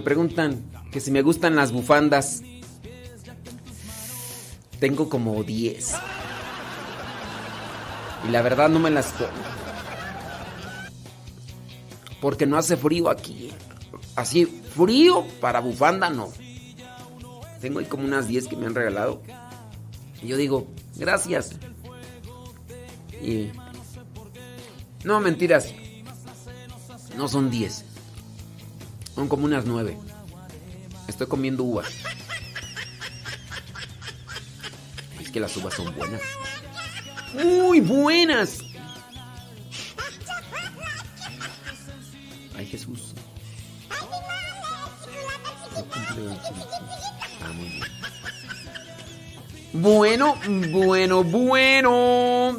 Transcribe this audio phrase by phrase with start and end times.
[0.00, 2.42] Me preguntan que si me gustan las bufandas.
[4.78, 5.94] Tengo como 10.
[8.26, 9.30] Y la verdad no me las pongo.
[12.22, 13.50] Porque no hace frío aquí.
[14.16, 16.30] Así, frío para bufanda no.
[17.60, 19.20] Tengo ahí como unas 10 que me han regalado.
[20.22, 21.56] Y yo digo, gracias.
[23.22, 23.50] Y...
[25.04, 25.74] No, mentiras.
[27.18, 27.89] No son 10.
[29.14, 29.98] Son como unas 9.
[31.08, 31.82] Estoy comiendo uva.
[35.20, 36.22] Es que las uvas son buenas.
[37.34, 38.58] Muy buenas.
[42.56, 43.14] Ay, Jesús.
[49.72, 50.36] Bueno,
[50.72, 52.56] bueno, bueno.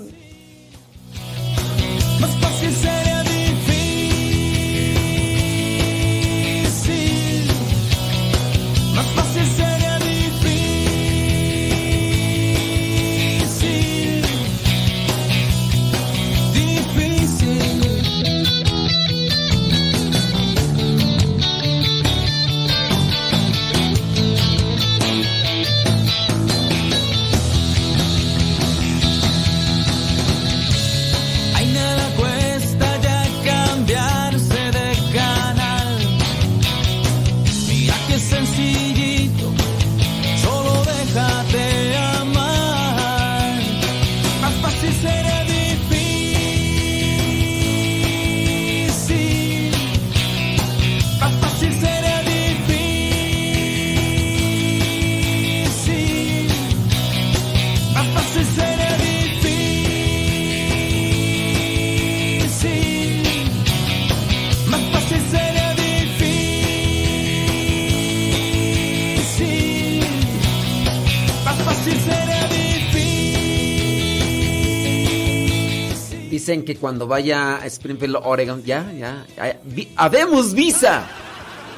[76.41, 81.05] Dicen que cuando vaya a Springfield, Oregon, ya, ya, ya, vi- habemos visa.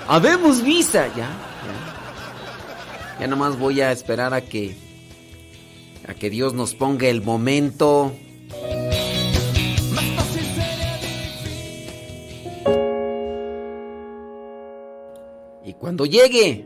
[0.08, 3.20] Habemos visa, ya, ya.
[3.20, 4.74] Ya nomás voy a esperar a que
[6.08, 8.14] a que Dios nos ponga el momento.
[15.66, 16.66] Y cuando llegue,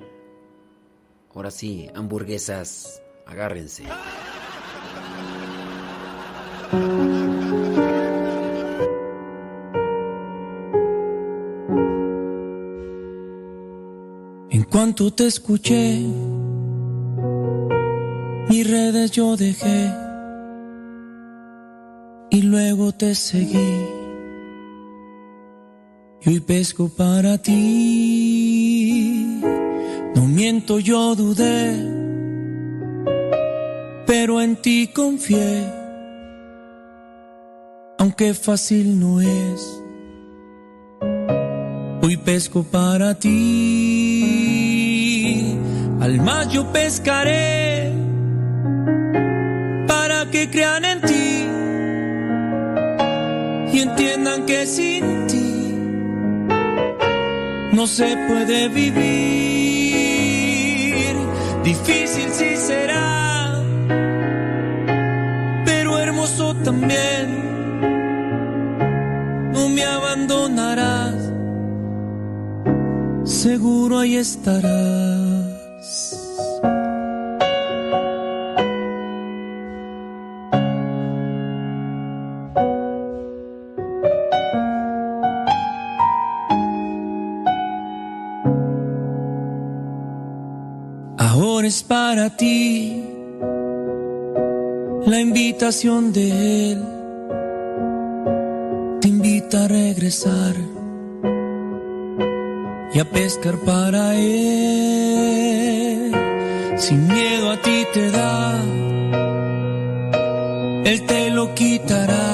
[1.34, 3.84] ahora sí, hamburguesas, agárrense.
[14.70, 16.00] Cuanto te escuché,
[18.50, 19.92] mis redes yo dejé
[22.30, 23.98] y luego te seguí.
[26.22, 27.58] Y hoy pesco para ti.
[30.16, 31.76] No miento, yo dudé,
[34.06, 35.64] pero en ti confié,
[38.00, 39.84] aunque fácil no es.
[42.08, 43.28] Hoy pesco para ti,
[46.00, 47.92] al más yo pescaré,
[49.86, 51.46] para que crean en ti
[53.74, 55.76] y entiendan que sin ti
[57.74, 59.04] no se puede vivir.
[61.66, 63.62] Difícil sí será,
[65.66, 67.36] pero hermoso también.
[69.52, 71.27] No me abandonarás,
[73.38, 75.46] seguro ahí estarás.
[91.20, 93.04] Ahora es para ti
[95.06, 96.84] la invitación de Él.
[99.00, 100.77] Te invita a regresar
[102.98, 104.92] y a pescar para Él.
[106.78, 108.60] Sin miedo a ti te da,
[110.84, 112.26] Él te lo quitará,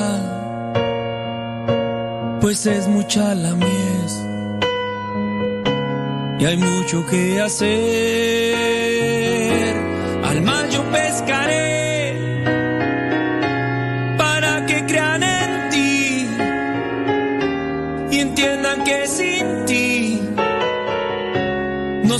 [2.39, 4.23] pues es mucha la mies
[6.39, 8.72] y hay mucho que hacer.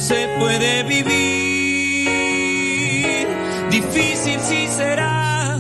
[0.04, 2.08] Se puede vivir.
[3.72, 5.58] Difícil sí será,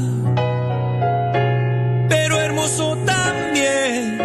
[2.09, 4.17] pero hermoso también.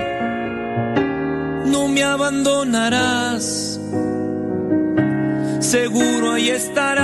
[1.66, 3.78] No me abandonarás
[5.60, 6.98] seguro ahí estarás.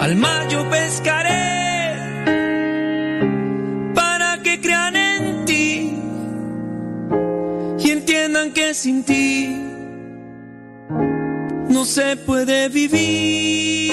[0.00, 1.94] Al mar yo pescaré
[3.94, 5.96] para que crean en ti
[7.78, 9.51] y entiendan que sin ti
[11.82, 13.92] no se puede vivir.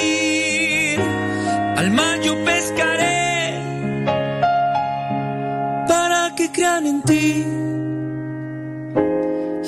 [1.76, 3.58] Al mar yo pescaré
[5.88, 7.44] para que crean en ti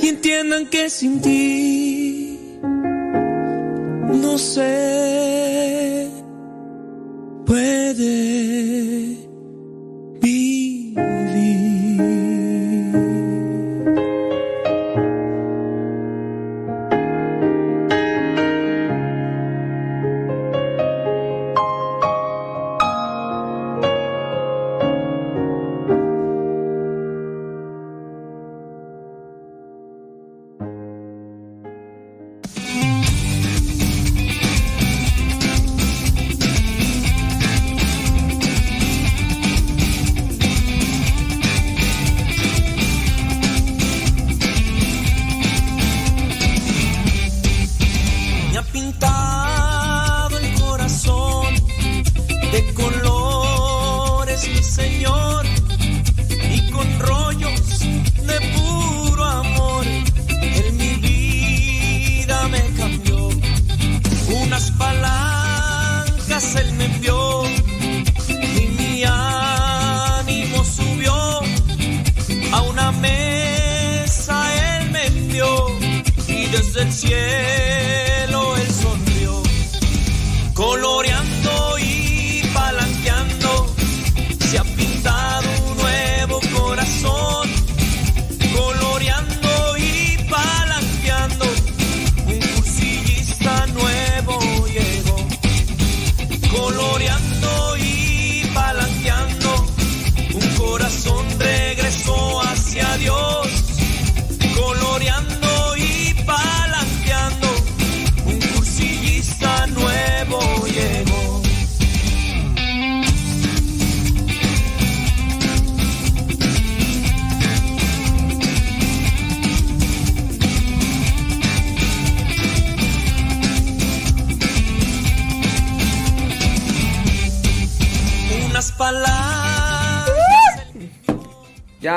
[0.03, 2.59] y entiendan que sin ti
[4.23, 6.07] no se
[7.47, 8.30] puede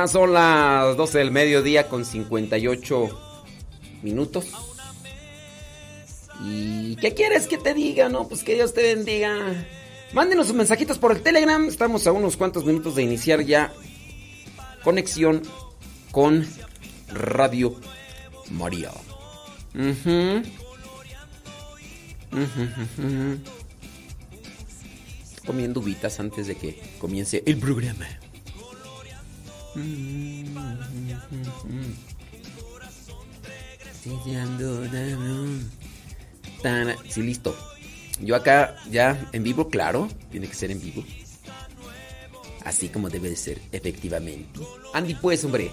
[0.06, 3.08] Son las 12 del mediodía con 58
[4.02, 4.46] minutos.
[6.44, 8.08] ¿Y qué quieres que te diga?
[8.08, 9.66] No, pues que Dios te bendiga.
[10.12, 11.66] Mándenos sus mensajitos por el Telegram.
[11.66, 13.72] Estamos a unos cuantos minutos de iniciar ya
[14.82, 15.42] conexión
[16.10, 16.46] con
[17.08, 17.74] Radio
[18.50, 18.90] María.
[25.46, 28.06] Comiendo uvitas antes de que comience el programa.
[37.08, 37.56] Sí, listo.
[38.20, 41.04] Yo acá ya en vivo, claro, tiene que ser en vivo.
[42.64, 44.60] Así como debe de ser, efectivamente.
[44.92, 45.70] Andy, pues, hombre.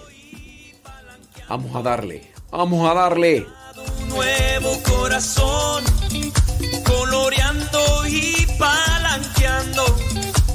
[1.48, 3.46] Vamos a darle, vamos a darle.
[4.08, 5.84] Nuevo corazón,
[6.86, 9.84] coloreando y palanqueando.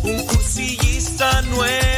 [0.02, 1.95] Un cursillista nuevo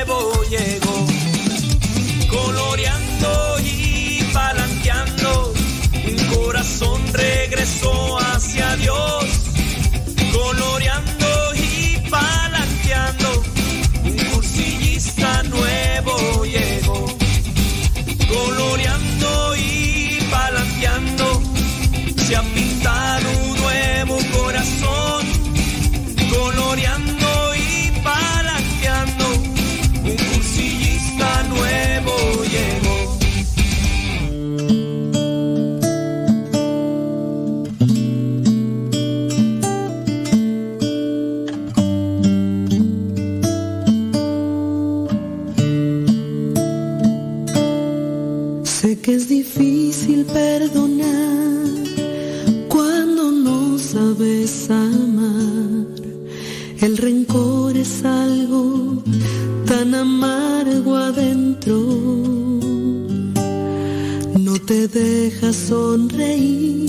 [64.92, 66.88] Deja sonreír,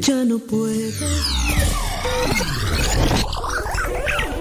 [0.00, 1.06] ya no puedo.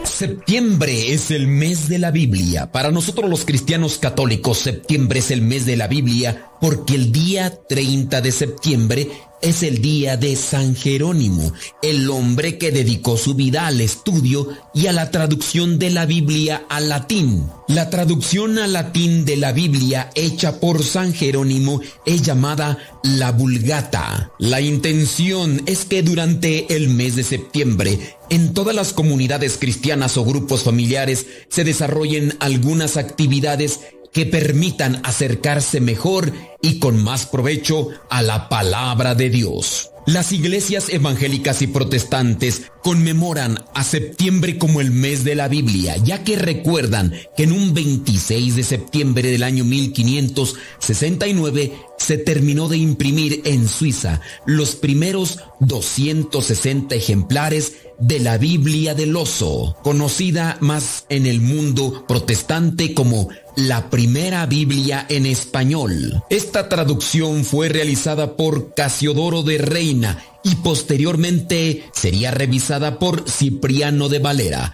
[0.03, 2.71] Septiembre es el mes de la Biblia.
[2.71, 7.53] Para nosotros los cristianos católicos, septiembre es el mes de la Biblia porque el día
[7.67, 9.09] 30 de septiembre
[9.41, 14.87] es el día de San Jerónimo, el hombre que dedicó su vida al estudio y
[14.87, 17.47] a la traducción de la Biblia al latín.
[17.67, 24.31] La traducción al latín de la Biblia hecha por San Jerónimo es llamada la Vulgata.
[24.39, 30.25] La intención es que durante el mes de septiembre en todas las comunidades cristianas o
[30.25, 33.79] grupos familiares se desarrollen algunas actividades
[34.13, 39.89] que permitan acercarse mejor y con más provecho a la palabra de Dios.
[40.05, 46.23] Las iglesias evangélicas y protestantes conmemoran a septiembre como el mes de la Biblia, ya
[46.23, 53.41] que recuerdan que en un 26 de septiembre del año 1569 se terminó de imprimir
[53.45, 61.41] en Suiza los primeros 260 ejemplares de la Biblia del Oso, conocida más en el
[61.41, 66.23] mundo protestante como la primera Biblia en español.
[66.29, 74.19] Esta traducción fue realizada por Casiodoro de Reina y posteriormente sería revisada por Cipriano de
[74.19, 74.73] Valera.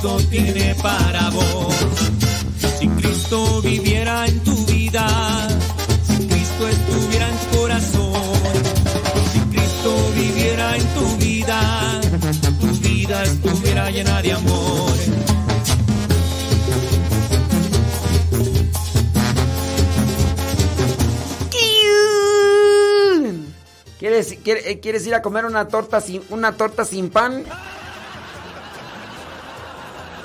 [0.00, 1.74] Cristo tiene para vos.
[2.78, 5.48] Si Cristo viviera en tu vida,
[6.06, 8.22] si Cristo estuviera en tu corazón,
[9.32, 12.00] si Cristo viviera en tu vida,
[12.60, 14.92] tu vida estuviera llena de amor.
[23.98, 27.44] ¿Quieres, quiere- eh, ¿Quieres ir a comer una torta sin, una torta sin pan?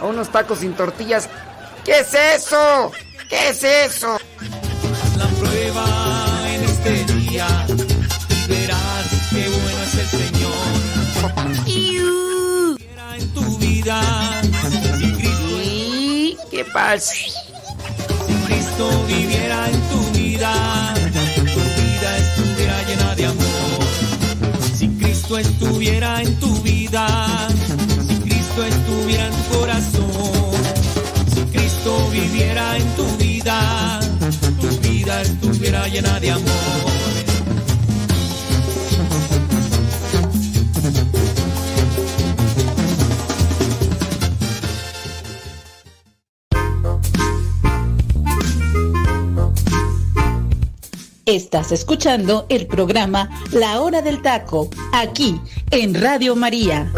[0.04, 1.30] ¿O unos tacos sin tortillas?
[1.86, 2.92] ¿Qué es eso?
[3.30, 4.16] ¿Qué es eso?
[4.16, 5.86] Haz la prueba
[6.50, 11.64] en este día y verás qué bueno es el Señor.
[11.66, 14.02] Viviera en tu vida,
[15.00, 17.14] si Cristo ¿Y qué pasa?
[17.16, 20.94] Si Cristo viviera en tu vida,
[21.54, 23.84] tu vida estuviera llena de amor.
[24.78, 27.48] Si Cristo estuviera en tu vida,
[28.06, 30.52] si Cristo estuviera en tu corazón,
[31.34, 34.00] si Cristo viviera en tu vida,
[34.62, 36.94] tu vida estuviera llena de amor.
[51.26, 55.40] Estás escuchando el programa La Hora del Taco, aquí
[55.72, 56.92] en Radio María.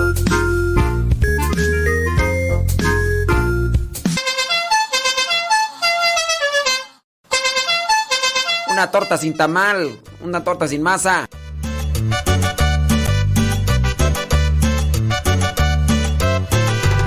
[8.76, 11.30] Una torta sin tamal, una torta sin masa.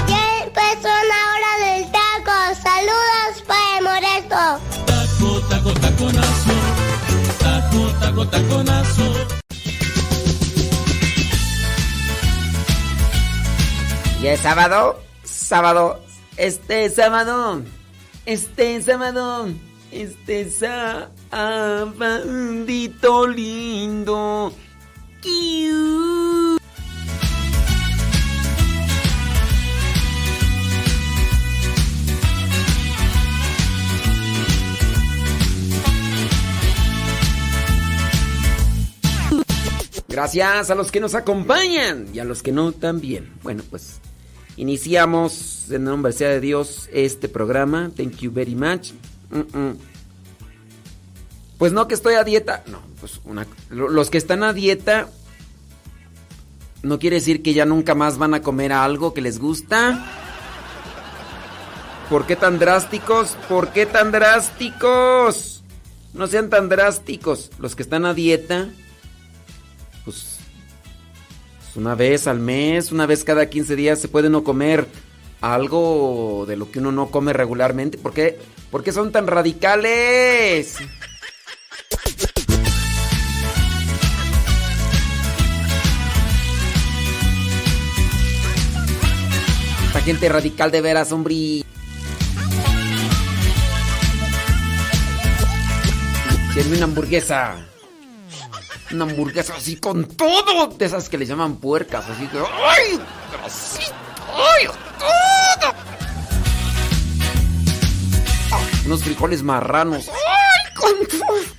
[0.08, 2.32] Ya empezó la hora del taco.
[2.62, 4.40] Saludos para el moresto.
[4.86, 6.54] Taco, taco, taconazo.
[7.38, 9.12] Taco, taco, taconazo.
[14.22, 15.02] ¿Y es sábado?
[15.22, 16.00] Sábado.
[16.38, 17.60] Este sábado.
[18.24, 19.48] Este sábado.
[19.92, 20.48] Este
[21.30, 24.52] sabadito lindo.
[25.20, 26.58] Kiu.
[40.08, 43.32] Gracias a los que nos acompañan y a los que no también.
[43.44, 44.00] Bueno, pues
[44.56, 47.92] iniciamos en nombre sea de Dios este programa.
[47.96, 48.90] Thank you very much.
[49.30, 49.78] Mm, mm.
[51.58, 52.62] Pues no que estoy a dieta.
[52.66, 55.08] No, pues una- lo- los que están a dieta
[56.82, 60.04] no quiere decir que ya nunca más van a comer algo que les gusta.
[62.08, 63.36] ¿Por qué tan drásticos?
[63.48, 65.62] ¿Por qué tan drásticos?
[66.14, 67.50] No sean tan drásticos.
[67.58, 68.68] Los que están a dieta,
[70.04, 70.38] pues,
[71.58, 74.86] pues una vez al mes, una vez cada 15 días se puede uno comer
[75.40, 77.98] algo de lo que uno no come regularmente.
[77.98, 78.38] ¿Por qué,
[78.70, 80.76] ¿Por qué son tan radicales?
[89.86, 91.64] Esta gente radical de veras, hombre.
[96.52, 97.56] Quiero una hamburguesa.
[98.90, 100.66] Una hamburguesa así con todo.
[100.68, 102.08] De esas que le llaman puercas.
[102.08, 102.38] Así que.
[102.38, 103.00] ¡Ay!
[103.44, 103.82] Así.
[104.34, 104.66] ¡Ay!
[104.98, 105.74] ¡Todo!
[108.86, 110.08] Unos frijoles marranos.
[110.08, 110.74] ¡Ay!
[110.74, 111.57] Con todo.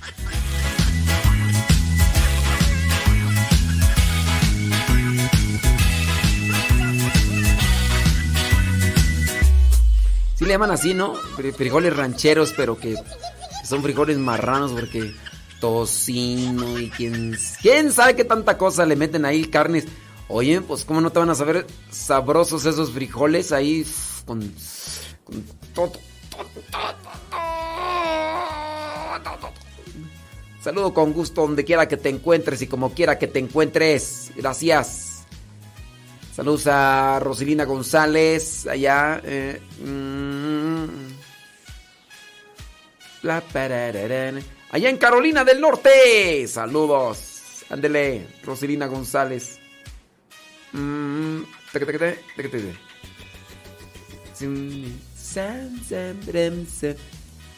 [10.40, 11.14] Sí le llaman así, ¿no?
[11.36, 12.94] Fri- Frijoles rancheros, pero que
[13.62, 15.12] son frijoles marranos porque
[15.60, 19.84] tocino y quién, quién sabe qué tanta cosa le meten ahí, carnes.
[20.28, 23.84] Oye, pues cómo no te van a saber sabrosos esos frijoles ahí
[24.24, 24.40] con,
[25.24, 25.92] con todo.
[30.62, 34.30] Saludo con gusto donde quiera que te encuentres y como quiera que te encuentres.
[34.36, 35.09] Gracias.
[36.34, 39.20] Saludos a Rosilina González, allá.
[39.24, 40.84] Eh, mm,
[44.70, 46.46] allá en Carolina del Norte.
[46.48, 47.64] Saludos.
[47.68, 49.58] Ándele, Rosilina González.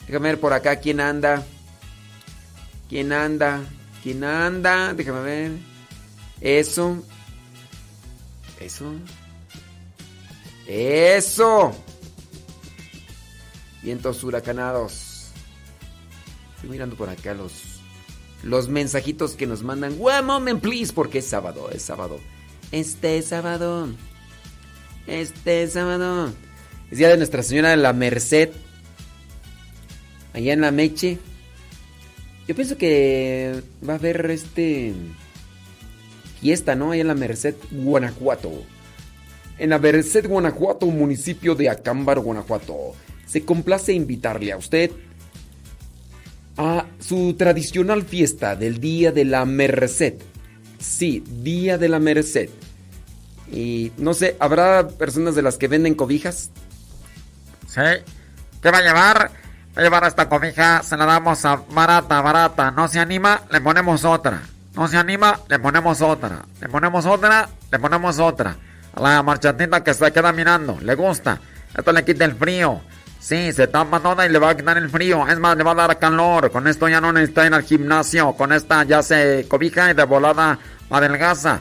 [0.07, 1.47] Déjame ver por acá quién anda.
[2.89, 3.63] ¿Quién anda?
[4.03, 4.93] ¿Quién anda?
[4.93, 5.51] Déjame ver.
[6.41, 7.03] Eso.
[8.63, 8.95] Eso.
[10.67, 11.73] Eso.
[13.83, 15.33] Vientos huracanados.
[16.55, 17.53] Estoy mirando por acá los
[18.43, 19.97] los mensajitos que nos mandan.
[20.01, 22.21] One moment, please, porque es sábado, es sábado.
[22.71, 23.89] Este sábado.
[25.07, 26.33] Este sábado.
[26.91, 28.51] Es día de Nuestra Señora de la Merced.
[30.33, 31.19] Allá en la Meche.
[32.49, 34.93] Yo pienso que va a haber este
[36.43, 36.91] fiesta, ¿no?
[36.91, 38.51] Allá en la Merced, Guanajuato.
[39.59, 42.95] En la Merced, Guanajuato, municipio de Acámbar, Guanajuato.
[43.27, 44.91] Se complace invitarle a usted
[46.57, 50.15] a su tradicional fiesta del Día de la Merced.
[50.81, 52.51] Sí, Día de la Merced.
[53.53, 56.51] Y no sé, ¿habrá personas de las que venden cobijas?
[57.69, 57.81] Sí.
[58.61, 59.31] ¿Qué va a llevar?
[59.77, 62.73] Va a llevar esta cobija, se la damos a barata, barata.
[62.73, 64.43] No se anima, le ponemos otra.
[64.75, 66.43] No se anima, le ponemos otra.
[66.61, 68.57] Le ponemos otra, le ponemos otra.
[68.95, 71.39] A la marchatita que se queda mirando, le gusta.
[71.77, 72.81] Esto le quita el frío.
[73.19, 75.27] Sí, se tapa toda y le va a quitar el frío.
[75.29, 76.51] Es más, le va a dar calor.
[76.51, 78.33] Con esto ya no necesita ir al gimnasio.
[78.33, 80.59] Con esta ya se cobija y de volada
[80.91, 81.61] adelgaza.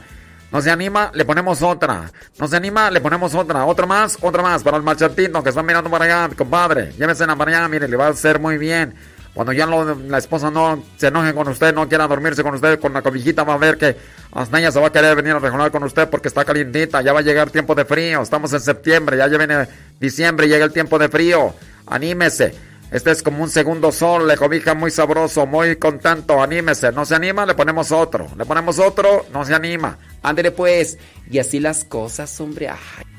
[0.52, 2.12] No se anima, le ponemos otra.
[2.40, 3.66] No se anima, le ponemos otra.
[3.66, 4.64] Otra más, otra más.
[4.64, 6.94] Para el machatito que está mirando para allá, compadre.
[6.94, 8.96] Llévesela para allá, mire, le va a hacer muy bien.
[9.34, 12.92] Cuando ya la esposa no se enoje con usted, no quiera dormirse con usted, con
[12.94, 13.96] la cobijita, va a ver que
[14.34, 17.02] hasta ella se va a querer venir a rejonar con usted porque está calientita.
[17.02, 18.22] Ya va a llegar tiempo de frío.
[18.22, 19.68] Estamos en septiembre, ya viene
[20.00, 21.54] diciembre, llega el tiempo de frío.
[21.88, 22.54] Anímese.
[22.92, 26.92] Este es como un segundo sol, le cobija muy sabroso, muy contento, anímese.
[26.92, 28.28] No se anima, le ponemos otro.
[28.38, 29.98] Le ponemos otro, no se anima.
[30.22, 30.98] Ándele pues.
[31.30, 32.68] Y así las cosas, hombre.
[32.68, 33.11] Ay.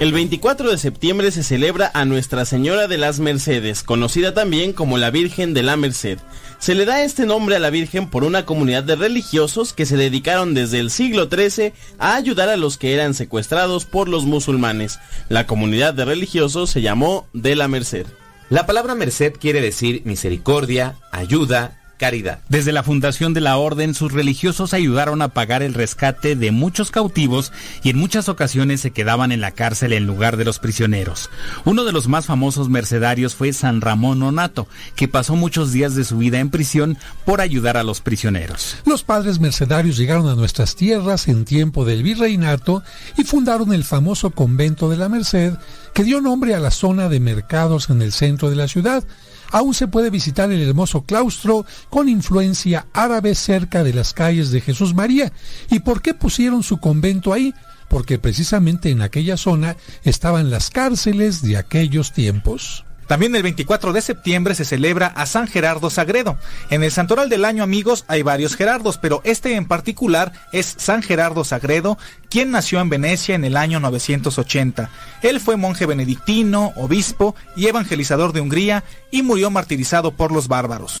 [0.00, 4.96] El 24 de septiembre se celebra a Nuestra Señora de las Mercedes, conocida también como
[4.96, 6.20] la Virgen de la Merced.
[6.60, 9.96] Se le da este nombre a la Virgen por una comunidad de religiosos que se
[9.96, 15.00] dedicaron desde el siglo XIII a ayudar a los que eran secuestrados por los musulmanes.
[15.28, 18.06] La comunidad de religiosos se llamó de la Merced.
[18.50, 22.38] La palabra merced quiere decir misericordia, ayuda, caridad.
[22.48, 26.90] Desde la fundación de la orden, sus religiosos ayudaron a pagar el rescate de muchos
[26.90, 31.28] cautivos y en muchas ocasiones se quedaban en la cárcel en lugar de los prisioneros.
[31.66, 36.04] Uno de los más famosos mercedarios fue San Ramón Nonato, que pasó muchos días de
[36.04, 38.78] su vida en prisión por ayudar a los prisioneros.
[38.86, 42.82] Los padres mercedarios llegaron a nuestras tierras en tiempo del virreinato
[43.16, 45.54] y fundaron el famoso convento de la Merced,
[45.94, 49.04] que dio nombre a la zona de mercados en el centro de la ciudad.
[49.50, 54.60] Aún se puede visitar el hermoso claustro con influencia árabe cerca de las calles de
[54.60, 55.32] Jesús María.
[55.70, 57.54] ¿Y por qué pusieron su convento ahí?
[57.88, 62.84] Porque precisamente en aquella zona estaban las cárceles de aquellos tiempos.
[63.08, 66.36] También el 24 de septiembre se celebra a San Gerardo Sagredo.
[66.70, 71.02] En el santoral del año, amigos, hay varios Gerardos, pero este en particular es San
[71.02, 71.96] Gerardo Sagredo,
[72.28, 74.90] quien nació en Venecia en el año 980.
[75.22, 81.00] Él fue monje benedictino, obispo y evangelizador de Hungría y murió martirizado por los bárbaros.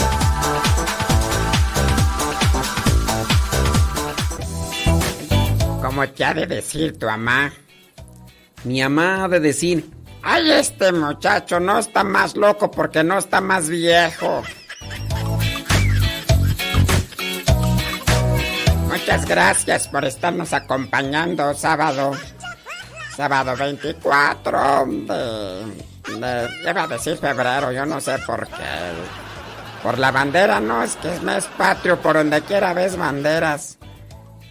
[5.91, 7.51] Como te ha de decir tu mamá.
[8.63, 9.91] Mi mamá ha de decir,
[10.23, 14.41] Ay, este muchacho no está más loco porque no está más viejo.
[18.87, 22.13] Muchas gracias por estarnos acompañando sábado.
[23.13, 26.19] Sábado 24 de...
[26.19, 28.93] de iba a decir febrero, yo no sé por qué.
[29.83, 33.77] Por la bandera, no, es que es mes patrio, por donde quiera ves banderas.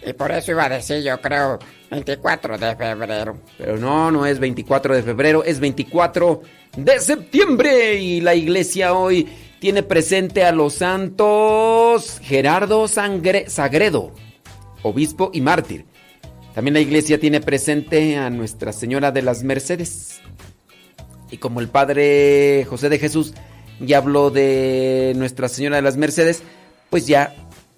[0.05, 1.59] Y por eso iba a decir, yo creo,
[1.91, 3.37] 24 de febrero.
[3.57, 6.41] Pero no, no es 24 de febrero, es 24
[6.77, 7.95] de septiembre.
[7.95, 9.27] Y la iglesia hoy
[9.59, 14.11] tiene presente a los santos Gerardo Sangre, Sagredo,
[14.81, 15.85] obispo y mártir.
[16.55, 20.19] También la iglesia tiene presente a Nuestra Señora de las Mercedes.
[21.29, 23.33] Y como el padre José de Jesús
[23.79, 26.43] ya habló de Nuestra Señora de las Mercedes,
[26.89, 27.33] pues ya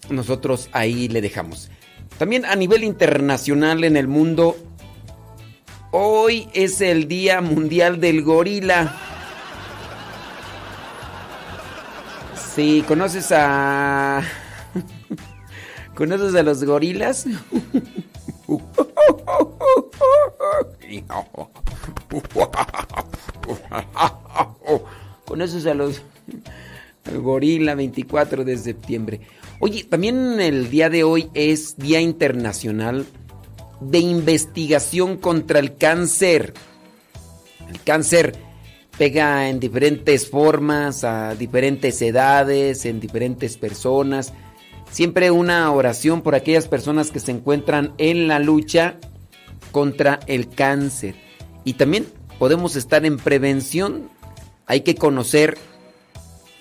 [0.09, 1.69] nosotros ahí le dejamos.
[2.17, 4.55] También a nivel internacional en el mundo,
[5.91, 8.95] hoy es el Día Mundial del Gorila.
[12.55, 14.21] Sí, ¿conoces a...
[15.95, 17.25] ¿Conoces a los gorilas?
[25.25, 26.03] ¿Conoces a los...
[27.11, 29.21] Gorila 24 de septiembre.
[29.65, 33.05] Oye, también el día de hoy es Día Internacional
[33.79, 36.53] de Investigación contra el Cáncer.
[37.69, 38.35] El cáncer
[38.97, 44.33] pega en diferentes formas, a diferentes edades, en diferentes personas.
[44.91, 48.97] Siempre una oración por aquellas personas que se encuentran en la lucha
[49.71, 51.15] contra el cáncer.
[51.63, 52.05] Y también
[52.37, 54.09] podemos estar en prevención.
[54.65, 55.57] Hay que conocer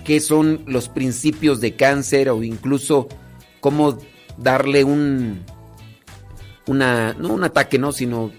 [0.05, 3.09] qué son los principios de cáncer o incluso
[3.61, 3.99] cómo
[4.37, 5.45] darle un
[6.67, 8.31] una no un ataque, no, sino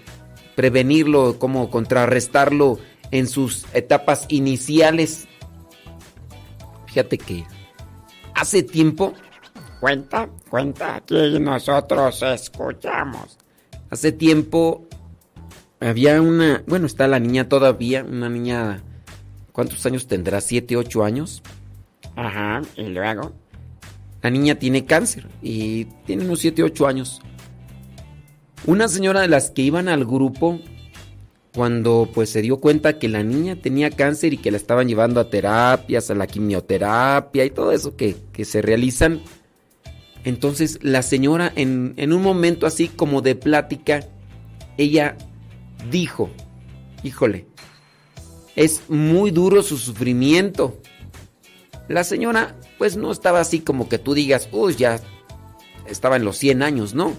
[0.54, 2.78] prevenirlo, cómo contrarrestarlo
[3.10, 5.26] en sus etapas iniciales.
[6.86, 7.44] Fíjate que
[8.34, 9.14] hace tiempo
[9.80, 13.38] cuenta, cuenta, aquí nosotros escuchamos.
[13.90, 14.88] Hace tiempo
[15.80, 18.82] había una, bueno, está la niña todavía, una niña
[19.54, 20.40] ¿Cuántos años tendrá?
[20.40, 21.40] ¿Siete, ocho años?
[22.16, 23.32] Ajá, y luego.
[24.20, 27.20] La niña tiene cáncer y tiene unos siete, ocho años.
[28.66, 30.58] Una señora de las que iban al grupo,
[31.54, 35.20] cuando pues se dio cuenta que la niña tenía cáncer y que la estaban llevando
[35.20, 39.20] a terapias, a la quimioterapia y todo eso que, que se realizan,
[40.24, 44.00] entonces la señora en, en un momento así como de plática,
[44.78, 45.16] ella
[45.92, 46.28] dijo,
[47.04, 47.46] híjole,
[48.56, 50.78] es muy duro su sufrimiento.
[51.88, 55.00] La señora, pues no estaba así como que tú digas, uy, ya
[55.86, 57.12] estaba en los 100 años, ¿no?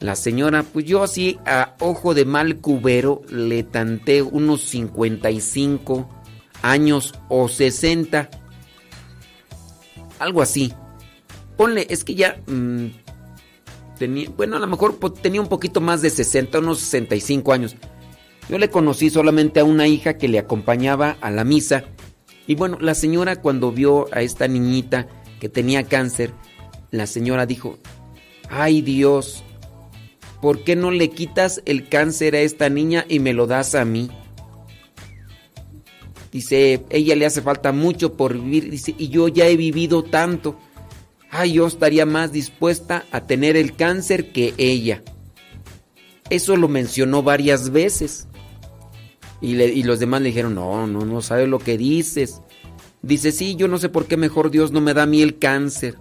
[0.00, 6.08] La señora, pues yo así a ojo de mal cubero le tanté unos 55
[6.62, 8.30] años o 60.
[10.18, 10.72] Algo así.
[11.56, 12.86] Ponle, es que ya mm,
[13.98, 17.76] tenía, bueno, a lo mejor tenía un poquito más de 60, unos 65 años.
[18.48, 21.84] Yo le conocí solamente a una hija que le acompañaba a la misa.
[22.46, 25.06] Y bueno, la señora cuando vio a esta niñita
[25.38, 26.32] que tenía cáncer,
[26.90, 27.78] la señora dijo,
[28.48, 29.44] ay Dios,
[30.40, 33.84] ¿por qué no le quitas el cáncer a esta niña y me lo das a
[33.84, 34.10] mí?
[36.32, 40.58] Dice, ella le hace falta mucho por vivir, dice, y yo ya he vivido tanto.
[41.30, 45.02] Ay, yo estaría más dispuesta a tener el cáncer que ella.
[46.30, 48.28] Eso lo mencionó varias veces.
[49.40, 52.42] Y, los demás le dijeron, no, no, no sabes lo que dices.
[53.02, 55.38] Dice, sí, yo no sé por qué mejor Dios no me da a mí el
[55.38, 55.96] cáncer.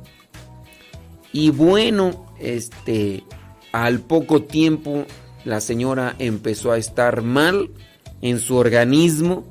[1.32, 3.24] Y bueno, este,
[3.72, 5.06] al poco tiempo
[5.46, 7.70] la señora empezó a estar mal
[8.22, 9.46] en su organismo.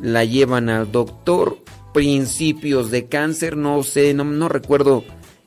[0.00, 1.58] La llevan al doctor,
[1.94, 5.04] principios de cáncer, no sé, no recuerdo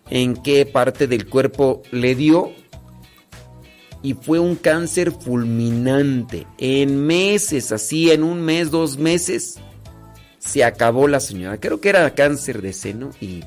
[0.10, 2.52] en qué parte del cuerpo le dio,
[4.06, 6.46] y fue un cáncer fulminante.
[6.60, 9.56] En meses, así, en un mes, dos meses,
[10.38, 11.60] se acabó la señora.
[11.60, 13.44] Creo que era cáncer de seno y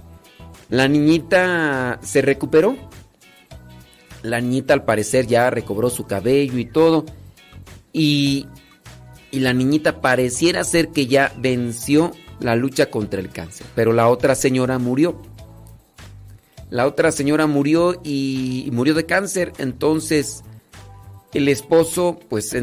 [0.69, 2.77] la niñita se recuperó.
[4.23, 7.07] La niñita al parecer ya recobró su cabello y todo.
[7.93, 8.49] Y,
[9.31, 13.65] y la niñita pareciera ser que ya venció la lucha contra el cáncer.
[13.77, 15.23] Pero la otra señora murió.
[16.71, 19.53] La otra señora murió y, murió de cáncer.
[19.59, 20.45] Entonces,
[21.35, 22.57] el esposo, pues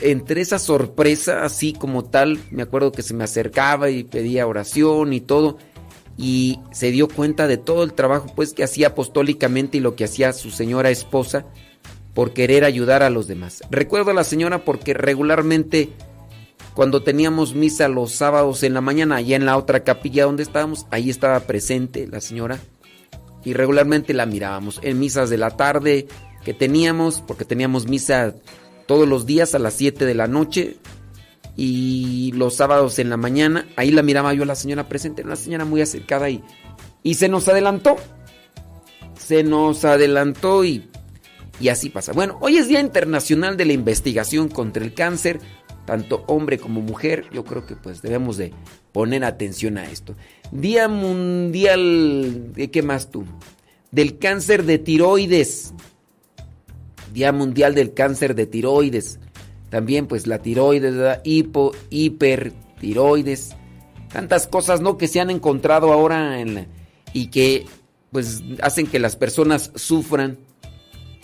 [0.00, 5.12] entre esa sorpresa, así como tal, me acuerdo que se me acercaba y pedía oración
[5.12, 5.58] y todo.
[6.16, 10.04] Y se dio cuenta de todo el trabajo pues que hacía apostólicamente y lo que
[10.04, 11.44] hacía su señora esposa
[12.14, 13.62] por querer ayudar a los demás.
[13.70, 15.90] Recuerdo a la señora porque regularmente
[16.74, 20.86] cuando teníamos misa los sábados en la mañana, allá en la otra capilla donde estábamos,
[20.90, 22.60] ahí estaba presente la señora
[23.44, 26.06] y regularmente la mirábamos en misas de la tarde
[26.44, 28.34] que teníamos, porque teníamos misa
[28.86, 30.76] todos los días a las 7 de la noche
[31.56, 35.64] y los sábados en la mañana, ahí la miraba yo la señora presente, una señora
[35.64, 36.42] muy acercada y,
[37.02, 37.96] y se nos adelantó.
[39.18, 40.88] se nos adelantó y,
[41.60, 42.12] y así pasa.
[42.12, 45.40] Bueno, hoy es Día Internacional de la Investigación contra el Cáncer,
[45.86, 47.26] tanto hombre como mujer.
[47.32, 48.52] Yo creo que pues debemos de
[48.92, 50.14] poner atención a esto.
[50.50, 53.24] Día Mundial, ¿de qué más tú?
[53.90, 55.72] Del cáncer de tiroides.
[57.14, 59.18] Día Mundial del Cáncer de Tiroides.
[59.70, 61.20] También pues la tiroides, ¿verdad?
[61.24, 63.56] hipo, hipertiroides.
[64.12, 64.98] Tantas cosas, ¿no?
[64.98, 66.66] Que se han encontrado ahora en la-
[67.12, 67.66] y que
[68.12, 70.38] pues hacen que las personas sufran.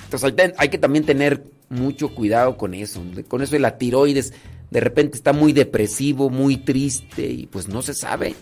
[0.04, 3.02] Entonces hay, que también tener mucho cuidado con eso.
[3.28, 4.32] Con eso de la tiroides.
[4.70, 8.34] De repente está muy depresivo, muy triste y pues no se sabe.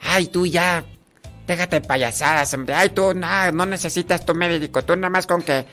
[0.00, 0.84] Ay, tú ya,
[1.46, 2.74] déjate payasadas, hombre.
[2.74, 4.84] Ay, tú nada, no necesitas tu médico.
[4.84, 5.64] Tú nada más con que,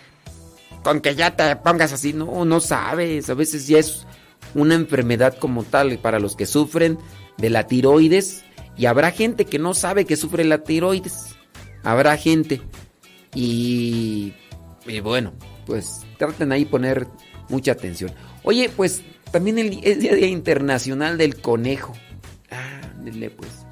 [0.84, 2.14] con que ya te pongas así.
[2.14, 3.30] No, no sabes.
[3.30, 4.06] A veces ya es
[4.54, 6.98] una enfermedad como tal para los que sufren
[7.38, 8.44] de la tiroides.
[8.76, 11.36] Y habrá gente que no sabe que sufre la tiroides.
[11.84, 12.62] Habrá gente.
[13.34, 14.34] Y,
[14.86, 15.34] y bueno,
[15.66, 17.08] pues traten ahí poner
[17.50, 18.12] mucha atención.
[18.44, 21.94] Oye, pues también el, es Día Internacional del Conejo.
[22.52, 22.82] Ah,
[23.36, 23.66] pues.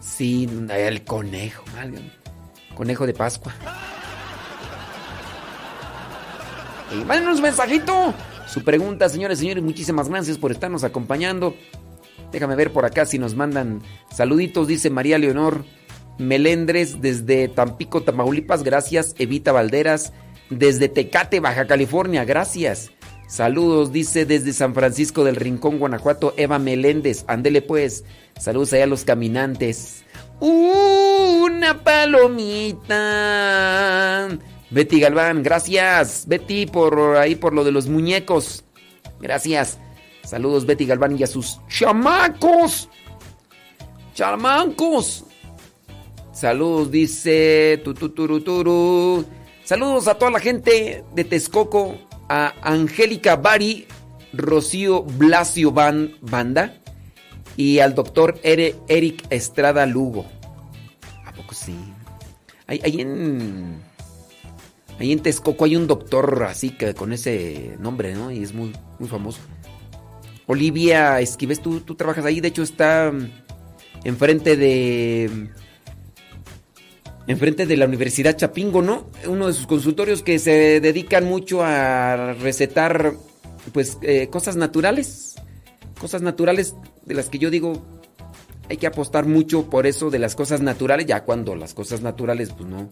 [0.00, 1.64] Sí, el conejo.
[2.74, 3.54] Conejo de Pascua.
[6.92, 8.14] Y mándenos un mensajito.
[8.46, 11.54] Su pregunta, señores, señores, muchísimas gracias por estarnos acompañando.
[12.30, 15.64] Déjame ver por acá si nos mandan saluditos, dice María Leonor
[16.18, 19.14] Melendres desde Tampico, Tamaulipas, gracias.
[19.18, 20.12] Evita Valderas
[20.50, 22.90] desde Tecate, Baja California, gracias.
[23.28, 27.24] Saludos, dice desde San Francisco del Rincón, Guanajuato, Eva Meléndez.
[27.28, 28.04] Ándele pues.
[28.38, 30.04] Saludos allá a los caminantes.
[30.40, 32.98] Una palomita.
[34.72, 36.24] Betty Galván, gracias.
[36.26, 38.64] Betty por ahí por lo de los muñecos.
[39.20, 39.78] Gracias.
[40.24, 42.88] Saludos Betty Galván y a sus chamacos.
[44.14, 45.24] Chamacos.
[46.32, 49.24] Saludos, dice tu, tu, turu, turu.
[49.64, 51.96] Saludos a toda la gente de Texcoco,
[52.28, 53.86] a Angélica Bari,
[54.32, 56.80] Rocío Blasio Ban- Banda
[57.56, 60.24] y al doctor Ere- Eric Estrada Lugo.
[61.24, 61.74] ¿A poco sí?
[62.66, 63.82] Ahí, ahí en.
[65.02, 68.30] Ahí en Texcoco hay un doctor así que con ese nombre, ¿no?
[68.30, 69.40] Y es muy, muy famoso.
[70.46, 73.28] Olivia Esquives, tú, tú trabajas ahí, de hecho está mm,
[74.04, 75.48] enfrente de.
[77.26, 79.10] Enfrente de la Universidad Chapingo, ¿no?
[79.26, 83.14] Uno de sus consultorios que se dedican mucho a recetar,
[83.72, 85.34] pues, eh, cosas naturales.
[86.00, 87.84] Cosas naturales de las que yo digo,
[88.70, 92.50] hay que apostar mucho por eso de las cosas naturales, ya cuando las cosas naturales,
[92.56, 92.88] pues no.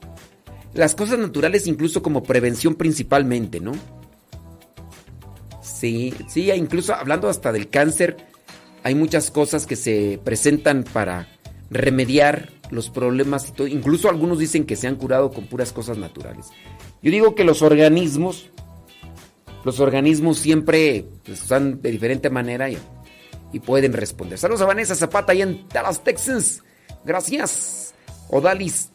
[0.75, 3.73] Las cosas naturales incluso como prevención principalmente, ¿no?
[5.63, 8.17] Sí, sí, incluso hablando hasta del cáncer,
[8.83, 11.29] hay muchas cosas que se presentan para
[11.71, 13.67] remediar los problemas y todo.
[13.67, 16.47] Incluso algunos dicen que se han curado con puras cosas naturales.
[17.03, 18.51] Yo digo que los organismos,
[19.65, 22.79] los organismos siempre pues, están de diferente manera y,
[23.53, 24.39] y pueden responder.
[24.39, 26.63] Saludos a Vanessa Zapata allá en Dallas, Texas.
[27.05, 27.95] Gracias.
[28.29, 28.91] Odalis,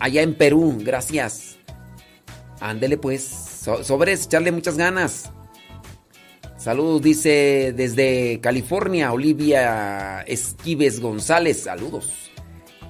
[0.00, 0.78] allá en Perú.
[0.80, 1.58] Gracias.
[2.60, 3.22] Ándele pues.
[3.24, 5.30] So- sobres, echarle muchas ganas.
[6.56, 11.64] Saludos, dice desde California, Olivia Esquives González.
[11.64, 12.30] Saludos.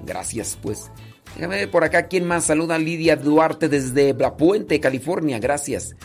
[0.05, 0.91] Gracias, pues.
[1.35, 2.77] Déjame ver por acá quién más saluda.
[2.77, 5.39] Lidia Duarte desde La Puente, California.
[5.39, 5.95] Gracias.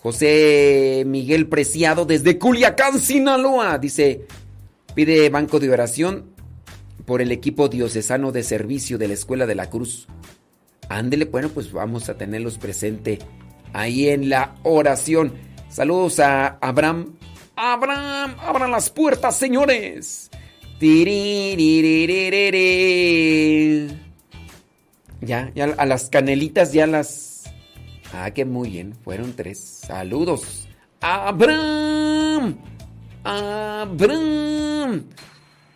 [0.00, 3.76] José Miguel Preciado desde Culiacán, Sinaloa.
[3.78, 4.22] Dice,
[4.94, 6.30] pide banco de oración
[7.04, 10.06] por el equipo diocesano de servicio de la Escuela de la Cruz.
[10.88, 13.18] Ándele, bueno, pues vamos a tenerlos presente
[13.72, 15.34] ahí en la oración.
[15.68, 17.14] Saludos a Abraham.
[17.56, 20.30] Abraham, abran las puertas, señores.
[25.20, 27.52] Ya, ya a las canelitas ya las...
[28.12, 29.82] Ah, que muy bien, fueron tres.
[29.86, 30.68] Saludos.
[31.00, 32.56] Abraham.
[33.24, 35.04] Abraham.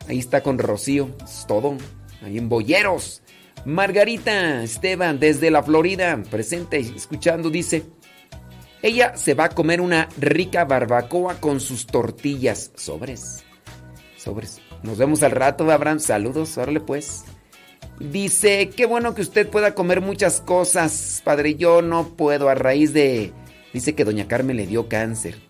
[0.08, 1.76] Ahí está con Rocío, es todo.
[2.22, 3.21] Ahí en Boyeros.
[3.64, 7.84] Margarita Esteban desde la Florida, presente y escuchando, dice,
[8.82, 12.72] ella se va a comer una rica barbacoa con sus tortillas.
[12.74, 13.44] Sobres.
[14.16, 14.60] Sobres.
[14.82, 16.00] Nos vemos al rato, Abraham.
[16.00, 17.24] Saludos, órale pues.
[18.00, 21.54] Dice, qué bueno que usted pueda comer muchas cosas, padre.
[21.54, 23.32] Yo no puedo a raíz de...
[23.72, 25.40] Dice que doña Carmen le dio cáncer.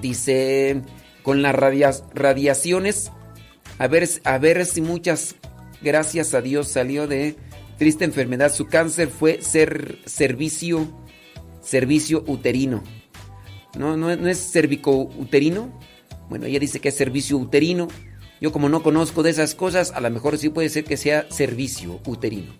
[0.00, 0.82] Dice,
[1.22, 3.12] con las radia- radiaciones,
[3.78, 5.36] a ver, a ver si muchas,
[5.80, 7.36] gracias a Dios, salió de
[7.78, 8.52] triste enfermedad.
[8.52, 10.88] Su cáncer fue ser servicio,
[11.60, 12.82] servicio uterino.
[13.76, 15.72] No, no, no es cervico uterino.
[16.28, 17.88] Bueno, ella dice que es servicio uterino.
[18.40, 21.26] Yo como no conozco de esas cosas, a lo mejor sí puede ser que sea
[21.30, 22.52] servicio uterino.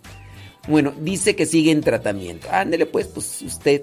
[0.68, 2.48] Bueno, dice que sigue en tratamiento.
[2.50, 3.82] Ándele pues, pues usted.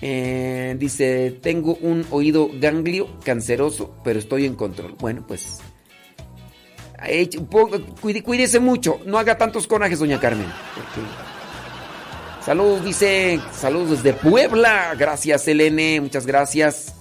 [0.00, 4.96] Eh, dice, tengo un oído ganglio canceroso, pero estoy en control.
[4.98, 5.60] Bueno, pues...
[8.24, 10.46] Cuídese mucho, no haga tantos corajes, doña Carmen.
[12.44, 14.94] Saludos, dice, saludos desde Puebla.
[14.98, 16.94] Gracias, Elene, muchas gracias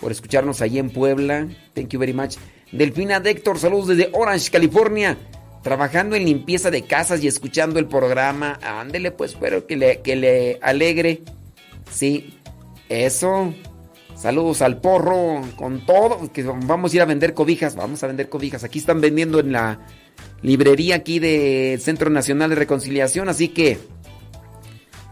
[0.00, 1.48] por escucharnos allí en Puebla.
[1.74, 2.36] Thank you very much.
[2.72, 5.18] Delfina Déctor, saludos desde Orange, California.
[5.62, 8.58] Trabajando en limpieza de casas y escuchando el programa.
[8.62, 11.22] Ándele, pues, espero que le, que le alegre.
[11.90, 12.38] Sí,
[12.88, 13.52] eso.
[14.16, 16.32] Saludos al porro, con todo.
[16.32, 17.76] Que vamos a ir a vender cobijas.
[17.76, 18.64] Vamos a vender cobijas.
[18.64, 19.78] Aquí están vendiendo en la
[20.42, 23.28] librería aquí de Centro Nacional de Reconciliación.
[23.28, 23.78] Así que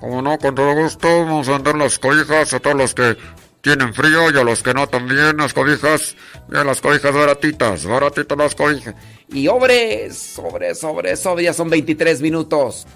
[0.00, 3.16] Como no, con todo gusto vamos a vender las cobijas a todos los que
[3.64, 6.16] tienen frío y a los que no también, las cobijas,
[6.48, 8.94] mira las cobijas baratitas, baratitas las cobijas.
[9.28, 12.86] Y obres, sobres, sobres, sobres, ya son 23 minutos.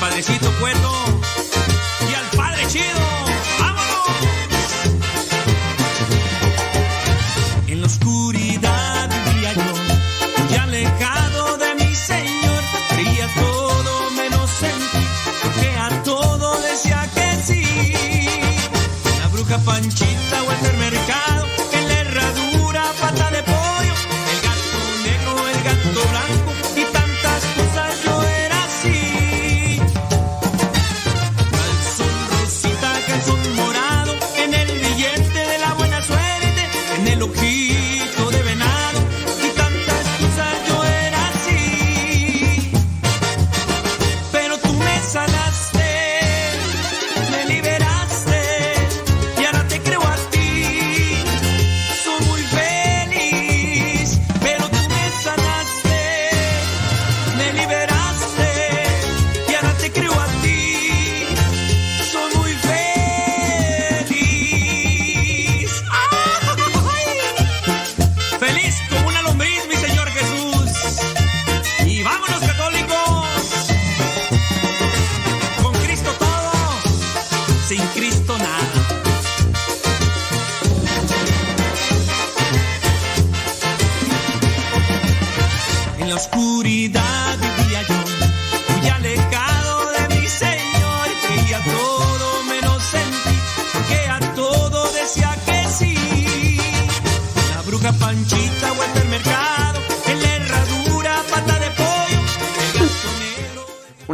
[0.00, 1.20] Padrecito Cueto
[2.10, 3.06] y al padre Chido.
[3.60, 4.06] ¡Vámonos!
[7.68, 12.62] En la oscuridad vivía yo, muy alejado de mi Señor.
[12.88, 15.06] Creía todo menos en ti,
[15.42, 17.62] porque a todo decía que sí.
[19.20, 20.09] La bruja Panchita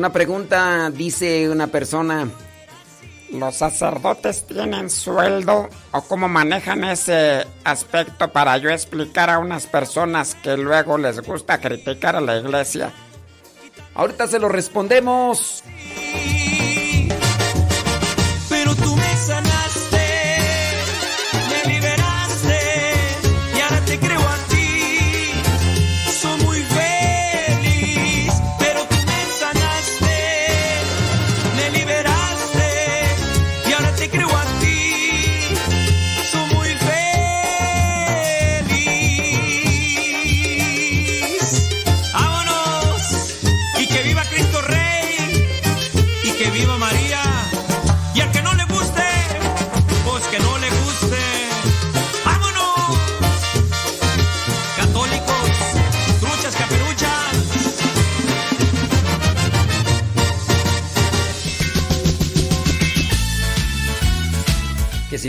[0.06, 2.28] Una pregunta, dice una persona.
[3.32, 10.36] ¿Los sacerdotes tienen sueldo o cómo manejan ese aspecto para yo explicar a unas personas
[10.36, 12.92] que luego les gusta criticar a la iglesia?
[13.96, 15.64] Ahorita se lo respondemos.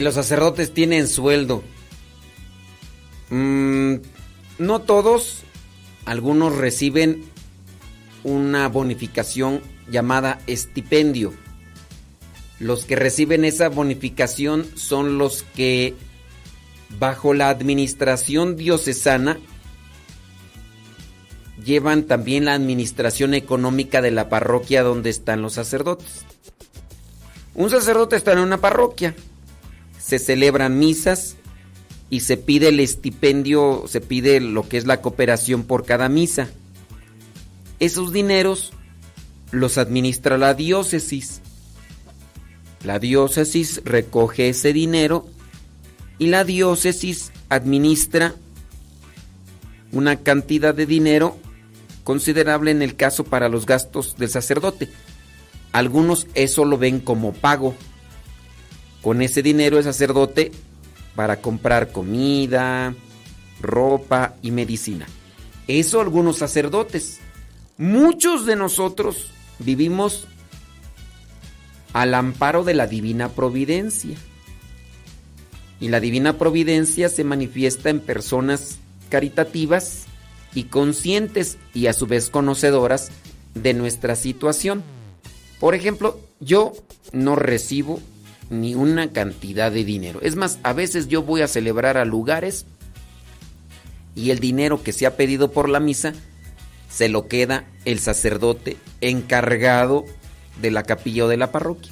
[0.08, 1.64] Los sacerdotes tienen sueldo.
[3.30, 3.96] Mm,
[4.58, 5.44] no todos.
[6.06, 7.26] Algunos reciben
[8.24, 11.34] una bonificación llamada estipendio.
[12.58, 15.94] Los que reciben esa bonificación son los que
[16.98, 19.38] bajo la administración diocesana
[21.66, 26.24] llevan también la administración económica de la parroquia donde están los sacerdotes.
[27.56, 29.14] Un sacerdote está en una parroquia,
[30.08, 31.36] se celebran misas
[32.10, 36.48] y se pide el estipendio, se pide lo que es la cooperación por cada misa.
[37.82, 38.72] Esos dineros
[39.52, 41.42] los administra la diócesis.
[42.86, 45.28] La diócesis recoge ese dinero
[46.20, 48.34] y la diócesis administra
[49.92, 51.38] una cantidad de dinero
[52.06, 54.88] considerable en el caso para los gastos del sacerdote.
[55.74, 57.76] Algunos eso lo ven como pago.
[59.02, 60.52] Con ese dinero el sacerdote
[61.16, 62.94] para comprar comida,
[63.62, 65.08] ropa y medicina.
[65.68, 67.20] Eso algunos sacerdotes.
[67.78, 70.28] Muchos de nosotros vivimos
[71.94, 74.18] al amparo de la divina providencia.
[75.80, 78.80] Y la divina providencia se manifiesta en personas
[79.10, 80.06] caritativas
[80.54, 83.10] y conscientes y a su vez conocedoras
[83.54, 84.84] de nuestra situación.
[85.60, 86.74] Por ejemplo, yo
[87.12, 88.00] no recibo
[88.50, 90.20] ni una cantidad de dinero.
[90.22, 92.66] Es más, a veces yo voy a celebrar a lugares
[94.16, 96.14] y el dinero que se ha pedido por la misa
[96.90, 100.06] se lo queda el sacerdote encargado
[100.62, 101.92] de la capilla o de la parroquia.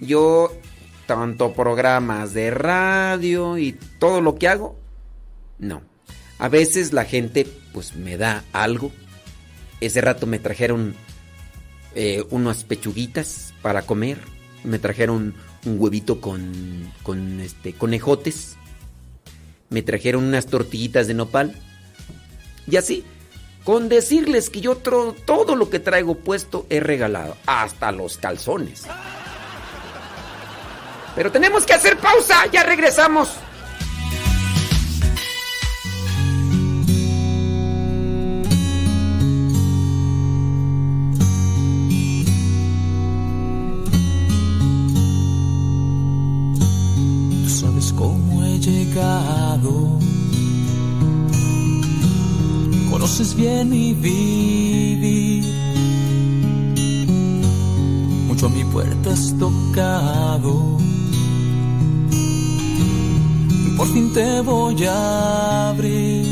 [0.00, 0.52] Yo,
[1.06, 4.78] tanto programas de radio y todo lo que hago,
[5.58, 5.82] no.
[6.38, 8.92] A veces la gente pues me da algo.
[9.80, 10.94] Ese rato me trajeron
[11.94, 14.18] eh, unas pechuguitas para comer.
[14.64, 15.34] Me trajeron
[15.64, 18.56] un huevito con, con este, conejotes.
[19.70, 21.54] Me trajeron unas tortillitas de nopal.
[22.66, 23.04] Y así,
[23.64, 27.36] con decirles que yo todo lo que traigo puesto he regalado.
[27.46, 28.84] Hasta los calzones.
[31.14, 32.46] Pero tenemos que hacer pausa.
[32.52, 33.30] Ya regresamos.
[52.90, 55.44] Conoces bien mi vivir.
[58.28, 60.78] Mucho a mi puerta has tocado.
[63.76, 66.24] Por fin te voy a abrir.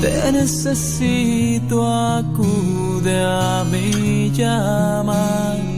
[0.00, 5.73] Te necesito, acude a mi llamar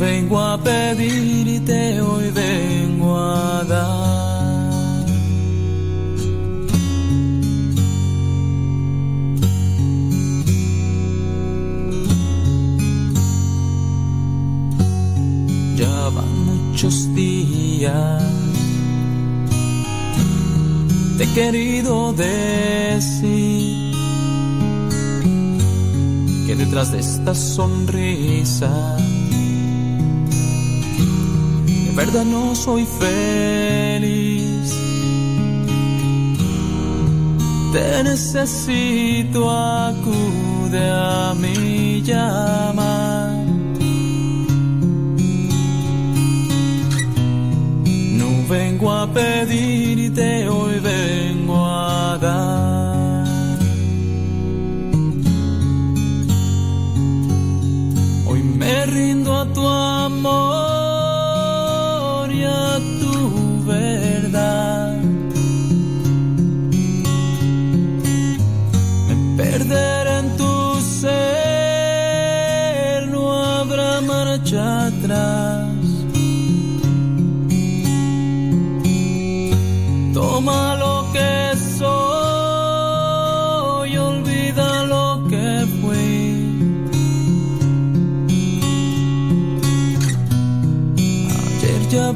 [0.00, 5.06] vengo a pedirte, hoy vengo a dar.
[15.76, 16.10] Ya
[16.46, 18.22] muchos días,
[21.18, 23.94] te he querido decir
[26.46, 28.96] que detrás de esta sonrisa
[32.00, 34.68] verdad no soy feliz.
[37.74, 43.44] Te necesito, acude a mi llama.
[48.20, 53.58] No vengo a pedirte, hoy vengo a dar.
[58.26, 60.69] Hoy me rindo a tu amor.
[62.44, 62.89] En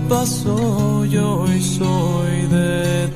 [0.09, 3.09] pasó, yo hoy soy de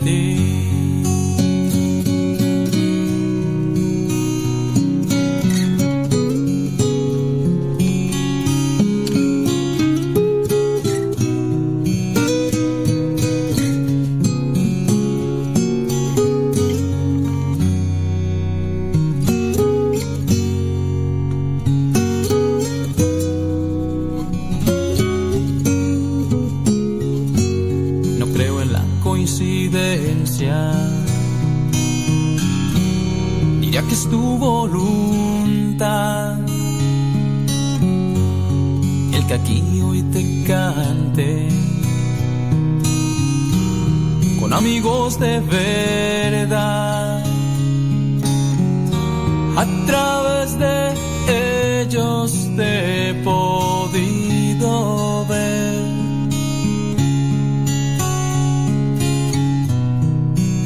[39.40, 41.48] aquí hoy te cante
[44.40, 47.24] con amigos de verdad.
[49.56, 54.70] A través de ellos te he podido
[55.26, 55.78] ver.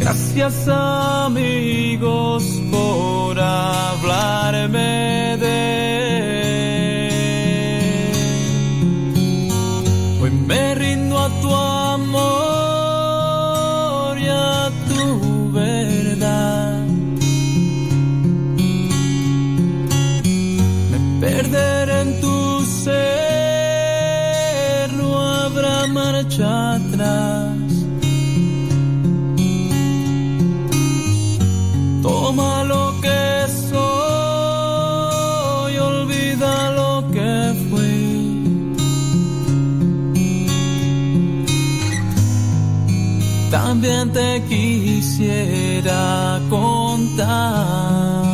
[0.01, 3.39] Gracias amigos por
[4.03, 5.02] perder
[44.11, 48.25] Te quisiera contar.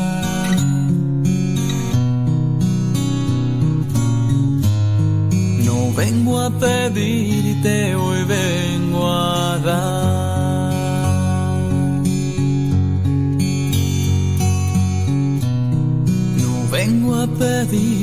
[5.64, 10.72] No vengo a pedirte, hoy vengo a dar.
[16.38, 17.97] No vengo a pedirte,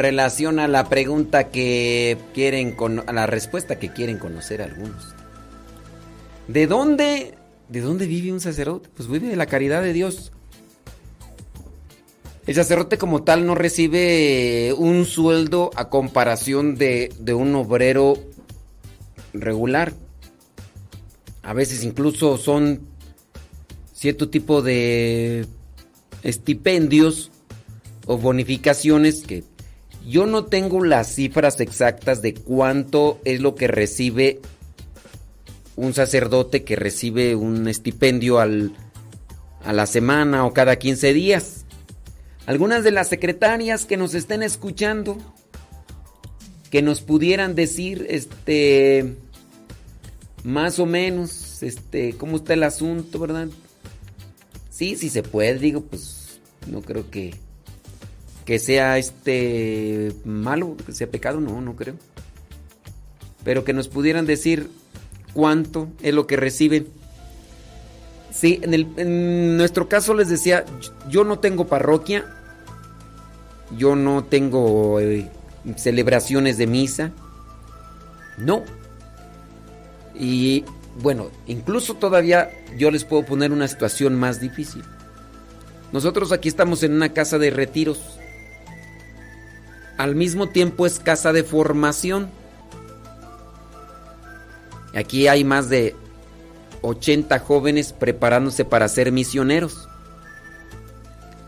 [0.00, 5.14] relación a la pregunta que quieren con a la respuesta que quieren conocer algunos.
[6.48, 7.34] ¿De dónde
[7.68, 8.88] de dónde vive un sacerdote?
[8.96, 10.32] Pues vive de la caridad de Dios.
[12.46, 18.14] El sacerdote como tal no recibe un sueldo a comparación de, de un obrero
[19.32, 19.92] regular.
[21.42, 22.88] A veces incluso son
[23.92, 25.46] cierto tipo de
[26.22, 27.30] estipendios
[28.06, 29.44] o bonificaciones que
[30.06, 34.40] yo no tengo las cifras exactas de cuánto es lo que recibe
[35.76, 38.74] un sacerdote que recibe un estipendio al,
[39.64, 41.64] a la semana o cada 15 días.
[42.44, 45.16] Algunas de las secretarias que nos estén escuchando,
[46.70, 49.16] que nos pudieran decir, este,
[50.44, 53.48] más o menos, este, cómo está el asunto, ¿verdad?
[54.70, 57.34] Sí, sí se puede, digo, pues no creo que
[58.50, 61.94] que sea este malo, que sea pecado, no, no creo.
[63.44, 64.68] Pero que nos pudieran decir
[65.32, 66.88] cuánto es lo que reciben.
[68.32, 70.64] Sí, en, el, en nuestro caso les decía,
[71.08, 72.24] yo no tengo parroquia,
[73.78, 75.30] yo no tengo eh,
[75.76, 77.12] celebraciones de misa,
[78.36, 78.64] no.
[80.12, 80.64] Y
[81.00, 84.82] bueno, incluso todavía yo les puedo poner una situación más difícil.
[85.92, 88.19] Nosotros aquí estamos en una casa de retiros.
[90.00, 92.30] Al mismo tiempo es casa de formación.
[94.94, 95.94] Aquí hay más de
[96.80, 99.90] 80 jóvenes preparándose para ser misioneros.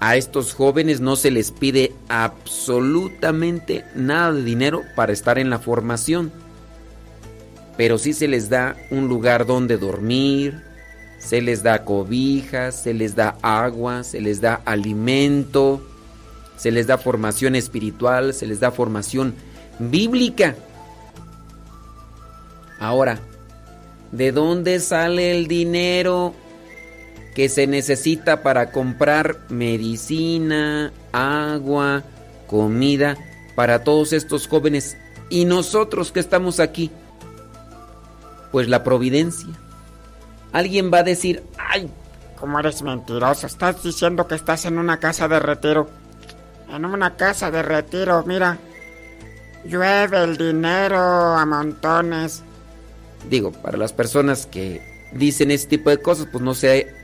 [0.01, 5.59] A estos jóvenes no se les pide absolutamente nada de dinero para estar en la
[5.59, 6.31] formación,
[7.79, 10.63] pero sí se les da un lugar donde dormir,
[11.19, 15.83] se les da cobijas, se les da agua, se les da alimento,
[16.57, 19.35] se les da formación espiritual, se les da formación
[19.79, 20.55] bíblica.
[22.79, 23.21] Ahora,
[24.11, 26.35] ¿de dónde sale el dinero
[27.35, 32.03] que se necesita para comprar medicina, agua,
[32.47, 33.17] comida
[33.55, 34.97] para todos estos jóvenes
[35.31, 36.91] y nosotros que estamos aquí?
[38.51, 39.49] Pues la providencia.
[40.53, 41.89] Alguien va a decir, ay,
[42.39, 43.47] ¿cómo eres mentiroso?
[43.47, 46.02] Estás diciendo que estás en una casa de retiro.
[46.73, 48.59] En una casa de retiro, mira.
[49.67, 52.43] Llueve el dinero a montones.
[53.29, 54.81] Digo, para las personas que
[55.13, 56.95] dicen este tipo de cosas, pues no sé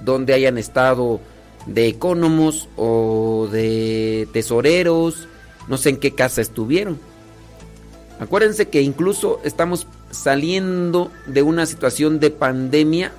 [0.00, 1.20] dónde hayan estado
[1.66, 5.28] de ecónomos o de tesoreros,
[5.68, 6.98] no sé en qué casa estuvieron.
[8.18, 13.12] Acuérdense que incluso estamos saliendo de una situación de pandemia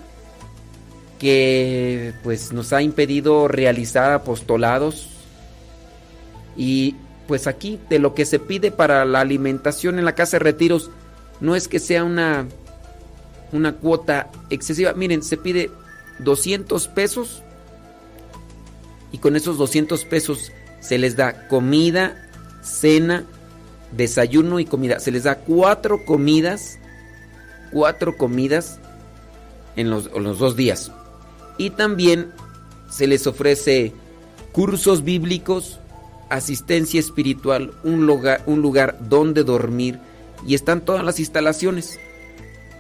[1.20, 5.13] que pues nos ha impedido realizar apostolados
[6.56, 6.96] y
[7.28, 10.92] pues aquí de lo que se pide para la alimentación en la casa de retiros
[11.40, 12.48] no es que sea una
[13.54, 14.94] una cuota excesiva.
[14.94, 15.72] Miren, se pide
[16.20, 17.44] 200 pesos
[19.12, 22.30] y con esos 200 pesos se les da comida,
[22.62, 23.26] cena,
[23.92, 25.00] desayuno y comida.
[25.00, 26.80] Se les da cuatro comidas,
[27.72, 28.80] cuatro comidas
[29.76, 30.92] en los, en los dos días.
[31.58, 32.32] Y también
[32.90, 33.94] se les ofrece
[34.52, 35.80] cursos bíblicos,
[36.36, 40.00] asistencia espiritual, un lugar, un lugar donde dormir
[40.46, 42.00] y están todas las instalaciones.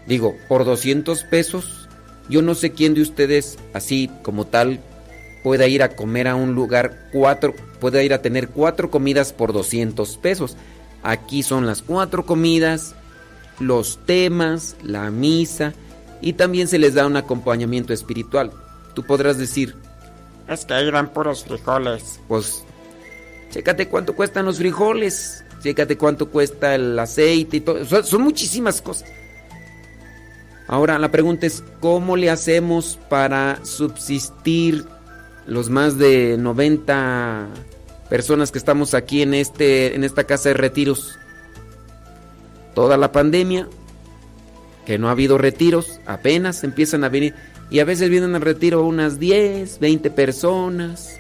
[0.08, 1.88] Digo, por 200 pesos,
[2.30, 4.80] yo no sé quién de ustedes, así como tal,
[5.44, 9.54] pueda ir a comer a un lugar cuatro, pueda ir a tener cuatro comidas por
[9.54, 10.58] 200 pesos.
[11.04, 12.96] Aquí son las cuatro comidas,
[13.60, 15.74] los temas, la misa
[16.22, 18.52] y también se les da un acompañamiento espiritual.
[18.94, 19.76] Tú podrás decir,
[20.48, 22.20] es que ahí puros frijoles.
[22.28, 22.64] Pues,
[23.54, 27.86] chécate cuánto cuestan los frijoles, chécate cuánto cuesta el aceite y todo.
[27.86, 29.08] Son, son muchísimas cosas.
[30.68, 34.86] Ahora la pregunta es, ¿cómo le hacemos para subsistir
[35.46, 37.48] los más de 90
[38.10, 41.20] personas que estamos aquí en, este, en esta casa de retiros?
[42.74, 43.68] Toda la pandemia,
[44.88, 47.36] que no ha habido retiros, apenas empiezan a venir.
[47.70, 51.20] Y a veces vienen al retiro unas 10, 20 personas.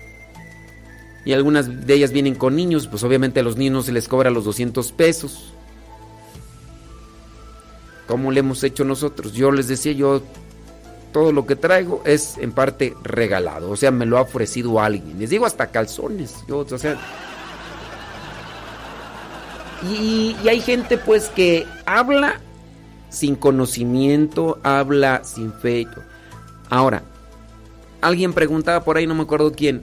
[1.25, 4.29] Y algunas de ellas vienen con niños, pues obviamente a los niños se les cobra
[4.29, 5.53] los 200 pesos.
[8.07, 9.33] ¿Cómo le hemos hecho nosotros?
[9.33, 10.21] Yo les decía, yo
[11.13, 15.19] todo lo que traigo es en parte regalado, o sea, me lo ha ofrecido alguien.
[15.19, 16.97] Les digo hasta calzones, yo, o sea...
[19.89, 22.39] Y, y hay gente pues que habla
[23.09, 25.87] sin conocimiento, habla sin fe.
[26.69, 27.03] Ahora,
[28.01, 29.81] alguien preguntaba por ahí, no me acuerdo quién,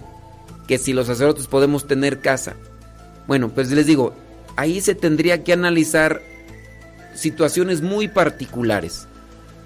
[0.70, 2.54] que si los sacerdotes podemos tener casa.
[3.26, 4.14] Bueno, pues les digo,
[4.54, 6.22] ahí se tendría que analizar
[7.12, 9.08] situaciones muy particulares.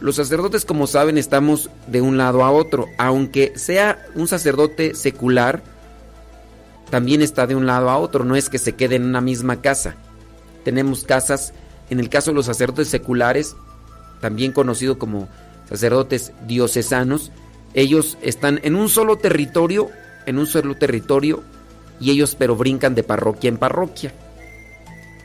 [0.00, 2.86] Los sacerdotes, como saben, estamos de un lado a otro.
[2.96, 5.62] Aunque sea un sacerdote secular,
[6.88, 8.24] también está de un lado a otro.
[8.24, 9.96] No es que se quede en una misma casa.
[10.64, 11.52] Tenemos casas,
[11.90, 13.56] en el caso de los sacerdotes seculares,
[14.22, 15.28] también conocido como
[15.68, 17.30] sacerdotes diocesanos,
[17.74, 19.90] ellos están en un solo territorio,
[20.26, 21.42] en un solo territorio,
[22.00, 24.12] y ellos pero brincan de parroquia en parroquia.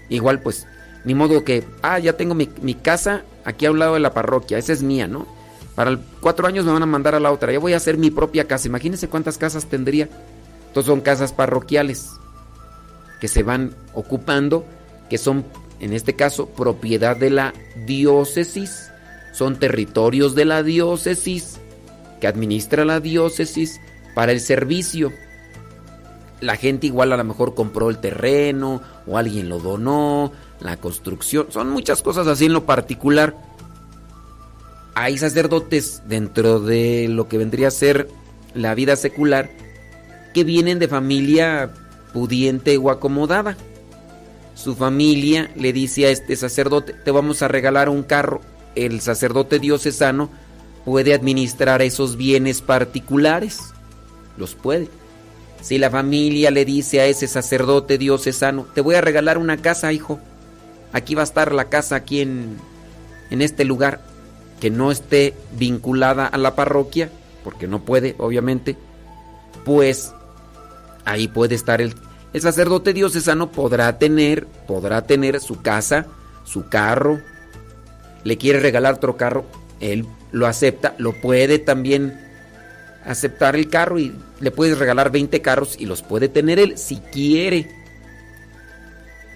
[0.09, 0.67] Igual pues
[1.05, 4.57] ni modo que, ah, ya tengo mi, casa aquí a un lado de la parroquia,
[4.57, 5.27] esa es mía, ¿no?
[5.75, 8.11] Para cuatro años me van a mandar a la otra, ya voy a hacer mi
[8.11, 8.67] propia casa.
[8.67, 10.09] Imagínense cuántas casas tendría.
[10.67, 12.11] Entonces son casas parroquiales
[13.21, 14.65] que se van ocupando,
[15.09, 15.45] que son,
[15.79, 17.53] en este caso, propiedad de la
[17.85, 18.91] diócesis,
[19.31, 21.59] son territorios de la diócesis,
[22.19, 23.79] que administra la diócesis
[24.19, 25.13] para el servicio.
[26.41, 31.47] La gente igual a lo mejor compró el terreno o alguien lo donó, la construcción,
[31.53, 33.33] son muchas cosas así en lo particular.
[34.93, 38.09] Hay sacerdotes dentro de lo que vendría a ser
[38.53, 39.51] la vida secular
[40.33, 41.71] que vienen de familia
[42.11, 43.55] pudiente o acomodada.
[44.53, 48.41] Su familia le dice a este sacerdote, te vamos a regalar un carro.
[48.75, 50.29] El sacerdote diocesano
[50.83, 53.73] puede administrar esos bienes particulares.
[54.39, 54.87] Los puede.
[55.61, 59.91] Si la familia le dice a ese sacerdote diocesano, te voy a regalar una casa,
[59.91, 60.19] hijo.
[60.93, 62.57] Aquí va a estar la casa, aquí en,
[63.29, 64.01] en este lugar,
[64.61, 67.09] que no esté vinculada a la parroquia,
[67.43, 68.77] porque no puede, obviamente,
[69.65, 70.13] pues
[71.03, 71.93] ahí puede estar el,
[72.31, 76.05] el sacerdote diocesano podrá tener, podrá tener su casa,
[76.45, 77.19] su carro,
[78.23, 79.45] le quiere regalar otro carro,
[79.79, 82.19] él lo acepta, lo puede también
[83.05, 86.97] aceptar el carro y le puedes regalar 20 carros y los puede tener él si
[86.97, 87.69] quiere.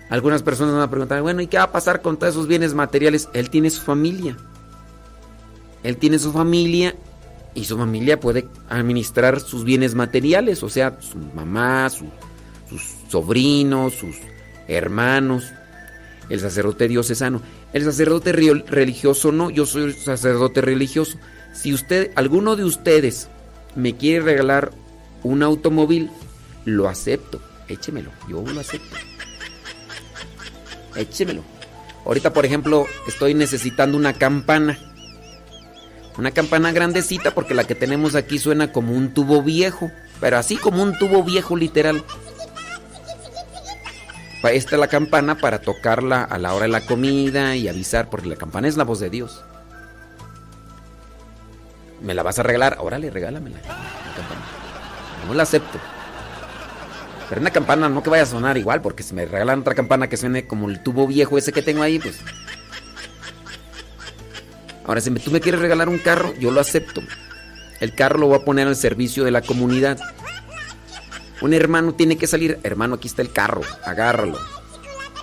[0.10, 2.74] Algunas personas van a preguntar, bueno, ¿y qué va a pasar con todos esos bienes
[2.74, 3.30] materiales?
[3.34, 4.38] Él tiene su familia.
[5.82, 6.96] Él tiene su familia
[7.56, 12.10] y su familia puede administrar sus bienes materiales, o sea, su mamá, sus
[13.10, 14.16] sobrinos, sus
[14.68, 15.52] hermanos,
[16.30, 17.42] el sacerdote diocesano.
[17.74, 21.18] El sacerdote religioso no, yo soy sacerdote religioso.
[21.54, 23.30] Si usted, alguno de ustedes
[23.76, 24.72] me quiere regalar
[25.24, 26.12] un automóvil,
[26.66, 27.42] lo acepto.
[27.68, 28.96] Échemelo, yo lo acepto.
[30.96, 31.44] Échemelo.
[32.06, 34.78] Ahorita, por ejemplo, estoy necesitando una campana.
[36.18, 39.92] Una campana grandecita porque la que tenemos aquí suena como un tubo viejo.
[40.20, 42.04] Pero así como un tubo viejo literal.
[44.44, 48.28] Esta es la campana para tocarla a la hora de la comida y avisar, porque
[48.28, 49.42] la campana es la voz de Dios.
[52.02, 52.78] ¿Me la vas a regalar?
[52.82, 53.58] Órale, regálamela.
[53.60, 54.63] La campana.
[55.28, 55.80] No la acepto.
[57.30, 60.08] Pero una campana no que vaya a sonar igual, porque si me regalan otra campana
[60.08, 62.20] que suene como el tubo viejo ese que tengo ahí, pues.
[64.86, 67.02] Ahora, si tú me quieres regalar un carro, yo lo acepto.
[67.80, 69.98] El carro lo voy a poner al servicio de la comunidad.
[71.42, 72.60] Un hermano tiene que salir.
[72.64, 73.62] Hermano, aquí está el carro.
[73.86, 74.38] Agárralo.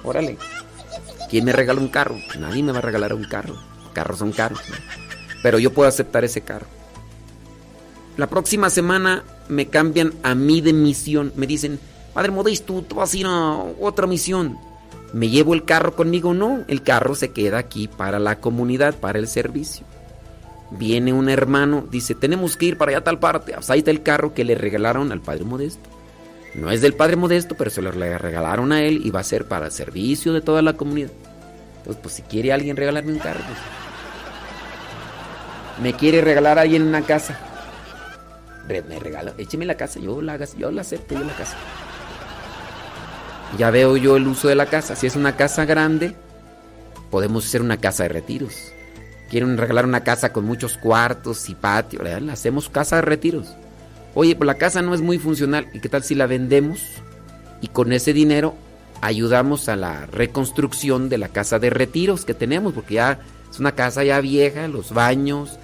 [0.03, 0.39] Órale.
[1.29, 2.17] ¿Quién me regala un carro?
[2.39, 3.57] Nadie me va a regalar un carro.
[3.93, 4.61] Carros son caros.
[5.43, 6.67] Pero yo puedo aceptar ese carro.
[8.21, 11.33] La próxima semana me cambian a mí de misión.
[11.37, 11.81] Me dicen,
[12.13, 14.59] Padre Modesto, tú vas a ir a otra misión.
[15.15, 16.35] ¿Me llevo el carro conmigo?
[16.35, 19.87] No, el carro se queda aquí para la comunidad, para el servicio.
[20.71, 23.55] Viene un hermano, dice, tenemos que ir para allá a tal parte.
[23.55, 25.89] Pues ahí el carro que le regalaron al Padre Modesto.
[26.55, 29.49] No es del Padre Modesto, pero se lo regalaron a él y va a ser
[29.49, 31.11] para el servicio de toda la comunidad.
[31.79, 33.59] Entonces, pues si quiere alguien regalarme un carro, pues,
[35.81, 37.47] Me quiere regalar alguien una casa.
[38.69, 41.57] Me regala, écheme la casa, yo la, yo la acepto, yo la casa.
[43.59, 44.95] Ya veo yo el uso de la casa.
[44.95, 46.15] Si es una casa grande,
[47.11, 48.73] podemos hacer una casa de retiros.
[49.29, 52.31] Quieren regalar una casa con muchos cuartos y patio, ¿verdad?
[52.31, 53.49] hacemos casa de retiros.
[54.15, 55.69] Oye, pues la casa no es muy funcional.
[55.73, 56.81] ¿Y qué tal si la vendemos?
[57.61, 58.55] Y con ese dinero
[59.01, 63.73] ayudamos a la reconstrucción de la casa de retiros que tenemos, porque ya es una
[63.73, 65.59] casa ya vieja, los baños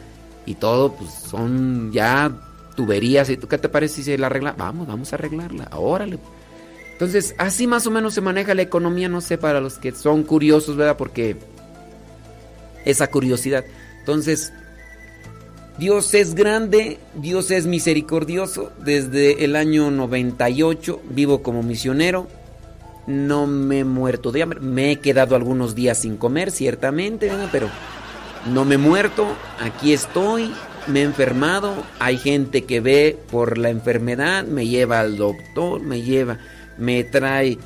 [0.44, 2.32] y todo, pues son ya
[2.76, 3.28] tuberías.
[3.30, 4.54] ¿Y tú qué te parece si se la arregla?
[4.56, 5.68] Vamos, vamos a arreglarla.
[5.72, 6.18] Órale.
[6.92, 10.22] Entonces, así más o menos se maneja la economía, no sé, para los que son
[10.22, 10.96] curiosos, ¿verdad?
[10.96, 11.36] Porque
[12.84, 13.64] esa curiosidad.
[13.98, 14.52] Entonces,
[15.78, 18.72] Dios es grande, Dios es misericordioso.
[18.78, 22.28] Desde el año 98 vivo como misionero.
[23.06, 24.60] No me he muerto de hambre.
[24.60, 27.68] Me he quedado algunos días sin comer, ciertamente, pero
[28.52, 29.26] no me he muerto.
[29.60, 30.52] Aquí estoy.
[30.88, 31.74] Me he enfermado.
[31.98, 34.44] Hay gente que ve por la enfermedad.
[34.44, 35.80] Me lleva al doctor.
[35.82, 36.38] Me lleva.
[36.78, 37.58] Me trae.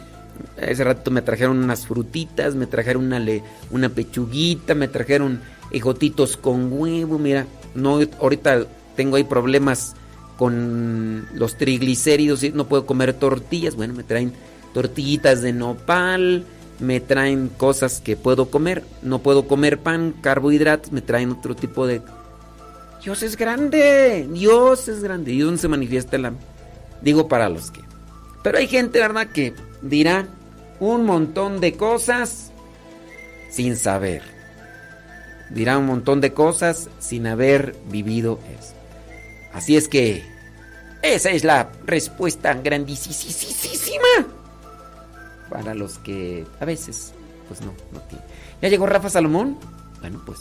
[0.56, 2.54] Ese rato me trajeron unas frutitas.
[2.54, 3.22] Me trajeron una,
[3.70, 4.74] una pechuguita.
[4.74, 5.40] Me trajeron
[5.70, 7.18] ejotitos con huevo.
[7.18, 8.66] Mira, no, ahorita
[8.96, 9.94] tengo ahí problemas
[10.40, 13.76] con los triglicéridos no puedo comer tortillas.
[13.76, 14.32] Bueno, me traen
[14.72, 16.46] tortillitas de nopal,
[16.78, 18.82] me traen cosas que puedo comer.
[19.02, 22.00] No puedo comer pan, carbohidratos, me traen otro tipo de...
[23.02, 25.32] Dios es grande, Dios es grande.
[25.32, 26.32] ¿Y dónde se manifiesta la...
[27.00, 27.80] Digo para los que...
[28.42, 30.26] Pero hay gente, ¿verdad?, que dirá
[30.78, 32.52] un montón de cosas
[33.50, 34.40] sin saber
[35.50, 38.74] dirá un montón de cosas sin haber vivido eso.
[39.52, 40.24] Así es que
[41.02, 44.26] esa es la respuesta grandísima
[45.50, 47.12] para los que a veces
[47.48, 48.26] pues no, no tienen.
[48.62, 49.58] ¿Ya llegó Rafa Salomón?
[50.00, 50.38] Bueno, pues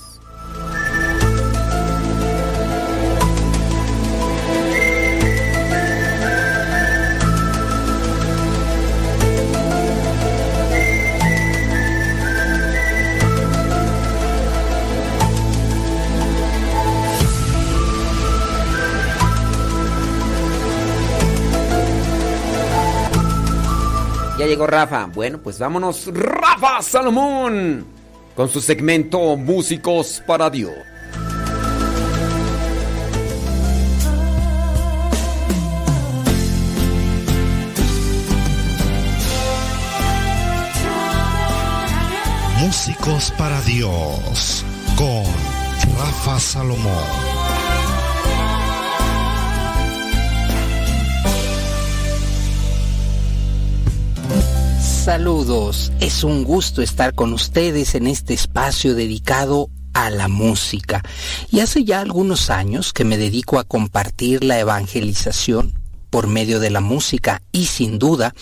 [24.49, 25.05] llegó Rafa.
[25.05, 27.85] Bueno, pues vámonos, Rafa Salomón,
[28.35, 30.73] con su segmento Músicos para Dios.
[42.59, 44.65] Músicos para Dios
[44.97, 45.23] con
[45.97, 47.38] Rafa Salomón.
[54.99, 61.01] Saludos, es un gusto estar con ustedes en este espacio dedicado a la música.
[61.49, 65.73] Y hace ya algunos años que me dedico a compartir la evangelización
[66.09, 68.35] por medio de la música y sin duda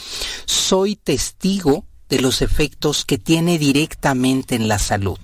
[0.45, 5.19] soy testigo de los efectos que tiene directamente en la salud.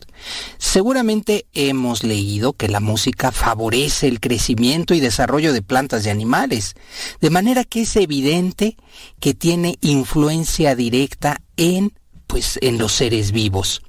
[0.58, 6.76] Seguramente hemos leído que la música favorece el crecimiento y desarrollo de plantas y animales,
[7.22, 8.78] de manera que es evidente
[9.20, 11.94] que tiene influencia directa en
[12.28, 13.82] pues en los seres vivos.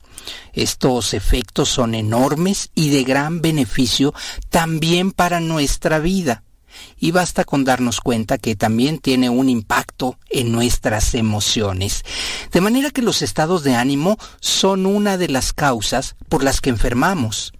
[0.53, 4.15] Estos efectos son enormes y de gran beneficio
[4.51, 6.44] también para nuestra vida
[6.99, 12.05] y basta con darnos cuenta que también tiene un impacto en nuestras emociones.
[12.53, 16.71] De manera que los estados de ánimo son una de las causas por las que
[16.71, 17.53] enfermamos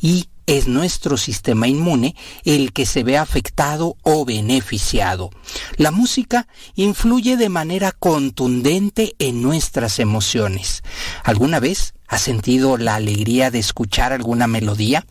[0.00, 5.30] y es nuestro sistema inmune el que se ve afectado o beneficiado.
[5.76, 10.82] La música influye de manera contundente en nuestras emociones.
[11.24, 15.06] ¿Alguna vez has sentido la alegría de escuchar alguna melodía?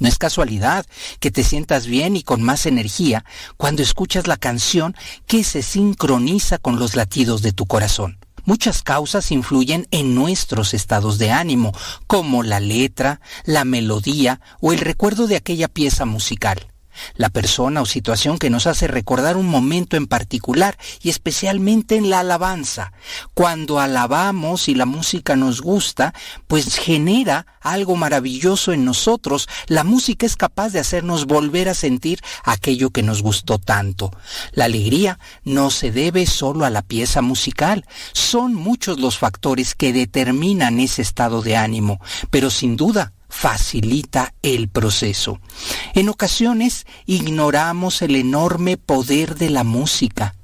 [0.00, 0.86] No es casualidad
[1.20, 3.24] que te sientas bien y con más energía
[3.56, 4.94] cuando escuchas la canción
[5.26, 8.18] que se sincroniza con los latidos de tu corazón.
[8.44, 11.72] Muchas causas influyen en nuestros estados de ánimo,
[12.06, 16.68] como la letra, la melodía o el recuerdo de aquella pieza musical
[17.14, 22.10] la persona o situación que nos hace recordar un momento en particular y especialmente en
[22.10, 22.92] la alabanza.
[23.34, 26.14] Cuando alabamos y la música nos gusta,
[26.46, 29.48] pues genera algo maravilloso en nosotros.
[29.66, 34.10] La música es capaz de hacernos volver a sentir aquello que nos gustó tanto.
[34.52, 37.86] La alegría no se debe solo a la pieza musical.
[38.12, 44.68] Son muchos los factores que determinan ese estado de ánimo, pero sin duda facilita el
[44.68, 45.40] proceso.
[45.94, 50.34] En ocasiones ignoramos el enorme poder de la música.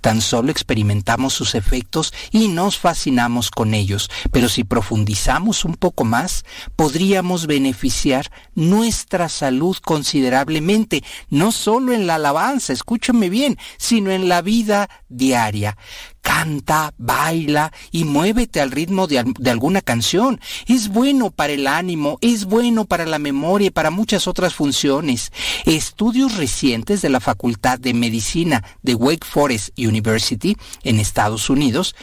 [0.00, 6.02] Tan solo experimentamos sus efectos y nos fascinamos con ellos, pero si profundizamos un poco
[6.02, 6.44] más,
[6.74, 14.42] podríamos beneficiar nuestra salud considerablemente, no solo en la alabanza, escúchame bien, sino en la
[14.42, 15.76] vida diaria
[16.20, 20.40] canta, baila y muévete al ritmo de, alguna canción.
[20.66, 25.32] Es bueno para el ánimo, es bueno para la memoria y para muchas otras funciones.
[25.66, 31.94] Estudios recientes de la Facultad de Medicina de Wake Forest University en Estados Unidos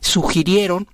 [0.00, 0.88] sugirieron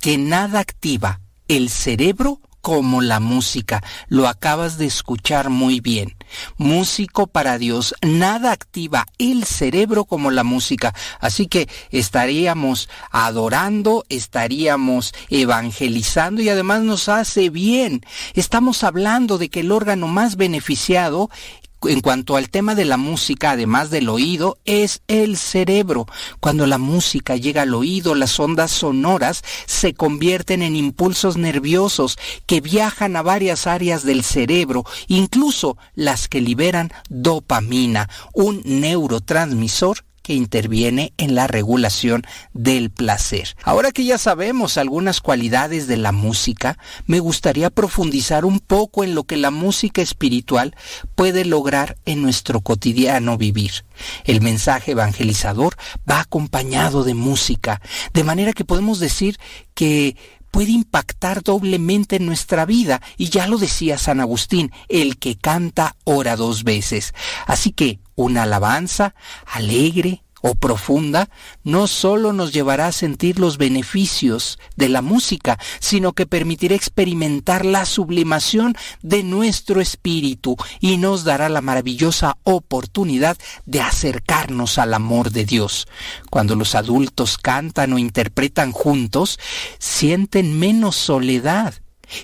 [0.00, 3.82] que nada activa el cerebro como la música.
[4.08, 6.18] Lo acabas de escuchar muy bien.
[6.58, 7.94] Músico para Dios.
[8.02, 10.94] Nada activa el cerebro como la música.
[11.18, 18.02] Así que estaríamos adorando, estaríamos evangelizando y además nos hace bien.
[18.34, 21.30] Estamos hablando de que el órgano más beneficiado
[21.84, 26.06] en cuanto al tema de la música, además del oído, es el cerebro.
[26.40, 32.60] Cuando la música llega al oído, las ondas sonoras se convierten en impulsos nerviosos que
[32.60, 41.14] viajan a varias áreas del cerebro, incluso las que liberan dopamina, un neurotransmisor que interviene
[41.16, 42.22] en la regulación
[42.52, 43.56] del placer.
[43.62, 46.76] Ahora que ya sabemos algunas cualidades de la música,
[47.06, 50.76] me gustaría profundizar un poco en lo que la música espiritual
[51.14, 53.86] puede lograr en nuestro cotidiano vivir.
[54.24, 55.76] El mensaje evangelizador
[56.06, 57.80] va acompañado de música,
[58.12, 59.38] de manera que podemos decir
[59.72, 60.14] que
[60.50, 63.00] puede impactar doblemente en nuestra vida.
[63.16, 67.14] Y ya lo decía San Agustín, el que canta ora dos veces.
[67.46, 69.14] Así que una alabanza
[69.46, 71.28] alegre o profunda
[71.64, 77.64] no solo nos llevará a sentir los beneficios de la música, sino que permitirá experimentar
[77.64, 85.30] la sublimación de nuestro espíritu y nos dará la maravillosa oportunidad de acercarnos al amor
[85.30, 85.86] de Dios.
[86.30, 89.38] Cuando los adultos cantan o interpretan juntos,
[89.78, 91.74] sienten menos soledad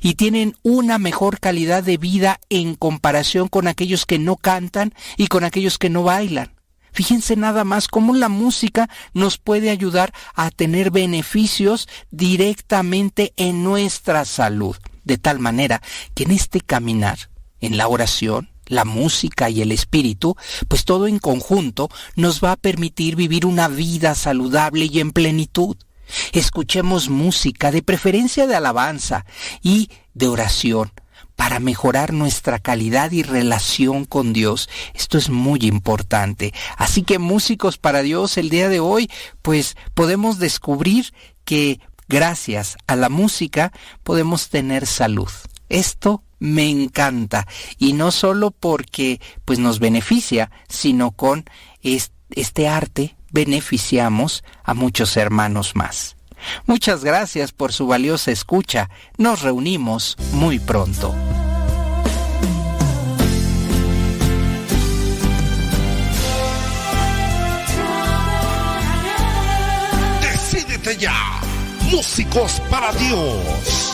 [0.01, 5.27] y tienen una mejor calidad de vida en comparación con aquellos que no cantan y
[5.29, 6.55] con aquellos que no bailan.
[6.93, 14.25] Fíjense nada más cómo la música nos puede ayudar a tener beneficios directamente en nuestra
[14.25, 15.83] salud, de tal manera
[16.15, 17.19] que en este caminar,
[17.61, 20.37] en la oración, la música y el espíritu,
[20.69, 25.77] pues todo en conjunto nos va a permitir vivir una vida saludable y en plenitud.
[26.33, 29.25] Escuchemos música, de preferencia de alabanza
[29.63, 30.93] y de oración,
[31.37, 34.69] para mejorar nuestra calidad y relación con Dios.
[34.95, 36.55] Esto es muy importante.
[36.77, 39.11] Así que músicos para Dios, el día de hoy,
[39.43, 41.13] pues podemos descubrir
[41.45, 45.31] que gracias a la música podemos tener salud.
[45.69, 47.47] Esto me encanta
[47.79, 51.45] y no solo porque pues nos beneficia, sino con
[51.83, 56.17] este arte beneficiamos a muchos hermanos más.
[56.67, 58.89] Muchas gracias por su valiosa escucha.
[59.19, 61.15] Nos reunimos muy pronto.
[70.23, 71.41] Decídete ya,
[71.91, 73.94] músicos para Dios.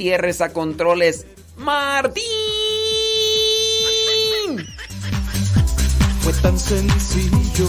[0.00, 1.26] Gutiérrez a controles.
[1.58, 2.24] Martín.
[6.22, 7.68] Fue tan sencillo.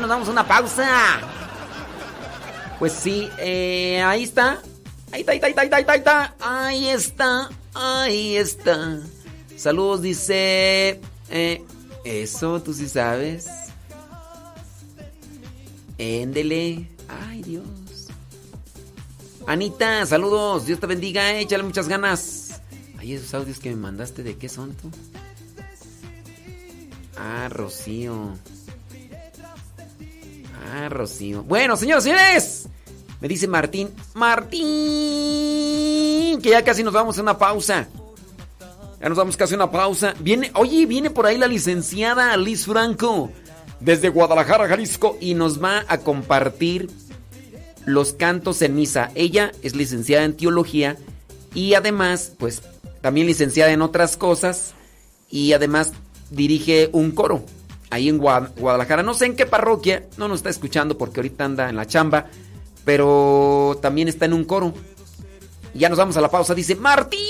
[0.00, 1.20] nos damos una pausa.
[2.78, 4.60] Pues sí, eh, ahí está.
[5.12, 9.00] Ahí está, ahí está, ahí está, ahí está, ahí está.
[9.56, 11.00] Saludos, dice.
[11.30, 11.62] Eh,
[12.04, 13.48] eso, tú sí sabes.
[15.98, 16.88] Éndele.
[17.28, 17.66] Ay, Dios.
[19.46, 20.64] Anita, saludos.
[20.64, 21.38] Dios te bendiga.
[21.38, 22.62] Échale muchas ganas.
[22.98, 24.90] Ay, esos audios que me mandaste, ¿de qué son tú?
[27.18, 28.38] Ah, Rocío.
[31.00, 31.42] Rocío.
[31.44, 32.68] Bueno, señores, señores.
[33.22, 33.88] Me dice Martín.
[34.12, 34.60] Martín.
[36.42, 37.88] Que ya casi nos vamos a una pausa.
[39.00, 40.14] Ya nos vamos casi a una pausa.
[40.20, 43.30] Viene, oye, viene por ahí la licenciada Liz Franco.
[43.80, 45.16] Desde Guadalajara, Jalisco.
[45.22, 46.90] Y nos va a compartir
[47.86, 49.10] los cantos en misa.
[49.14, 50.98] Ella es licenciada en teología.
[51.54, 52.60] Y además, pues,
[53.00, 54.74] también licenciada en otras cosas.
[55.30, 55.94] Y además
[56.30, 57.42] dirige un coro
[57.90, 59.02] ahí en Gua- Guadalajara.
[59.02, 62.26] No sé en qué parroquia, no nos está escuchando porque ahorita anda en la chamba,
[62.84, 64.72] pero también está en un coro.
[65.74, 66.54] Y ya nos vamos a la pausa.
[66.54, 67.20] Dice Martín.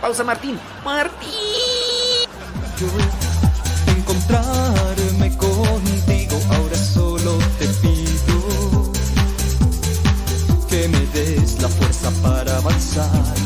[0.00, 0.58] Pausa, Martín.
[0.84, 1.28] Martín.
[3.98, 6.38] encontrarme contigo.
[6.50, 8.92] Ahora solo te pido
[10.68, 13.37] que me des la fuerza para avanzar.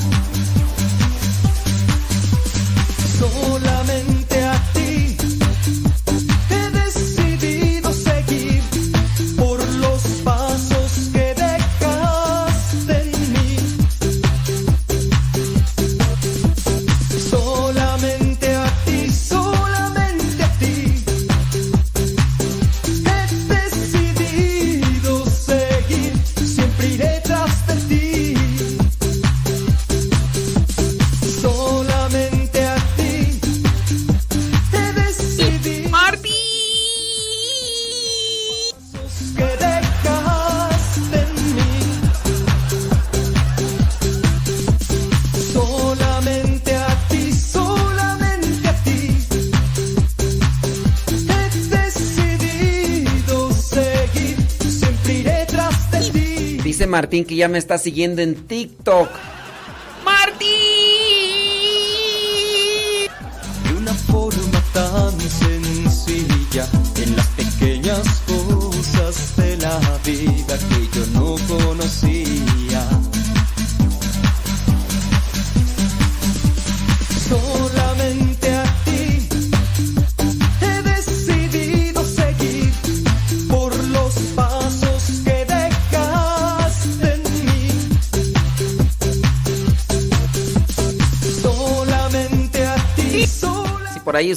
[57.13, 59.11] Martín que ya me está siguiendo en TikTok.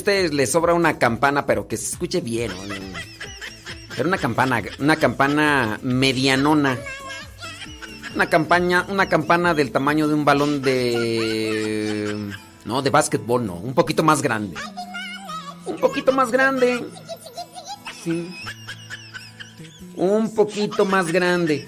[0.05, 2.51] Ustedes sobra una campana, pero que se escuche bien.
[3.95, 6.77] Pero una campana, una campana medianona.
[8.13, 12.15] Una campaña, una campana del tamaño de un balón de
[12.65, 14.55] no, de básquetbol, no, un poquito más grande.
[15.65, 16.85] Un poquito más grande.
[18.03, 18.29] Sí.
[19.95, 21.65] Un poquito más grande.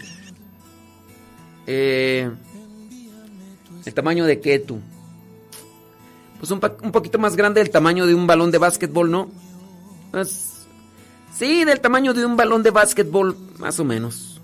[1.66, 2.30] Eh,
[3.84, 4.80] el tamaño de tú?
[6.40, 9.30] Pues un, un poquito más grande del tamaño de un balón de básquetbol, ¿no?
[10.12, 10.68] Pues,
[11.34, 14.40] sí, del tamaño de un balón de básquetbol, más o menos.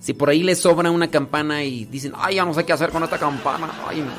[0.00, 2.90] Si por ahí les sobra una campana y dicen, ay, ya no sé qué hacer
[2.90, 3.70] con esta campana.
[3.86, 4.10] Ay, no.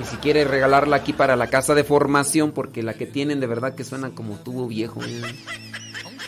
[0.00, 3.46] Y si quiere regalarla aquí para la casa de formación, porque la que tienen de
[3.46, 5.00] verdad que suena como tubo viejo.
[5.04, 5.22] ¿eh?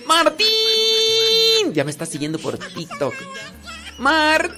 [0.07, 1.73] ¡Martín!
[1.73, 3.15] Ya me está siguiendo por TikTok.
[3.99, 4.55] ¡Martín!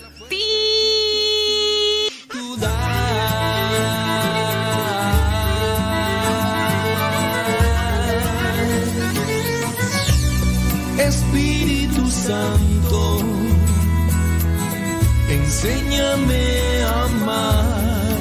[15.67, 18.17] Enséñame a amar.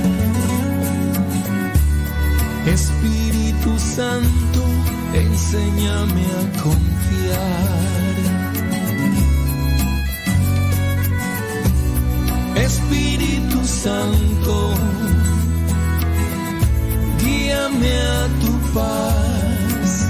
[2.65, 4.63] Espíritu Santo,
[5.13, 7.75] enséñame a confiar.
[12.55, 14.73] Espíritu Santo,
[17.19, 20.07] guíame a tu paz.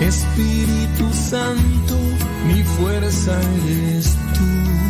[0.00, 1.96] Espíritu Santo,
[2.48, 3.32] mi fuerza
[3.66, 4.89] eres tú.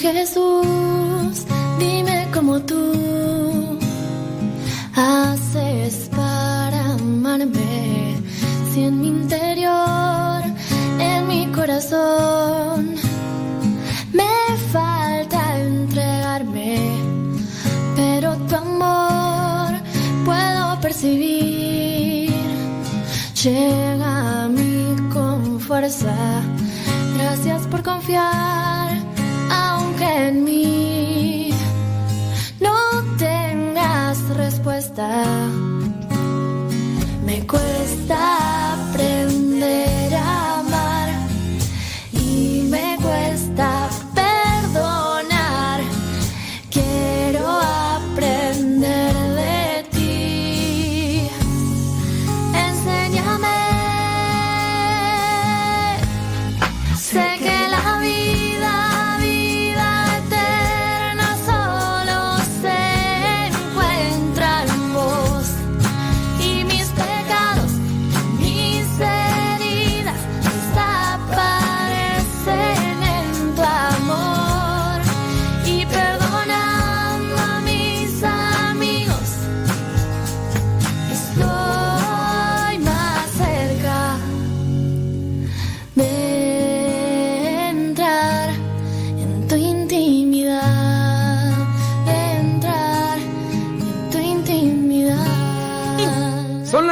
[0.00, 1.44] Jesús,
[1.78, 3.78] dime cómo tú
[4.94, 8.16] haces para amarme.
[8.72, 10.42] Si en mi interior,
[11.00, 12.94] en mi corazón,
[14.12, 16.78] me falta entregarme,
[17.96, 19.72] pero tu amor
[20.24, 22.32] puedo percibir.
[23.42, 26.14] Llega a mí con fuerza.
[27.16, 28.67] Gracias por confiar,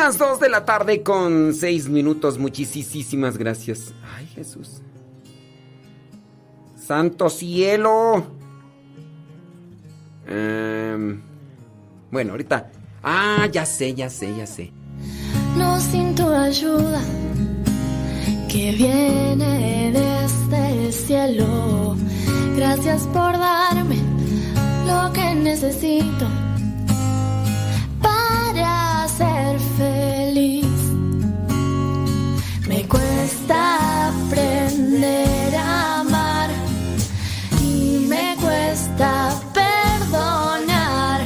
[0.07, 2.39] las 2 de la tarde con 6 minutos.
[2.39, 3.93] Muchísimas gracias.
[4.16, 4.81] Ay, Jesús.
[6.77, 8.24] Santo cielo.
[10.28, 11.20] Em,
[12.12, 12.70] bueno, ahorita.
[13.03, 14.73] Ah, ya sé, ya sé, ya sé.
[15.57, 17.01] No sin tu ayuda
[18.49, 21.97] que viene desde el cielo.
[22.55, 23.97] Gracias por darme
[24.87, 26.28] lo que necesito
[34.97, 36.51] aprender a amar
[37.62, 41.20] y me cuesta perdonar.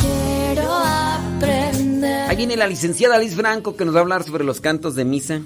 [0.00, 2.30] Quiero aprender.
[2.30, 5.04] Ahí viene la licenciada Liz Franco que nos va a hablar sobre los cantos de
[5.04, 5.40] misa.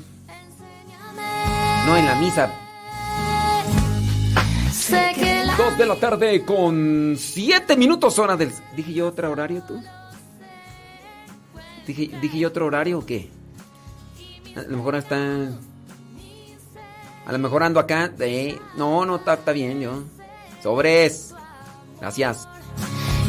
[1.87, 2.53] No en la misa.
[4.71, 8.53] Sé que la 2 de la tarde con 7 minutos hora del...
[8.77, 9.83] ¿Dije yo otro horario tú?
[11.87, 13.31] ¿Dije, ¿Dije yo otro horario o qué?
[14.55, 15.49] A lo mejor está...
[17.25, 18.13] A lo mejor ando acá.
[18.77, 20.03] No, no, está, está bien yo.
[20.63, 21.35] Sobres.
[22.01, 22.49] Gracias.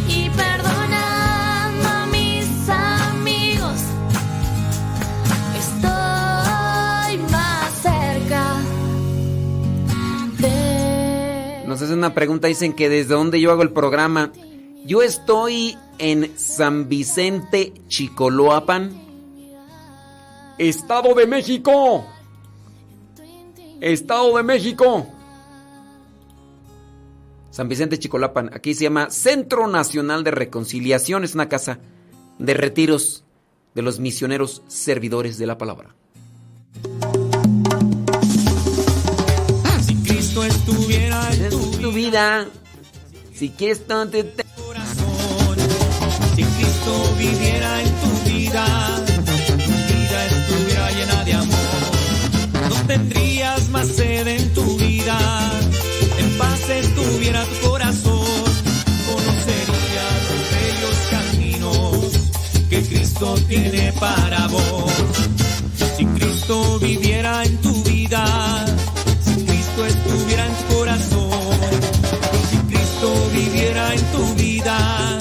[0.07, 3.81] Y perdonando a mis amigos,
[5.55, 8.55] estoy más cerca
[10.39, 11.63] de...
[11.67, 14.31] Nos hacen una pregunta, dicen que desde dónde yo hago el programa.
[14.85, 19.01] Yo estoy en San Vicente, Chicoloapan.
[20.57, 22.05] Estado de México.
[23.83, 25.05] Estado de México.
[27.51, 31.79] San Vicente Chicolapan, aquí se llama Centro Nacional de Reconciliación, es una casa
[32.39, 33.25] de retiros
[33.75, 35.93] de los misioneros servidores de la palabra.
[39.85, 42.47] Si Cristo estuviera en tu, vida,
[43.33, 44.45] si quieres tanto te...
[44.65, 45.57] corazón,
[46.35, 48.65] si Cristo viviera en tu vida,
[49.05, 53.32] tu vida estuviera llena de amor, no tendrías
[53.73, 55.17] más sed en tu vida,
[56.19, 58.43] en paz estuviera tu corazón,
[59.09, 61.99] conocerías los bellos caminos
[62.69, 64.93] que Cristo tiene para vos.
[65.97, 68.65] Si Cristo viviera en tu vida,
[69.25, 71.59] si Cristo estuviera en tu corazón,
[72.51, 75.17] si Cristo viviera en tu vida,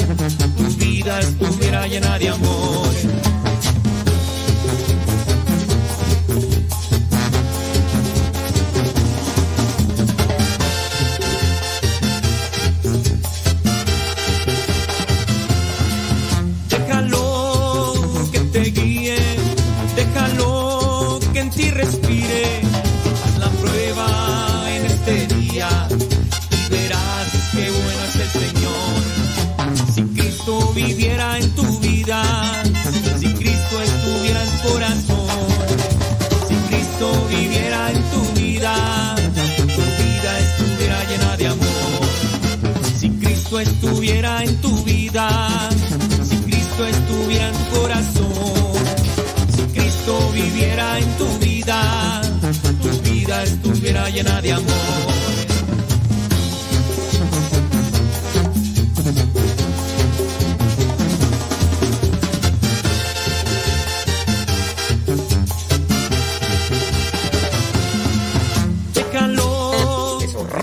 [0.58, 2.81] tu vida estuviera llena de amor.
[30.86, 32.22] Viviera en tu vida,
[33.18, 35.28] si Cristo estuviera en tu corazón,
[36.48, 38.74] si Cristo viviera en tu vida,
[39.76, 42.02] tu vida estuviera llena de amor.
[42.98, 45.28] Si Cristo estuviera en tu vida,
[46.28, 48.72] si Cristo estuviera en tu corazón,
[49.54, 52.22] si Cristo viviera en tu vida,
[52.82, 55.31] tu vida estuviera llena de amor.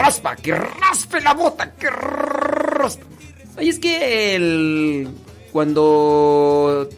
[0.09, 3.03] Raspa, que raspe la bota, que raspe.
[3.57, 5.07] Oye, es que el...
[5.51, 6.89] cuando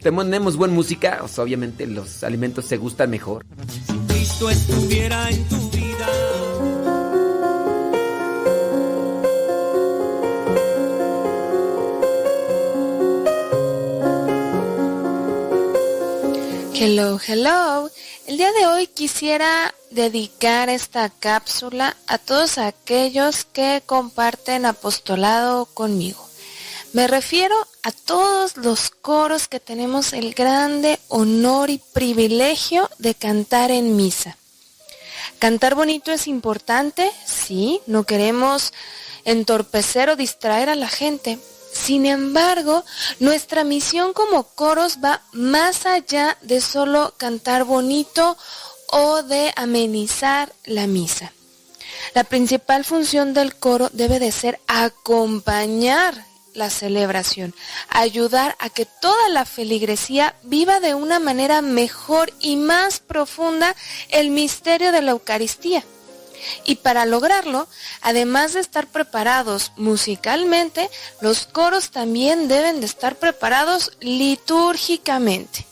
[0.00, 3.44] tenemos buena música, o sea, obviamente los alimentos se gustan mejor.
[4.06, 6.06] Cristo estuviera en tu vida.
[16.74, 17.90] Hello, hello.
[18.28, 26.28] El día de hoy quisiera dedicar esta cápsula a todos aquellos que comparten apostolado conmigo.
[26.92, 33.70] Me refiero a todos los coros que tenemos el grande honor y privilegio de cantar
[33.70, 34.38] en misa.
[35.38, 38.72] Cantar bonito es importante, sí, no queremos
[39.24, 41.38] entorpecer o distraer a la gente.
[41.72, 42.84] Sin embargo,
[43.20, 48.36] nuestra misión como coros va más allá de solo cantar bonito
[48.88, 51.32] o de amenizar la misa.
[52.14, 56.24] La principal función del coro debe de ser acompañar
[56.54, 57.54] la celebración,
[57.88, 63.74] ayudar a que toda la feligresía viva de una manera mejor y más profunda
[64.08, 65.84] el misterio de la Eucaristía.
[66.64, 67.68] Y para lograrlo,
[68.00, 70.88] además de estar preparados musicalmente,
[71.20, 75.67] los coros también deben de estar preparados litúrgicamente.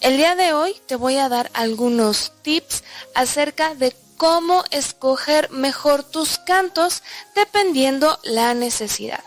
[0.00, 6.02] El día de hoy te voy a dar algunos tips acerca de cómo escoger mejor
[6.02, 7.02] tus cantos
[7.34, 9.22] dependiendo la necesidad.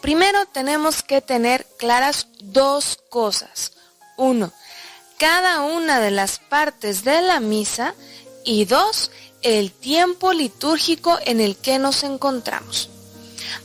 [0.00, 3.72] Primero tenemos que tener claras dos cosas.
[4.16, 4.52] Uno,
[5.18, 7.94] cada una de las partes de la misa
[8.44, 9.10] y dos,
[9.42, 12.90] el tiempo litúrgico en el que nos encontramos.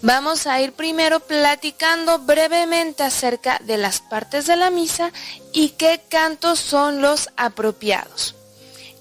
[0.01, 5.11] Vamos a ir primero platicando brevemente acerca de las partes de la misa
[5.53, 8.35] y qué cantos son los apropiados.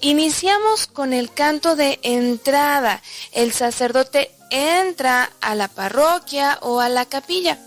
[0.01, 3.01] Iniciamos con el canto de entrada.
[3.31, 7.57] El sacerdote entra a la parroquia o a la capilla.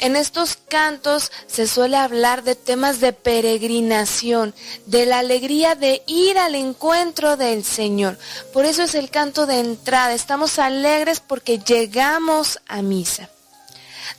[0.00, 4.54] En estos cantos se suele hablar de temas de peregrinación,
[4.86, 8.18] de la alegría de ir al encuentro del Señor.
[8.54, 10.14] Por eso es el canto de entrada.
[10.14, 13.28] Estamos alegres porque llegamos a misa.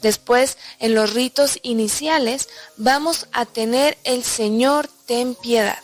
[0.04, 2.48] Después, en los ritos iniciales,
[2.78, 5.80] vamos a tener el Señor ten piedad.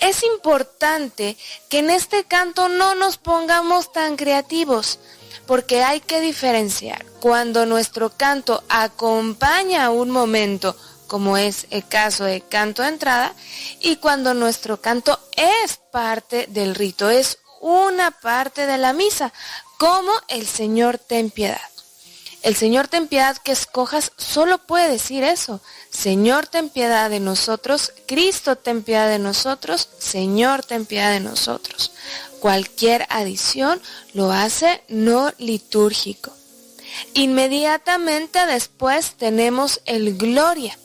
[0.00, 1.36] Es importante
[1.68, 4.98] que en este canto no nos pongamos tan creativos,
[5.50, 10.76] porque hay que diferenciar cuando nuestro canto acompaña un momento,
[11.08, 13.34] como es el caso de canto de entrada,
[13.80, 19.32] y cuando nuestro canto es parte del rito, es una parte de la misa,
[19.76, 21.58] como el Señor ten piedad.
[22.42, 25.60] El Señor ten piedad que escojas solo puede decir eso.
[25.90, 31.90] Señor ten piedad de nosotros, Cristo ten piedad de nosotros, Señor ten piedad de nosotros.
[32.40, 33.80] Cualquier adición
[34.14, 36.32] lo hace no litúrgico.
[37.14, 40.76] Inmediatamente después tenemos el gloria.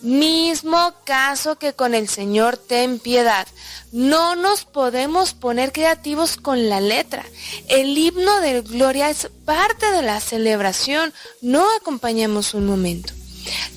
[0.00, 3.46] Mismo caso que con el Señor ten piedad.
[3.92, 7.24] No nos podemos poner creativos con la letra.
[7.68, 11.12] El himno de gloria es parte de la celebración.
[11.42, 13.12] No acompañamos un momento.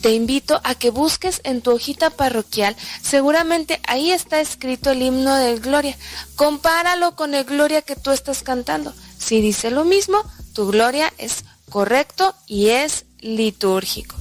[0.01, 5.35] Te invito a que busques en tu hojita parroquial, seguramente ahí está escrito el himno
[5.35, 5.97] del Gloria.
[6.35, 8.93] Compáralo con el Gloria que tú estás cantando.
[9.17, 10.23] Si dice lo mismo,
[10.53, 14.15] tu Gloria es correcto y es litúrgico.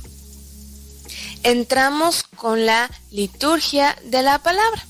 [1.43, 4.85] Entramos con la liturgia de la palabra.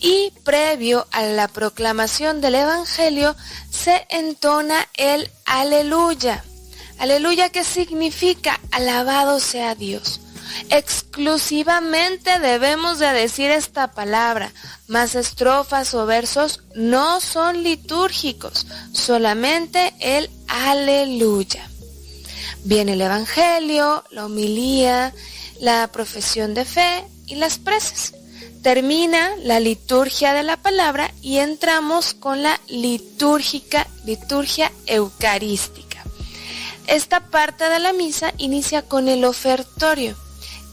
[0.00, 3.34] Y previo a la proclamación del Evangelio
[3.70, 6.44] se entona el aleluya.
[6.98, 10.20] Aleluya que significa alabado sea Dios.
[10.70, 14.52] Exclusivamente debemos de decir esta palabra,
[14.86, 21.68] más estrofas o versos no son litúrgicos, solamente el aleluya.
[22.64, 25.14] Viene el Evangelio, la homilía,
[25.60, 28.14] la profesión de fe y las preces.
[28.62, 35.87] Termina la liturgia de la palabra y entramos con la litúrgica, liturgia eucarística.
[36.88, 40.16] Esta parte de la misa inicia con el ofertorio.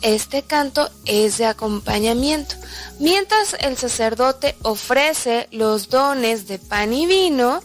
[0.02, 2.56] Este canto es de acompañamiento.
[3.00, 7.62] Mientras el sacerdote ofrece los dones de pan y vino,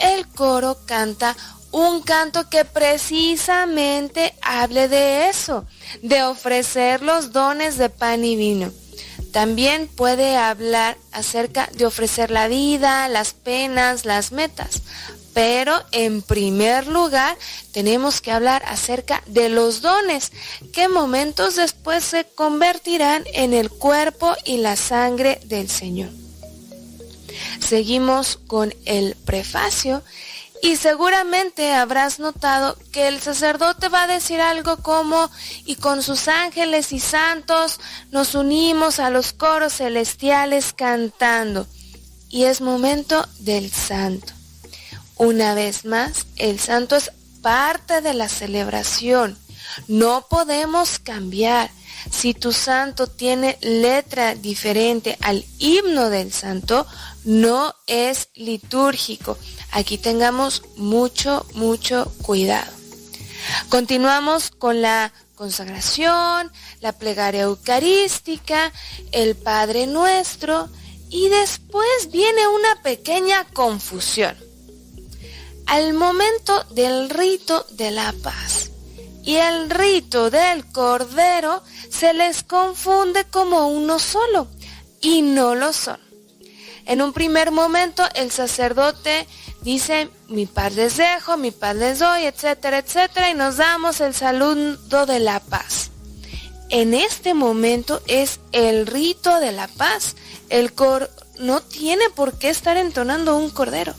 [0.00, 1.36] el coro canta
[1.70, 5.64] un canto que precisamente hable de eso,
[6.02, 8.72] de ofrecer los dones de pan y vino.
[9.30, 14.82] También puede hablar acerca de ofrecer la vida, las penas, las metas.
[15.34, 17.36] Pero en primer lugar
[17.72, 20.32] tenemos que hablar acerca de los dones
[20.72, 26.10] que momentos después se convertirán en el cuerpo y la sangre del Señor.
[27.60, 30.02] Seguimos con el prefacio
[30.62, 35.28] y seguramente habrás notado que el sacerdote va a decir algo como,
[35.64, 37.80] y con sus ángeles y santos
[38.12, 41.66] nos unimos a los coros celestiales cantando.
[42.28, 44.32] Y es momento del santo.
[45.22, 47.12] Una vez más, el santo es
[47.42, 49.38] parte de la celebración.
[49.86, 51.70] No podemos cambiar.
[52.10, 56.88] Si tu santo tiene letra diferente al himno del santo,
[57.22, 59.38] no es litúrgico.
[59.70, 62.72] Aquí tengamos mucho, mucho cuidado.
[63.68, 66.50] Continuamos con la consagración,
[66.80, 68.72] la plegaria eucarística,
[69.12, 70.68] el Padre Nuestro
[71.10, 74.51] y después viene una pequeña confusión.
[75.66, 78.70] Al momento del rito de la paz
[79.24, 84.48] y el rito del Cordero se les confunde como uno solo
[85.00, 86.00] y no lo son.
[86.84, 89.26] En un primer momento el sacerdote
[89.62, 94.14] dice, mi paz les dejo, mi paz les doy, etcétera, etcétera, y nos damos el
[94.14, 95.90] saludo de la paz.
[96.72, 100.16] En este momento es el rito de la paz.
[100.48, 103.94] El cor no tiene por qué estar entonando un cordero.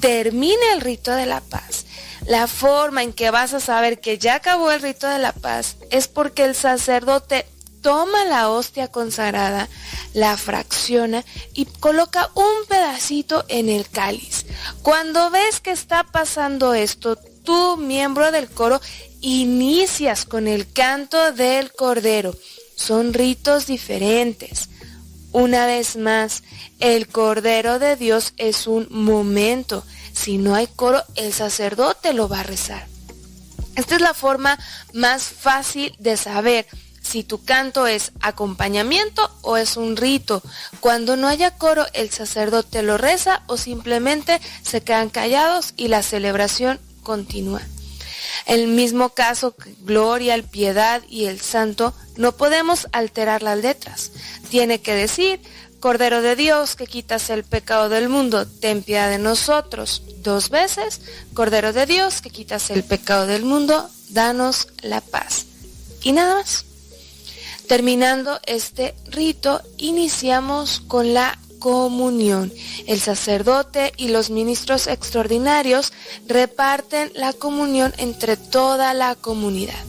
[0.00, 1.86] Termina el rito de la paz.
[2.26, 5.76] La forma en que vas a saber que ya acabó el rito de la paz
[5.90, 7.46] es porque el sacerdote
[7.82, 9.68] toma la hostia consagrada,
[10.14, 14.46] la fracciona y coloca un pedacito en el cáliz.
[14.82, 18.80] Cuando ves que está pasando esto, tú, miembro del coro,
[19.20, 22.34] inicias con el canto del cordero.
[22.74, 24.70] Son ritos diferentes.
[25.34, 26.44] Una vez más,
[26.78, 29.82] el Cordero de Dios es un momento.
[30.12, 32.86] Si no hay coro, el sacerdote lo va a rezar.
[33.74, 34.56] Esta es la forma
[34.92, 36.68] más fácil de saber
[37.02, 40.40] si tu canto es acompañamiento o es un rito.
[40.78, 46.04] Cuando no haya coro, el sacerdote lo reza o simplemente se quedan callados y la
[46.04, 47.60] celebración continúa.
[48.46, 54.12] El mismo caso, gloria, el piedad y el santo, no podemos alterar las letras.
[54.50, 55.40] Tiene que decir,
[55.80, 60.02] Cordero de Dios que quitas el pecado del mundo, ten piedad de nosotros.
[60.22, 61.02] Dos veces,
[61.34, 65.44] Cordero de Dios que quitas el pecado del mundo, danos la paz.
[66.02, 66.64] Y nada más.
[67.68, 72.52] Terminando este rito, iniciamos con la comunión.
[72.86, 75.94] El sacerdote y los ministros extraordinarios
[76.26, 79.82] reparten la comunión entre toda la comunidad.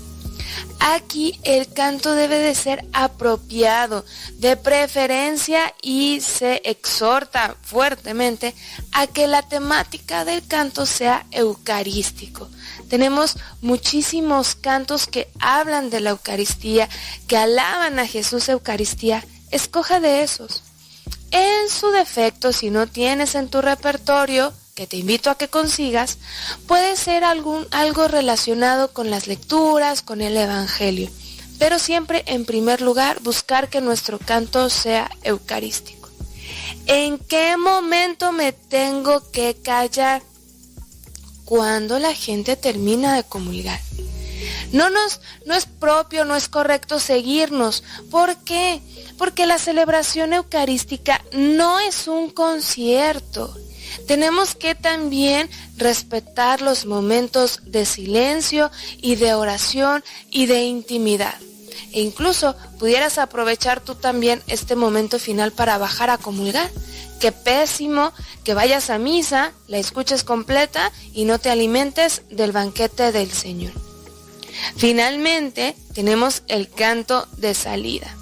[0.80, 8.56] Aquí el canto debe de ser apropiado, de preferencia y se exhorta fuertemente
[8.94, 12.48] a que la temática del canto sea eucarístico.
[12.88, 16.88] Tenemos muchísimos cantos que hablan de la Eucaristía,
[17.28, 19.26] que alaban a Jesús Eucaristía.
[19.52, 20.64] Escoja de esos.
[21.38, 26.18] En su defecto, si no tienes en tu repertorio, que te invito a que consigas,
[26.66, 31.10] puede ser algún, algo relacionado con las lecturas, con el Evangelio,
[31.60, 36.07] pero siempre en primer lugar buscar que nuestro canto sea eucarístico.
[36.86, 40.24] ¿En qué momento me tengo que callar?
[41.44, 43.82] Cuando la gente termina de comulgar.
[44.72, 47.84] No, nos, no es propio, no es correcto seguirnos.
[48.12, 48.82] ¿Por qué?
[49.18, 53.56] Porque la celebración eucarística no es un concierto,
[54.07, 61.36] tenemos que también respetar los momentos de silencio y de oración y de intimidad.
[61.91, 66.70] E incluso pudieras aprovechar tú también este momento final para bajar a comulgar.
[67.20, 68.12] Qué pésimo
[68.44, 73.72] que vayas a misa, la escuches completa y no te alimentes del banquete del Señor.
[74.77, 78.15] Finalmente tenemos el canto de salida.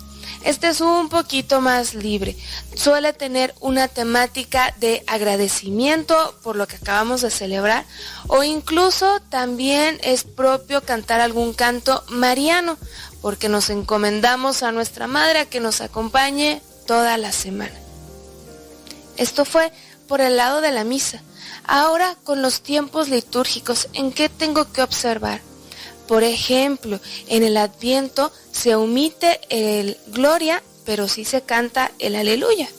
[0.44, 2.36] Este es un poquito más libre.
[2.76, 7.86] Suele tener una temática de agradecimiento por lo que acabamos de celebrar
[8.28, 12.78] o incluso también es propio cantar algún canto mariano
[13.22, 17.80] porque nos encomendamos a nuestra madre a que nos acompañe toda la semana.
[19.16, 19.72] Esto fue
[20.10, 21.22] por el lado de la misa.
[21.64, 25.40] Ahora con los tiempos litúrgicos, ¿en qué tengo que observar?
[26.08, 32.70] Por ejemplo, en el Adviento se omite el Gloria, pero sí se canta el Aleluya.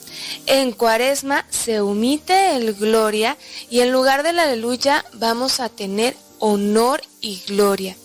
[0.45, 3.37] En Cuaresma se omite el Gloria
[3.69, 7.95] y en lugar del Aleluya vamos a tener honor y gloria.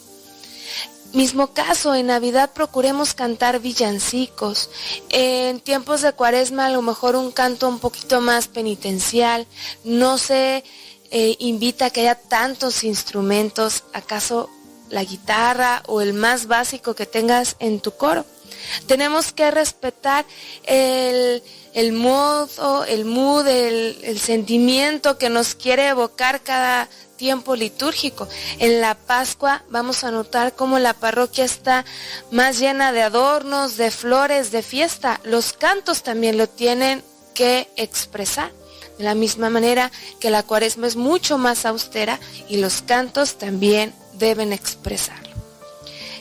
[1.13, 4.71] Mismo caso, en Navidad procuremos cantar villancicos.
[5.09, 9.49] En tiempos de cuaresma a lo mejor un canto un poquito más penitencial.
[9.83, 10.63] No se
[11.11, 13.83] eh, invita a que haya tantos instrumentos.
[13.93, 14.51] ¿Acaso
[14.91, 18.25] la guitarra o el más básico que tengas en tu coro.
[18.87, 20.25] Tenemos que respetar
[20.65, 21.43] el,
[21.73, 26.89] el modo, el mood, el, el sentimiento que nos quiere evocar cada
[27.21, 28.29] tiempo litúrgico.
[28.59, 31.85] En la Pascua vamos a notar cómo la parroquia está
[32.31, 35.21] más llena de adornos, de flores, de fiesta.
[35.25, 37.03] Los cantos también lo tienen
[37.35, 38.53] que expresar.
[38.97, 42.19] De la misma manera que la cuaresma es mucho más austera
[42.49, 45.31] y los cantos también deben expresarlo.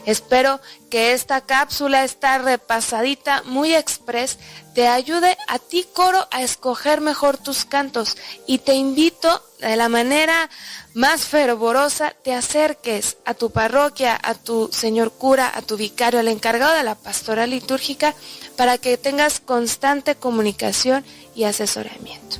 [0.05, 0.59] Espero
[0.89, 4.39] que esta cápsula, esta repasadita muy express,
[4.73, 8.17] te ayude a ti coro a escoger mejor tus cantos
[8.47, 10.49] y te invito de la manera
[10.93, 16.27] más fervorosa te acerques a tu parroquia, a tu señor cura, a tu vicario, al
[16.27, 18.15] encargado de la pastora litúrgica
[18.55, 21.05] para que tengas constante comunicación
[21.35, 22.37] y asesoramiento.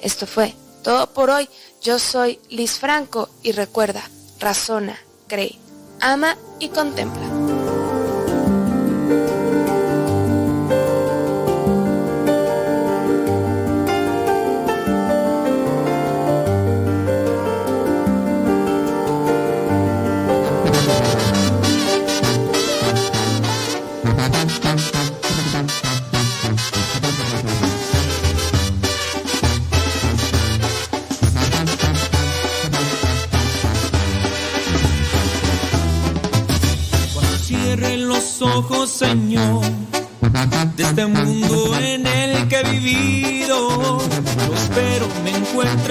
[0.00, 1.48] Esto fue todo por hoy.
[1.82, 4.08] Yo soy Liz Franco y recuerda,
[4.44, 4.94] razona,
[5.26, 5.58] cree,
[6.00, 7.26] ama y contempla.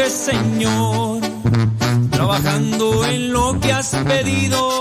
[0.10, 1.22] Señor,
[2.12, 4.73] trabajando en lo que has pedido.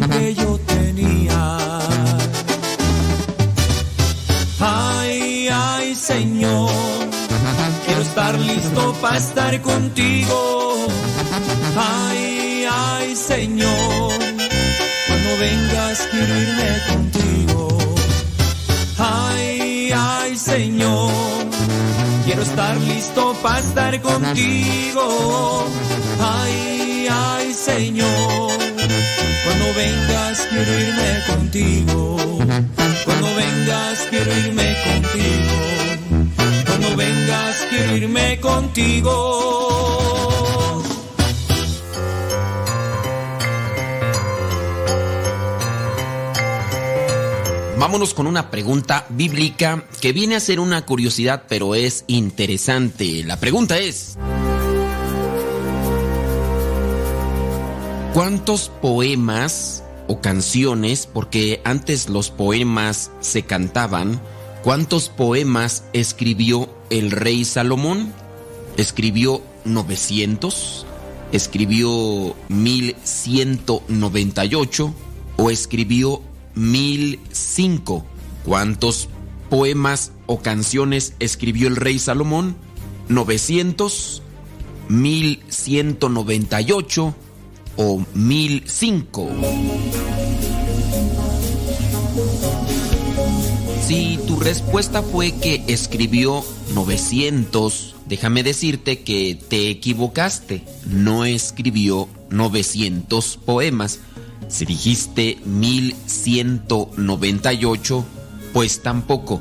[0.00, 1.58] Siempre yo tenía.
[4.58, 6.70] Ay, ay, Señor,
[7.84, 10.86] quiero estar listo para estar contigo.
[11.76, 14.12] Ay, ay, Señor,
[15.06, 17.68] cuando vengas quiero irme contigo.
[18.98, 21.12] Ay, ay, Señor,
[22.24, 25.66] quiero estar listo para estar contigo.
[26.20, 26.69] Ay,
[31.50, 32.16] contigo.
[33.04, 35.52] Cuando vengas quiero irme contigo.
[36.66, 39.12] Cuando vengas quiero irme contigo.
[47.78, 53.24] Vámonos con una pregunta bíblica que viene a ser una curiosidad, pero es interesante.
[53.24, 54.16] La pregunta es,
[58.12, 59.79] ¿cuántos poemas
[60.10, 64.20] o canciones, porque antes los poemas se cantaban,
[64.64, 68.12] cuántos poemas escribió el rey Salomón?
[68.76, 70.84] ¿Escribió 900?
[71.30, 74.94] ¿Escribió 1198?
[75.36, 76.22] ¿O escribió
[76.56, 78.04] 1005?
[78.44, 79.08] ¿Cuántos
[79.48, 82.56] poemas o canciones escribió el rey Salomón?
[83.08, 84.22] ¿900?
[84.88, 87.14] ¿1198?
[87.76, 89.28] O 1005?
[93.86, 96.44] Si tu respuesta fue que escribió
[96.74, 100.62] 900, déjame decirte que te equivocaste.
[100.86, 103.98] No escribió 900 poemas.
[104.48, 108.04] Si dijiste 1198,
[108.52, 109.40] pues tampoco.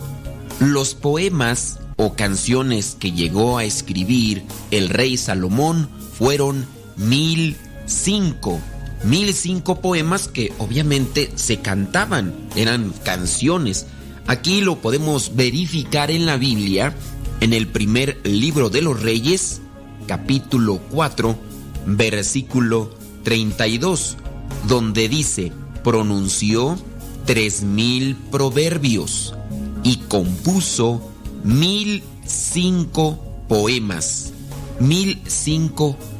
[0.59, 6.65] Los poemas o canciones que llegó a escribir el rey Salomón fueron
[7.89, 8.61] 1005.
[9.03, 13.87] 1005 poemas que obviamente se cantaban, eran canciones.
[14.27, 16.93] Aquí lo podemos verificar en la Biblia,
[17.39, 19.61] en el primer libro de los Reyes,
[20.05, 21.35] capítulo 4,
[21.87, 22.91] versículo
[23.23, 24.17] 32,
[24.67, 25.51] donde dice,
[25.83, 26.77] pronunció
[27.25, 29.33] tres mil proverbios
[29.83, 31.09] y compuso
[31.43, 34.33] mil cinco poemas.
[34.79, 36.18] Mil cinco poemas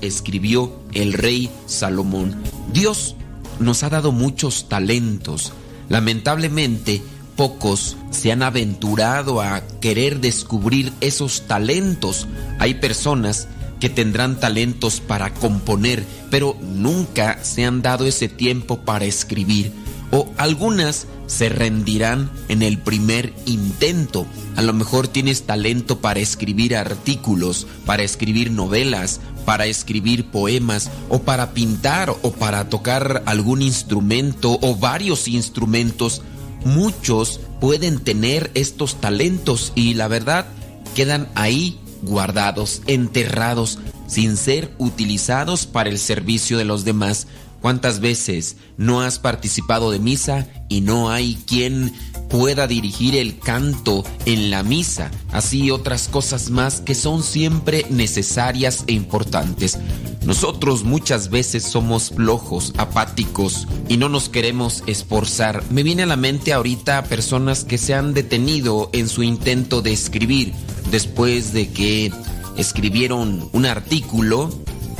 [0.00, 2.34] escribió el rey Salomón.
[2.72, 3.16] Dios
[3.58, 5.52] nos ha dado muchos talentos.
[5.88, 7.02] Lamentablemente,
[7.36, 12.26] pocos se han aventurado a querer descubrir esos talentos.
[12.58, 13.48] Hay personas
[13.80, 19.72] que tendrán talentos para componer, pero nunca se han dado ese tiempo para escribir.
[20.14, 24.28] O algunas se rendirán en el primer intento.
[24.54, 31.22] A lo mejor tienes talento para escribir artículos, para escribir novelas, para escribir poemas, o
[31.22, 36.22] para pintar, o para tocar algún instrumento, o varios instrumentos.
[36.64, 40.46] Muchos pueden tener estos talentos y la verdad
[40.94, 47.26] quedan ahí guardados, enterrados, sin ser utilizados para el servicio de los demás.
[47.64, 51.94] ¿Cuántas veces no has participado de misa y no hay quien
[52.28, 55.10] pueda dirigir el canto en la misa?
[55.32, 59.78] Así otras cosas más que son siempre necesarias e importantes.
[60.26, 65.64] Nosotros muchas veces somos flojos, apáticos y no nos queremos esforzar.
[65.70, 69.94] Me viene a la mente ahorita personas que se han detenido en su intento de
[69.94, 70.52] escribir
[70.90, 72.12] después de que
[72.58, 74.50] escribieron un artículo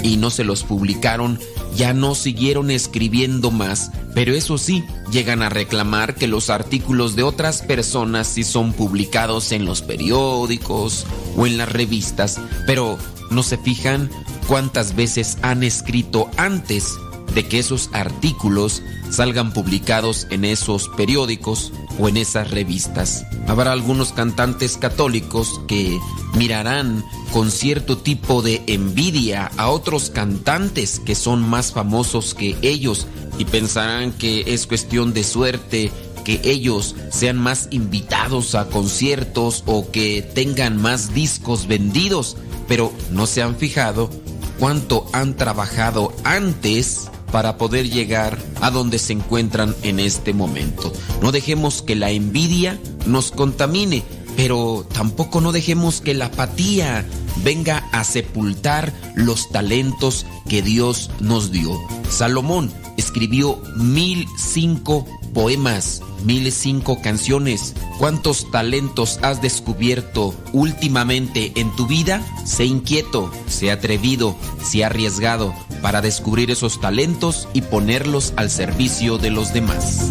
[0.05, 1.39] y no se los publicaron,
[1.77, 7.23] ya no siguieron escribiendo más, pero eso sí, llegan a reclamar que los artículos de
[7.23, 11.07] otras personas sí son publicados en los periódicos
[11.37, 12.99] o en las revistas, pero
[13.31, 14.11] no se fijan
[14.47, 16.95] cuántas veces han escrito antes
[17.35, 23.25] de que esos artículos salgan publicados en esos periódicos o en esas revistas.
[23.47, 25.99] Habrá algunos cantantes católicos que
[26.35, 33.07] mirarán con cierto tipo de envidia a otros cantantes que son más famosos que ellos
[33.39, 35.93] y pensarán que es cuestión de suerte
[36.25, 42.37] que ellos sean más invitados a conciertos o que tengan más discos vendidos,
[42.67, 44.11] pero no se han fijado
[44.59, 50.93] cuánto han trabajado antes para poder llegar a donde se encuentran en este momento.
[51.21, 54.05] No dejemos que la envidia nos contamine,
[54.37, 57.05] pero tampoco no dejemos que la apatía
[57.43, 61.77] venga a sepultar los talentos que Dios nos dio.
[62.09, 65.05] Salomón escribió mil cinco
[65.35, 67.75] poemas, 1005 canciones.
[67.99, 72.23] ¿Cuántos talentos has descubierto últimamente en tu vida?
[72.47, 75.53] Sé inquieto, sé atrevido, sé arriesgado
[75.83, 80.11] para descubrir esos talentos y ponerlos al servicio de los demás.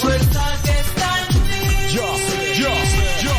[0.00, 1.28] que está.
[1.92, 2.16] Yo,
[2.54, 2.70] yo,
[3.22, 3.34] yo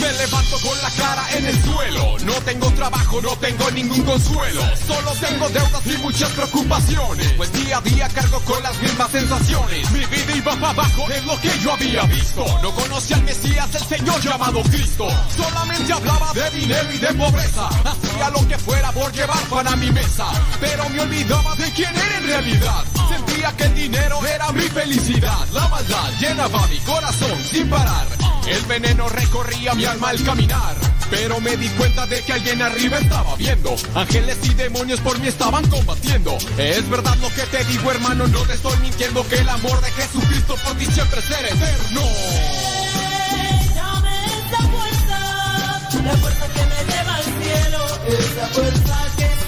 [0.00, 2.16] me levanto con la cara en el suelo.
[2.24, 4.62] No tengo trabajo, no tengo ningún consuelo.
[4.86, 7.32] Solo tengo deudas y muchas preocupaciones.
[7.32, 9.90] Pues día a día cargo con las mismas sensaciones.
[9.90, 12.44] Mi vida iba para abajo, es lo que yo había visto.
[12.62, 15.08] No conocía al Mesías, el Señor llamado Cristo.
[15.36, 17.68] Solamente hablaba de dinero y de pobreza.
[17.68, 20.26] Hacía lo que fuera por llevar pan a mi mesa.
[20.60, 22.84] Pero me olvidaba de quién era en realidad.
[23.38, 25.46] Que el dinero era mi felicidad.
[25.52, 28.06] La maldad llenaba mi corazón sin parar.
[28.46, 30.76] El veneno recorría mi alma al caminar.
[31.08, 33.74] Pero me di cuenta de que alguien arriba estaba viendo.
[33.94, 36.36] Ángeles y demonios por mí estaban combatiendo.
[36.58, 39.26] Es verdad lo que te digo, hermano, no te estoy mintiendo.
[39.28, 42.02] Que el amor de Jesucristo por ti siempre será eterno.
[44.50, 45.18] Esa fuerza,
[46.04, 49.47] la fuerza que me lleva al cielo, esa fuerza que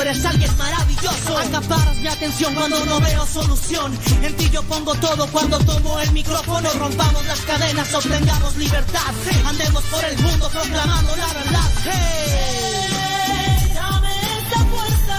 [0.00, 1.38] eres alguien maravilloso.
[1.38, 3.98] Acaparas mi atención cuando no veo solución.
[4.22, 6.70] En ti yo pongo todo cuando tomo el micrófono.
[6.74, 9.12] Rompamos las cadenas, obtengamos libertad.
[9.46, 11.70] Andemos por el mundo proclamando la verdad.
[11.84, 13.70] Hey.
[13.74, 15.18] Dame esa fuerza,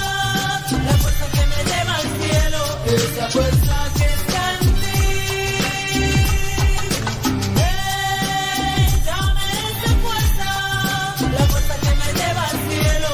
[0.85, 4.99] la fuerza que me lleva al cielo, esa fuerza que está en ti.
[7.55, 10.49] Hey, esa fuerza,
[11.31, 13.11] la fuerza que me lleva al cielo,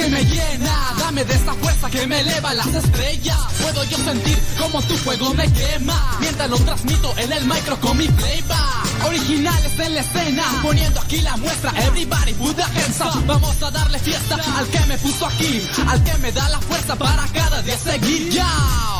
[0.00, 3.38] que me llena, dame de esa fuerza que me eleva las estrellas.
[3.60, 7.96] Puedo yo sentir como tu fuego me quema, mientras lo transmito en el micro con
[7.98, 9.06] mi playback.
[9.06, 11.72] Originales en la escena, poniendo aquí la muestra.
[11.86, 13.26] Everybody put the hands up.
[13.26, 16.96] Vamos a darle fiesta al que me puso aquí, al que me da la fuerza
[16.96, 18.30] para cada día seguir.
[18.30, 18.99] Yo.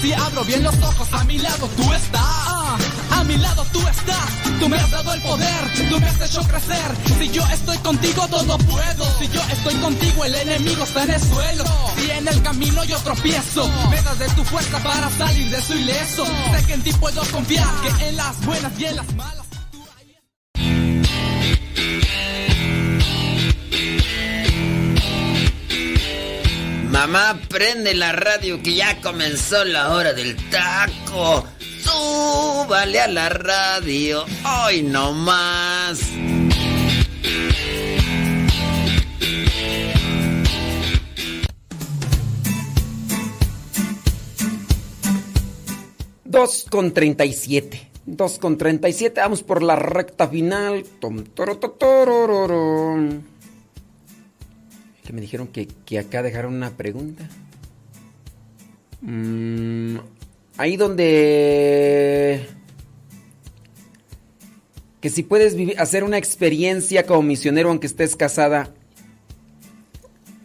[0.00, 2.22] Si abro bien los ojos, a mi lado tú estás.
[2.22, 2.78] Ah,
[3.18, 4.58] a mi lado tú estás.
[4.58, 6.96] Tú me has dado el poder, tú me has hecho crecer.
[7.18, 9.18] Si yo estoy contigo, todo puedo.
[9.18, 11.64] Si yo estoy contigo, el enemigo está en el suelo.
[11.96, 15.74] Si en el camino yo tropiezo, me das de tu fuerza para salir de eso
[15.74, 16.24] ileso.
[16.24, 19.49] Sé que en ti puedo confiar, que en las buenas y en las malas.
[27.00, 31.46] Mamá, prende la radio que ya comenzó la hora del taco.
[31.82, 34.26] Súbale a la radio.
[34.66, 35.98] Hoy no más.
[46.22, 47.88] Dos con treinta y siete.
[48.04, 49.22] Dos con treinta y siete.
[49.22, 50.84] Vamos por la recta final.
[51.00, 53.29] Tom, toro, to, torororo.
[55.12, 57.28] Me dijeron que, que acá dejaron una pregunta.
[59.00, 59.96] Mm,
[60.56, 62.46] ahí donde...
[65.00, 68.74] Que si puedes hacer una experiencia como misionero aunque estés casada.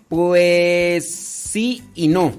[0.07, 2.33] Pues sí y no.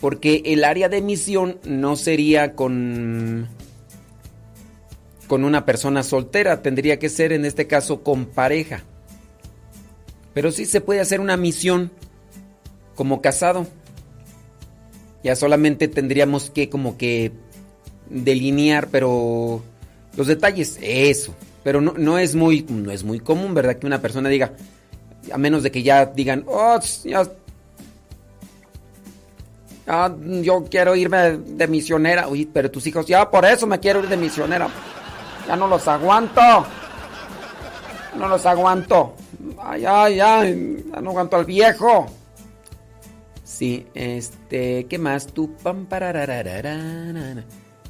[0.00, 3.48] Porque el área de misión no sería con
[5.26, 8.84] con una persona soltera, tendría que ser en este caso con pareja.
[10.36, 11.90] Pero sí se puede hacer una misión
[12.94, 13.66] como casado.
[15.24, 17.32] Ya solamente tendríamos que como que
[18.10, 19.62] delinear, pero
[20.14, 21.34] los detalles, eso.
[21.64, 23.76] Pero no, no, es muy, no es muy común, ¿verdad?
[23.76, 24.52] Que una persona diga,
[25.32, 26.78] A menos de que ya digan, oh,
[30.42, 32.28] yo quiero irme de misionera.
[32.28, 34.68] Uy, pero tus hijos, ya por eso me quiero ir de misionera.
[35.48, 36.66] Ya no los aguanto.
[38.16, 39.14] No los aguanto.
[39.58, 42.06] Ay, ay, ay, ya no aguanto al viejo.
[43.44, 45.28] Sí, este, ¿qué más?
[45.28, 45.86] Tú, pam.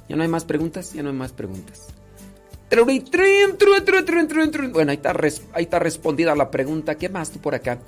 [0.08, 0.92] ¿Ya no hay más preguntas?
[0.92, 1.86] Ya no hay más preguntas.
[4.72, 5.14] Bueno, ahí está,
[5.52, 6.96] ahí está respondida la pregunta.
[6.96, 7.78] ¿Qué más tú por acá?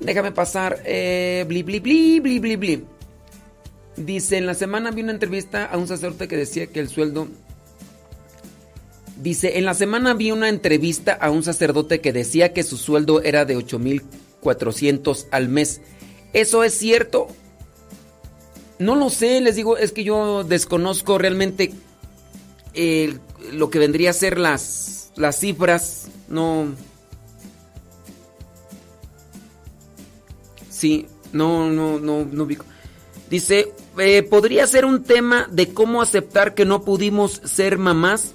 [0.00, 0.80] Déjame pasar.
[0.84, 2.84] Eh, bli, bli, bli, bli, bli.
[3.96, 7.28] Dice, en la semana vi una entrevista a un sacerdote que decía que el sueldo...
[9.18, 13.20] Dice, en la semana vi una entrevista a un sacerdote que decía que su sueldo
[13.20, 15.80] era de 8.400 al mes.
[16.32, 17.26] ¿Eso es cierto?
[18.78, 21.72] No lo sé, les digo, es que yo desconozco realmente
[22.74, 23.18] eh,
[23.52, 26.06] lo que vendría a ser las, las cifras.
[26.28, 26.68] No.
[30.70, 32.46] Sí, no, no, no, no.
[33.28, 38.34] Dice, eh, ¿podría ser un tema de cómo aceptar que no pudimos ser mamás?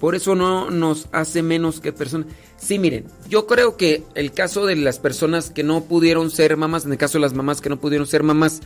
[0.00, 2.28] Por eso no nos hace menos que personas.
[2.56, 6.84] Sí, miren, yo creo que el caso de las personas que no pudieron ser mamás,
[6.84, 8.60] en el caso de las mamás que no pudieron ser mamás,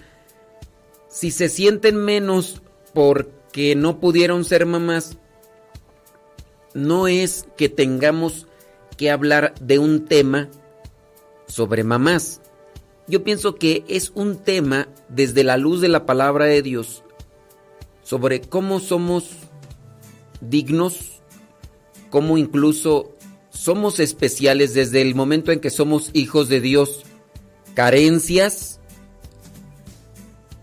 [1.08, 2.62] si se sienten menos
[2.94, 5.16] porque no pudieron ser mamás,
[6.74, 8.46] no es que tengamos
[8.96, 10.48] que hablar de un tema
[11.46, 12.40] sobre mamás.
[13.06, 17.02] Yo pienso que es un tema desde la luz de la palabra de Dios
[18.02, 19.30] sobre cómo somos
[20.40, 21.11] dignos,
[22.12, 23.16] cómo incluso
[23.48, 27.04] somos especiales desde el momento en que somos hijos de Dios,
[27.72, 28.80] carencias,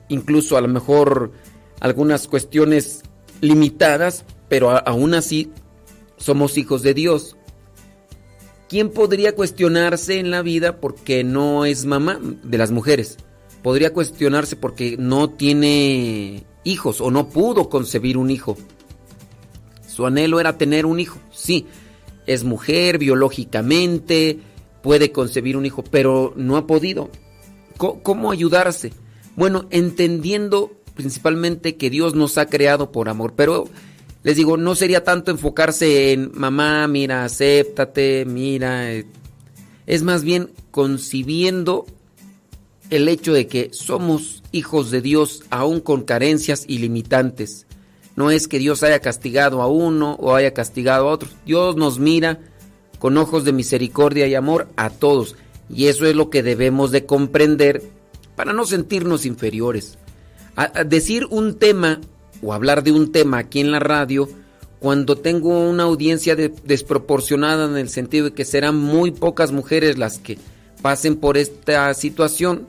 [0.10, 1.32] incluso a lo mejor
[1.80, 3.02] algunas cuestiones
[3.42, 5.52] limitadas, pero aún así
[6.18, 7.36] somos hijos de Dios.
[8.68, 13.18] ¿Quién podría cuestionarse en la vida porque no es mamá de las mujeres?
[13.64, 18.56] Podría cuestionarse porque no tiene hijos o no pudo concebir un hijo.
[20.00, 21.66] Su anhelo era tener un hijo, sí.
[22.26, 24.40] Es mujer biológicamente,
[24.82, 27.10] puede concebir un hijo, pero no ha podido.
[27.76, 28.94] ¿Cómo ayudarse?
[29.36, 33.68] Bueno, entendiendo principalmente que Dios nos ha creado por amor, pero
[34.24, 38.94] les digo, no sería tanto enfocarse en mamá, mira, acéptate, mira.
[38.94, 39.06] eh,
[39.86, 41.86] Es más bien concibiendo
[42.90, 47.66] el hecho de que somos hijos de Dios aún con carencias y limitantes.
[48.20, 51.30] No es que Dios haya castigado a uno o haya castigado a otro.
[51.46, 52.40] Dios nos mira
[53.00, 55.38] con ojos de misericordia y amor a todos.
[55.70, 57.82] Y eso es lo que debemos de comprender
[58.36, 59.98] para no sentirnos inferiores.
[60.58, 62.02] A- decir un tema
[62.44, 64.28] o hablar de un tema aquí en la radio
[64.80, 69.98] cuando tengo una audiencia de- desproporcionada en el sentido de que serán muy pocas mujeres
[69.98, 70.38] las que
[70.82, 72.68] pasen por esta situación,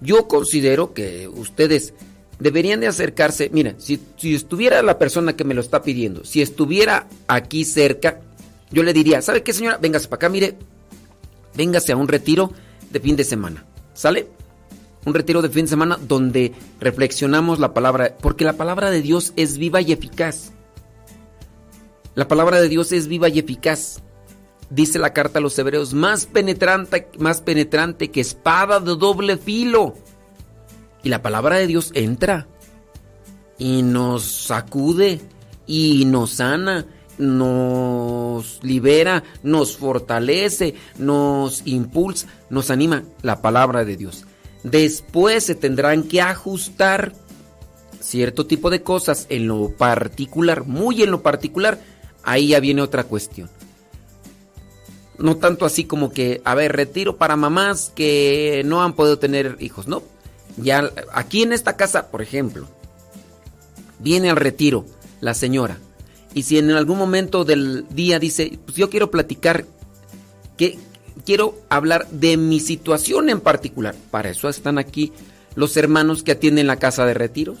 [0.00, 1.94] yo considero que ustedes
[2.38, 3.50] deberían de acercarse.
[3.52, 8.20] Mira, si, si estuviera la persona que me lo está pidiendo, si estuviera aquí cerca,
[8.70, 9.78] yo le diría, ¿sabe qué señora?
[9.78, 10.56] Véngase para acá, mire,
[11.54, 12.52] véngase a un retiro
[12.90, 14.28] de fin de semana, ¿sale?
[15.04, 19.32] Un retiro de fin de semana donde reflexionamos la palabra, porque la palabra de Dios
[19.36, 20.52] es viva y eficaz.
[22.14, 24.00] La palabra de Dios es viva y eficaz.
[24.70, 29.94] Dice la carta a los hebreos, más penetrante, más penetrante que espada de doble filo.
[31.04, 32.48] Y la palabra de Dios entra
[33.58, 35.20] y nos sacude
[35.66, 36.86] y nos sana,
[37.18, 44.24] nos libera, nos fortalece, nos impulsa, nos anima la palabra de Dios.
[44.62, 47.12] Después se tendrán que ajustar
[48.00, 51.80] cierto tipo de cosas en lo particular, muy en lo particular,
[52.22, 53.50] ahí ya viene otra cuestión.
[55.18, 59.56] No tanto así como que, a ver, retiro para mamás que no han podido tener
[59.60, 60.02] hijos, no.
[60.56, 62.66] Ya aquí en esta casa, por ejemplo,
[63.98, 64.84] viene al retiro
[65.20, 65.78] la señora.
[66.34, 69.64] Y si en algún momento del día dice, pues yo quiero platicar,
[70.56, 70.78] que
[71.24, 73.94] quiero hablar de mi situación en particular.
[74.10, 75.12] Para eso están aquí
[75.54, 77.58] los hermanos que atienden la casa de retiros.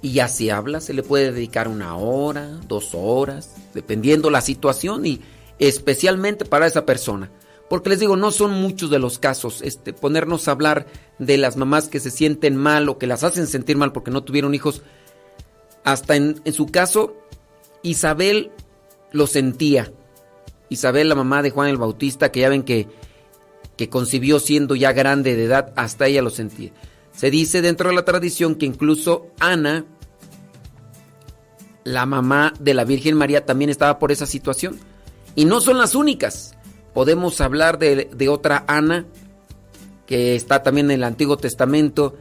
[0.00, 5.04] Y ya se habla, se le puede dedicar una hora, dos horas, dependiendo la situación
[5.06, 5.20] y
[5.58, 7.30] especialmente para esa persona.
[7.68, 10.86] Porque les digo, no son muchos de los casos, este, ponernos a hablar
[11.18, 14.24] de las mamás que se sienten mal o que las hacen sentir mal porque no
[14.24, 14.82] tuvieron hijos.
[15.84, 17.14] Hasta en, en su caso,
[17.82, 18.50] Isabel
[19.12, 19.92] lo sentía.
[20.70, 22.88] Isabel, la mamá de Juan el Bautista, que ya ven que,
[23.76, 26.72] que concibió siendo ya grande de edad, hasta ella lo sentía.
[27.14, 29.84] Se dice dentro de la tradición que incluso Ana,
[31.84, 34.78] la mamá de la Virgen María, también estaba por esa situación.
[35.34, 36.54] Y no son las únicas.
[36.98, 39.06] Podemos hablar de, otra Ana,
[40.04, 42.16] que está también en el Antiguo Testamento,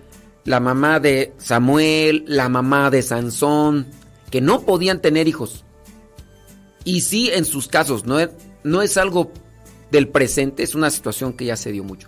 [0.45, 3.87] la mamá de Samuel, la mamá de Sansón,
[4.29, 5.65] que no podían tener hijos.
[6.83, 8.29] Y sí, en sus casos, no es,
[8.63, 9.31] no es algo
[9.89, 12.07] del presente, es una situación que ya se dio mucho.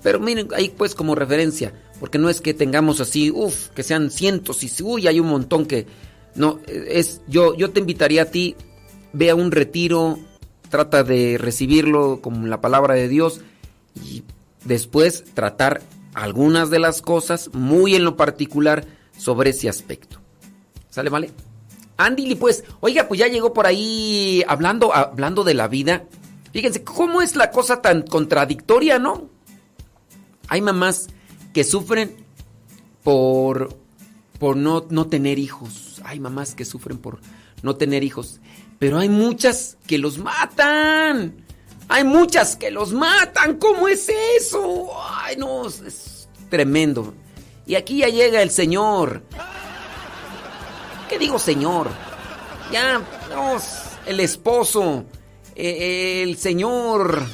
[0.00, 4.12] Pero miren, ahí pues como referencia, porque no es que tengamos así, uff, que sean
[4.12, 5.88] cientos y uy, hay un montón que
[6.36, 8.54] no es yo yo te invitaría a ti
[9.12, 10.18] ve a un retiro,
[10.68, 13.40] trata de recibirlo como la palabra de Dios
[13.94, 14.24] y
[14.64, 15.82] después tratar
[16.14, 18.84] algunas de las cosas muy en lo particular
[19.16, 20.18] sobre ese aspecto.
[20.90, 21.30] ¿Sale, vale?
[21.96, 26.04] Andy, pues, oiga, pues ya llegó por ahí hablando, hablando de la vida.
[26.52, 29.28] Fíjense, ¿cómo es la cosa tan contradictoria, no?
[30.48, 31.08] Hay mamás
[31.52, 32.16] que sufren
[33.02, 33.76] por,
[34.38, 36.00] por no, no tener hijos.
[36.04, 37.18] Hay mamás que sufren por
[37.62, 38.40] no tener hijos.
[38.78, 41.44] Pero hay muchas que los matan.
[41.88, 43.56] Hay muchas que los matan.
[43.56, 44.90] ¿Cómo es eso?
[45.10, 47.14] Ay, no, es tremendo.
[47.66, 49.22] Y aquí ya llega el Señor.
[51.08, 51.88] ¿Qué digo, Señor?
[52.70, 53.00] Ya,
[53.30, 53.56] no,
[54.06, 55.04] el esposo,
[55.56, 57.24] eh, el Señor.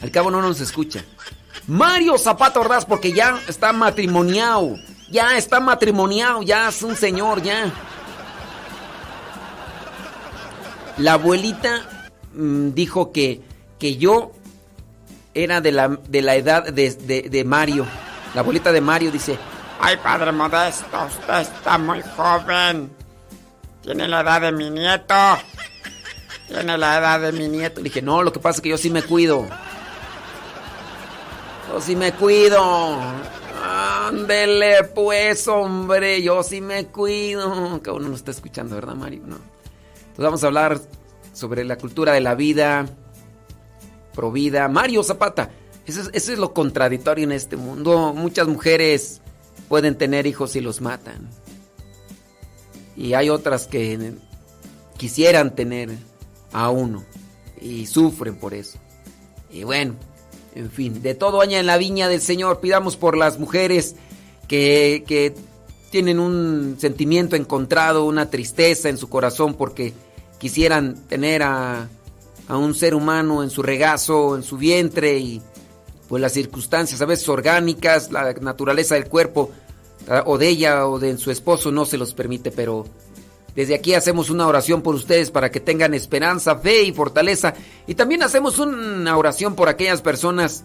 [0.00, 1.04] Al cabo no nos escucha.
[1.66, 4.76] Mario Zapata Ordaz, porque ya está matrimoniado.
[5.10, 7.72] Ya está matrimoniado, ya es un señor, ya.
[11.00, 11.82] La abuelita
[12.34, 13.40] mm, dijo que,
[13.78, 14.32] que yo
[15.34, 16.90] era de la, de la edad de,
[17.30, 17.86] de Mario.
[18.34, 19.38] La abuelita de Mario dice,
[19.82, 22.90] Ay, padre Modesto, usted está muy joven.
[23.80, 25.14] Tiene la edad de mi nieto.
[26.46, 27.80] Tiene la edad de mi nieto.
[27.80, 29.46] Le dije, no, lo que pasa es que yo sí me cuido.
[31.68, 32.98] Yo sí me cuido.
[33.64, 37.80] Ándele pues, hombre, yo sí me cuido.
[37.82, 39.22] Que uno no está escuchando, ¿verdad, Mario?
[39.24, 39.38] No.
[40.20, 40.80] Entonces vamos a hablar
[41.32, 42.86] sobre la cultura de la vida,
[44.12, 44.68] provida.
[44.68, 45.48] Mario Zapata,
[45.86, 48.12] eso es, es lo contradictorio en este mundo.
[48.14, 49.22] Muchas mujeres
[49.70, 51.30] pueden tener hijos y los matan.
[52.98, 54.12] Y hay otras que
[54.98, 55.88] quisieran tener
[56.52, 57.02] a uno
[57.58, 58.76] y sufren por eso.
[59.50, 59.94] Y bueno,
[60.54, 63.96] en fin, de todo año en la viña del Señor, pidamos por las mujeres
[64.48, 65.34] que, que
[65.90, 69.94] tienen un sentimiento encontrado, una tristeza en su corazón porque
[70.40, 71.88] quisieran tener a,
[72.48, 75.40] a un ser humano en su regazo, en su vientre y
[76.08, 79.52] pues las circunstancias a veces orgánicas, la naturaleza del cuerpo
[80.24, 82.84] o de ella o de su esposo no se los permite, pero
[83.54, 87.54] desde aquí hacemos una oración por ustedes para que tengan esperanza, fe y fortaleza.
[87.86, 90.64] Y también hacemos una oración por aquellas personas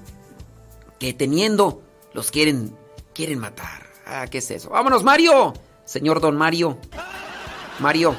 [1.00, 1.82] que teniendo
[2.14, 2.76] los quieren,
[3.14, 3.86] quieren matar.
[4.06, 4.70] Ah, ¿qué es eso?
[4.70, 5.54] Vámonos, Mario.
[5.84, 6.78] Señor Don Mario.
[7.80, 8.16] Mario.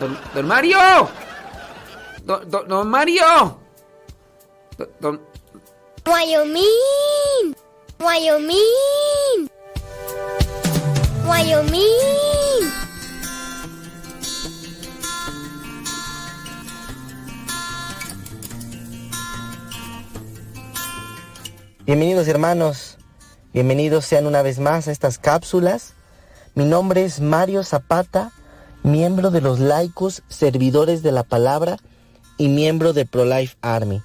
[0.00, 1.10] Don, don Mario.
[2.24, 3.60] Don, don, don Mario.
[4.78, 5.20] Don, don,
[6.06, 7.54] Wyoming.
[8.00, 9.50] Wyoming.
[11.26, 12.72] Wyoming.
[21.84, 22.96] Bienvenidos hermanos,
[23.52, 25.92] bienvenidos sean una vez más a estas cápsulas.
[26.54, 28.32] Mi nombre es Mario Zapata,
[28.82, 31.78] miembro de los laicos servidores de la palabra
[32.38, 34.02] y miembro de ProLife Army.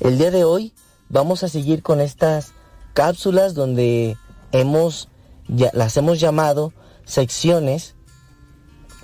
[0.00, 0.72] El día de hoy
[1.08, 2.52] vamos a seguir con estas
[2.94, 4.16] cápsulas donde
[4.52, 5.08] hemos
[5.48, 6.72] las hemos llamado
[7.04, 7.94] secciones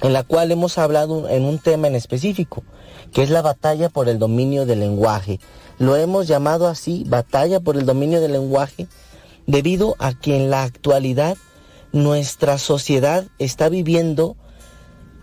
[0.02, 2.62] en la cual hemos hablado en un tema en específico,
[3.12, 5.40] que es la batalla por el dominio del lenguaje.
[5.78, 8.86] Lo hemos llamado así, batalla por el dominio del lenguaje,
[9.46, 11.36] debido a que en la actualidad
[11.92, 14.36] nuestra sociedad está viviendo,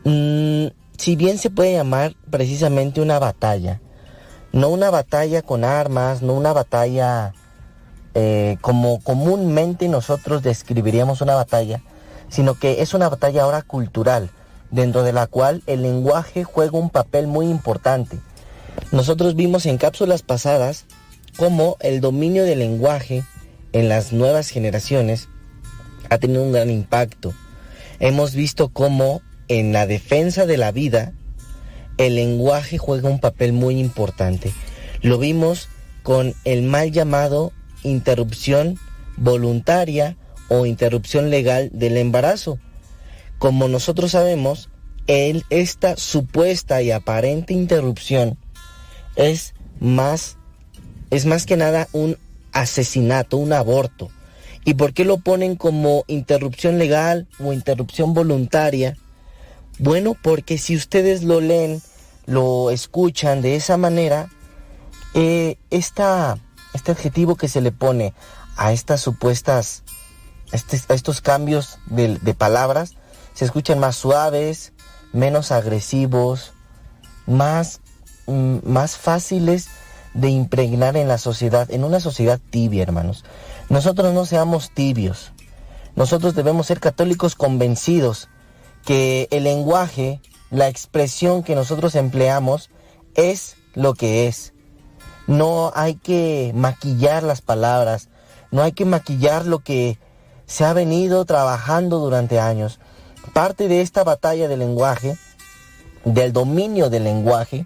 [0.04, 0.68] mmm,
[0.98, 3.82] si bien se puede llamar precisamente una batalla,
[4.52, 7.34] no una batalla con armas, no una batalla
[8.14, 11.82] eh, como comúnmente nosotros describiríamos una batalla,
[12.30, 14.30] sino que es una batalla ahora cultural,
[14.70, 18.20] dentro de la cual el lenguaje juega un papel muy importante.
[18.92, 20.86] Nosotros vimos en cápsulas pasadas
[21.38, 23.24] cómo el dominio del lenguaje
[23.74, 25.30] en las nuevas generaciones
[26.10, 27.34] ha tenido un gran impacto.
[28.00, 29.22] Hemos visto cómo
[29.52, 31.12] en la defensa de la vida
[31.98, 34.54] el lenguaje juega un papel muy importante.
[35.02, 35.68] Lo vimos
[36.04, 37.52] con el mal llamado
[37.84, 38.80] interrupción
[39.18, 40.16] voluntaria
[40.48, 42.60] o interrupción legal del embarazo.
[43.40, 44.70] Como nosotros sabemos,
[45.08, 48.38] el, esta supuesta y aparente interrupción
[49.18, 50.38] es más,
[51.10, 52.18] es más que nada un
[52.54, 54.12] asesinato, un aborto.
[54.64, 58.96] ¿Y por qué lo ponen como interrupción legal o interrupción voluntaria?
[59.80, 61.82] Bueno, porque si ustedes lo leen
[62.26, 64.30] lo escuchan de esa manera,
[65.14, 66.38] eh, esta,
[66.74, 68.14] este adjetivo que se le pone
[68.56, 69.84] a estas supuestas,
[70.52, 72.94] este- a estos cambios de, de palabras,
[73.34, 74.72] se escuchan más suaves,
[75.14, 76.54] menos agresivos,
[77.26, 77.82] más,
[78.28, 79.68] mm, más fáciles
[80.14, 83.24] de impregnar en la sociedad, en una sociedad tibia, hermanos.
[83.70, 85.32] Nosotros no seamos tibios.
[85.96, 88.30] Nosotros debemos ser católicos convencidos
[88.86, 92.70] que el lenguaje, la expresión que nosotros empleamos
[93.16, 94.54] es lo que es.
[95.28, 98.10] No hay que maquillar las palabras,
[98.52, 99.98] no hay que maquillar lo que
[100.46, 102.80] se ha venido trabajando durante años.
[103.34, 105.18] Parte de esta batalla del lenguaje,
[106.04, 107.66] del dominio del lenguaje,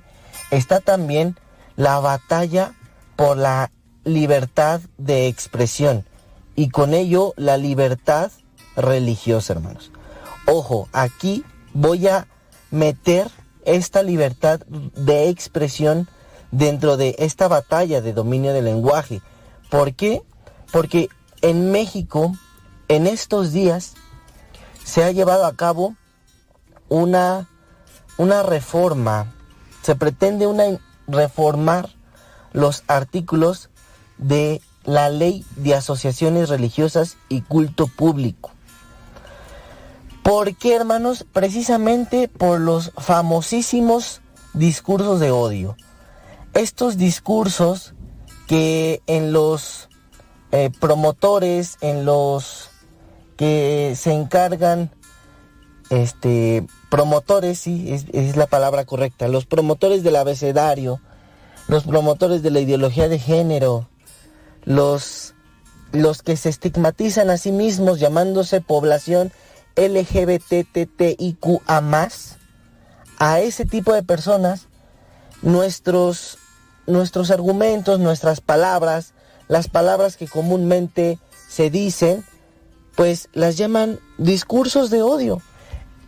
[0.52, 1.36] está también
[1.76, 2.74] la batalla
[3.16, 3.72] por la
[4.04, 6.06] libertad de expresión
[6.56, 8.32] y con ello la libertad
[8.76, 9.92] religiosa, hermanos.
[10.48, 11.44] Ojo, aquí
[11.74, 12.28] voy a
[12.70, 13.30] meter
[13.66, 16.08] esta libertad de expresión
[16.52, 19.22] dentro de esta batalla de dominio del lenguaje.
[19.72, 20.22] ¿Por qué?
[20.72, 21.10] Porque
[21.42, 22.34] en México,
[22.88, 23.96] en estos días,
[24.84, 25.96] se ha llevado a cabo
[26.90, 27.50] una,
[28.18, 29.34] una reforma.
[29.82, 30.48] Se pretende
[31.08, 31.90] reformar
[32.54, 33.70] los artículos
[34.20, 38.55] de la ley de asociaciones religiosas y culto público.
[40.26, 41.24] ¿Por qué, hermanos?
[41.32, 44.22] Precisamente por los famosísimos
[44.56, 45.78] discursos de odio.
[46.56, 47.94] Estos discursos
[48.48, 49.88] que en los
[50.52, 52.72] eh, promotores, en los
[53.38, 54.90] que se encargan,
[55.92, 61.02] este, promotores, sí, es, es la palabra correcta, los promotores del abecedario,
[61.68, 63.90] los promotores de la ideología de género,
[64.64, 65.36] los,
[65.92, 69.32] los que se estigmatizan a sí mismos llamándose población
[69.76, 71.64] LGBTTIQA+,
[73.18, 74.68] a ese tipo de personas,
[75.42, 76.38] nuestros,
[76.88, 79.14] nuestros argumentos, nuestras palabras,
[79.48, 82.26] las palabras que comúnmente se dicen,
[82.96, 85.42] pues las llaman discursos de odio.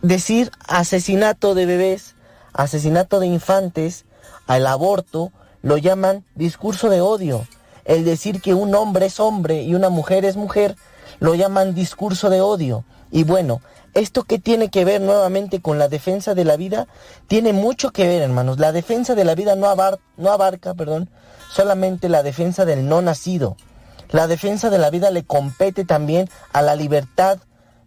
[0.02, 2.14] Decir asesinato de bebés,
[2.52, 4.04] asesinato de infantes,
[4.46, 5.32] al aborto,
[5.62, 7.46] lo llaman discurso de odio.
[7.84, 10.76] El decir que un hombre es hombre y una mujer es mujer,
[11.20, 12.84] lo llaman discurso de odio.
[13.10, 13.60] Y bueno,
[13.94, 16.86] esto que tiene que ver nuevamente con la defensa de la vida,
[17.26, 18.58] tiene mucho que ver, hermanos.
[18.58, 21.10] La defensa de la vida no, abar no abarca, perdón,
[21.52, 23.56] solamente la defensa del no nacido.
[24.10, 27.38] La defensa de la vida le compete también a la libertad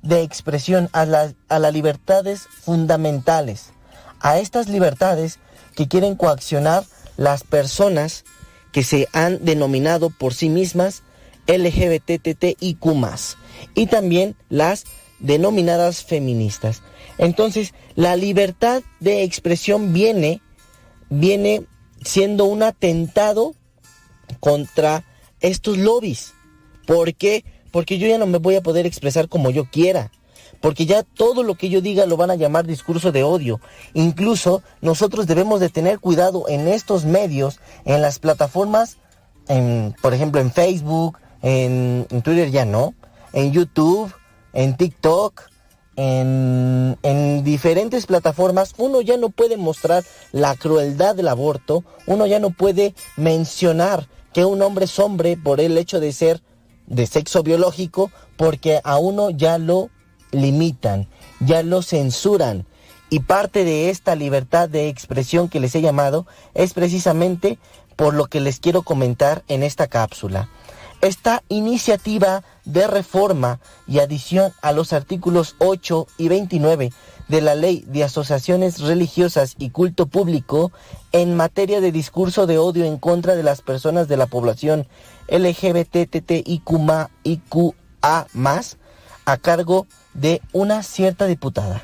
[0.02, 3.72] de expresión, a, la, a las libertades fundamentales,
[4.19, 5.39] a estas libertades
[5.76, 6.84] que quieren coaccionar
[7.18, 8.23] las personas
[8.72, 11.03] que se han denominado por sí mismas
[11.48, 12.80] LGBTTIQ+,
[13.76, 14.85] y también las
[15.22, 16.81] denominadas feministas.
[17.18, 20.41] Entonces, la libertad de expresión viene,
[21.10, 21.64] viene
[22.03, 23.53] siendo un atentado
[24.39, 25.06] contra
[25.39, 26.34] estos lobbies.
[26.88, 27.45] ¿Por qué?
[27.72, 30.11] Porque yo ya no me voy a poder expresar como yo quiera.
[30.60, 33.60] Porque ya todo lo que yo diga lo van a llamar discurso de odio.
[33.93, 38.98] Incluso nosotros debemos de tener cuidado en estos medios, en las plataformas,
[39.48, 42.93] en, por ejemplo en Facebook, en, en Twitter ya no,
[43.34, 44.14] en YouTube,
[44.53, 45.49] en TikTok,
[45.95, 52.40] en, en, diferentes plataformas, uno ya no puede mostrar la crueldad del aborto, uno ya
[52.40, 56.41] no puede mencionar que un hombre es hombre por el hecho de ser
[56.88, 59.90] de sexo biológico, porque a uno ya lo
[60.32, 61.07] limitan,
[61.40, 62.65] ya lo censuran.
[63.10, 67.60] Y parte de esta libertad de expresión que les he llamado es precisamente
[67.95, 70.49] por lo que les quiero comentar en esta cápsula.
[71.02, 76.94] Esta iniciativa de reforma y adición a los artículos 8 y 29
[77.28, 80.72] de la Ley de Asociaciones Religiosas y Culto Público
[81.11, 84.88] en materia de discurso de odio en contra de las personas de la población
[85.28, 87.10] LGBTTIQA
[88.03, 91.82] a cargo de una cierta diputada.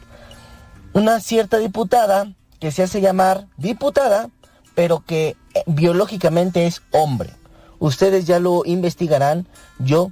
[0.94, 4.30] Una cierta diputada que se hace llamar diputada,
[4.76, 7.31] pero que eh, biológicamente es hombre.
[7.79, 9.47] Ustedes ya lo investigarán.
[9.79, 10.11] Yo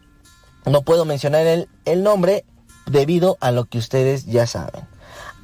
[0.66, 2.46] no puedo mencionar el, el, nombre
[2.86, 4.88] debido a lo que ustedes ya saben.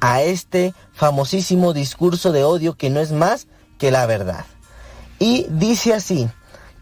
[0.00, 3.46] A este famosísimo discurso de odio que no es más
[3.78, 4.44] que la verdad.
[5.18, 6.28] Y dice así,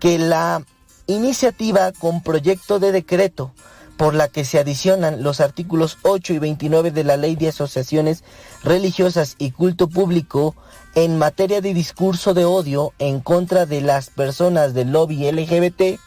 [0.00, 0.64] que la
[1.06, 3.52] iniciativa con proyecto de decreto
[4.00, 8.24] por la que se adicionan los artículos 8 y 29 de la Ley de Asociaciones
[8.64, 10.56] Religiosas y Culto Público
[10.94, 16.00] en materia de discurso de odio en contra de las personas del lobby LGBT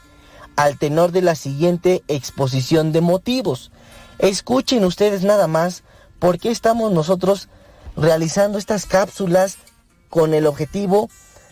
[0.56, 3.72] al tenor de la siguiente exposición de motivos.
[4.18, 5.84] Escuchen ustedes nada más
[6.18, 7.48] por qué estamos nosotros
[7.96, 9.58] realizando estas cápsulas
[10.10, 11.12] con el objetivo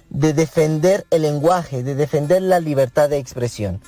[0.09, 3.79] de defender el lenguaje, de defender la libertad de expresión.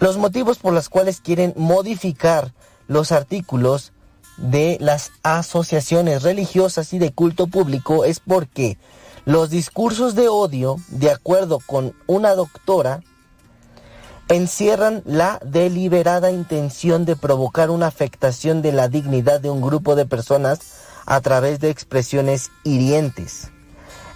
[0.00, 2.54] Los motivos por los cuales quieren modificar
[2.88, 3.92] los artículos
[4.38, 8.78] de las asociaciones religiosas y de culto público es porque
[9.26, 13.02] los discursos de odio, de acuerdo con una doctora,
[14.30, 20.06] encierran la deliberada intención de provocar una afectación de la dignidad de un grupo de
[20.06, 20.60] personas
[21.04, 23.50] a través de expresiones hirientes.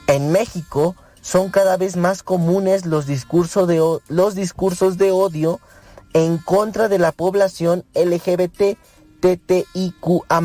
[0.07, 5.61] En México son cada vez más comunes los discursos de, los discursos de odio
[6.15, 8.79] en contra de la población LGBT
[9.21, 10.41] TTIQA+,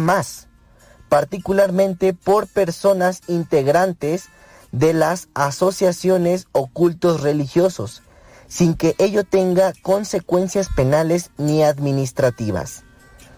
[1.08, 4.30] particularmente por personas integrantes
[4.72, 8.02] de las asociaciones o cultos religiosos,
[8.48, 12.84] sin que ello tenga consecuencias penales ni administrativas.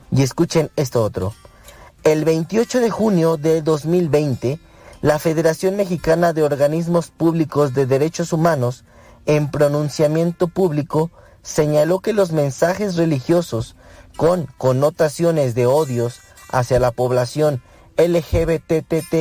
[0.10, 1.34] Y escuchen esto otro.
[2.04, 4.60] El 28 de junio de 2020,
[5.02, 8.84] la Federación Mexicana de Organismos Públicos de Derechos Humanos,
[9.26, 11.12] en pronunciamiento público,
[11.44, 13.76] señaló que los mensajes religiosos
[14.18, 16.20] con connotaciones de odios
[16.52, 17.62] hacia la población
[17.98, 19.18] LGBTTIQA+,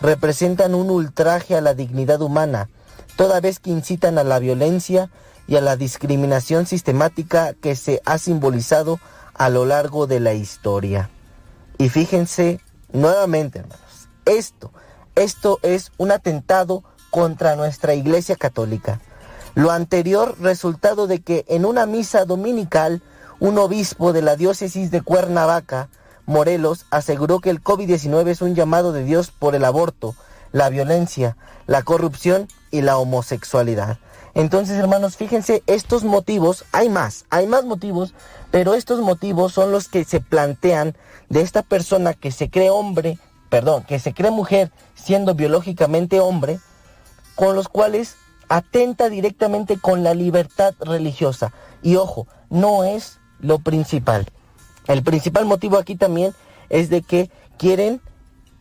[0.00, 2.68] representan un ultraje a la dignidad humana,
[3.16, 5.10] toda vez que incitan a la violencia
[5.46, 9.00] y a la discriminación sistemática que se ha simbolizado
[9.34, 11.10] a lo largo de la historia.
[11.78, 12.60] Y fíjense
[12.92, 14.72] nuevamente, hermanos, esto,
[15.14, 19.00] esto es un atentado contra nuestra Iglesia Católica.
[19.56, 23.00] Lo anterior resultado de que en una misa dominical
[23.40, 25.88] un obispo de la diócesis de Cuernavaca,
[26.26, 30.14] Morelos, aseguró que el COVID-19 es un llamado de Dios por el aborto,
[30.52, 33.96] la violencia, la corrupción y la homosexualidad.
[34.34, 38.12] Entonces, hermanos, fíjense, estos motivos, hay más, hay más motivos,
[38.50, 40.94] pero estos motivos son los que se plantean
[41.30, 43.18] de esta persona que se cree hombre,
[43.48, 46.60] perdón, que se cree mujer siendo biológicamente hombre,
[47.36, 48.16] con los cuales
[48.48, 51.52] atenta directamente con la libertad religiosa.
[51.82, 54.26] Y ojo, no es lo principal.
[54.86, 56.34] El principal motivo aquí también
[56.68, 58.00] es de que quieren,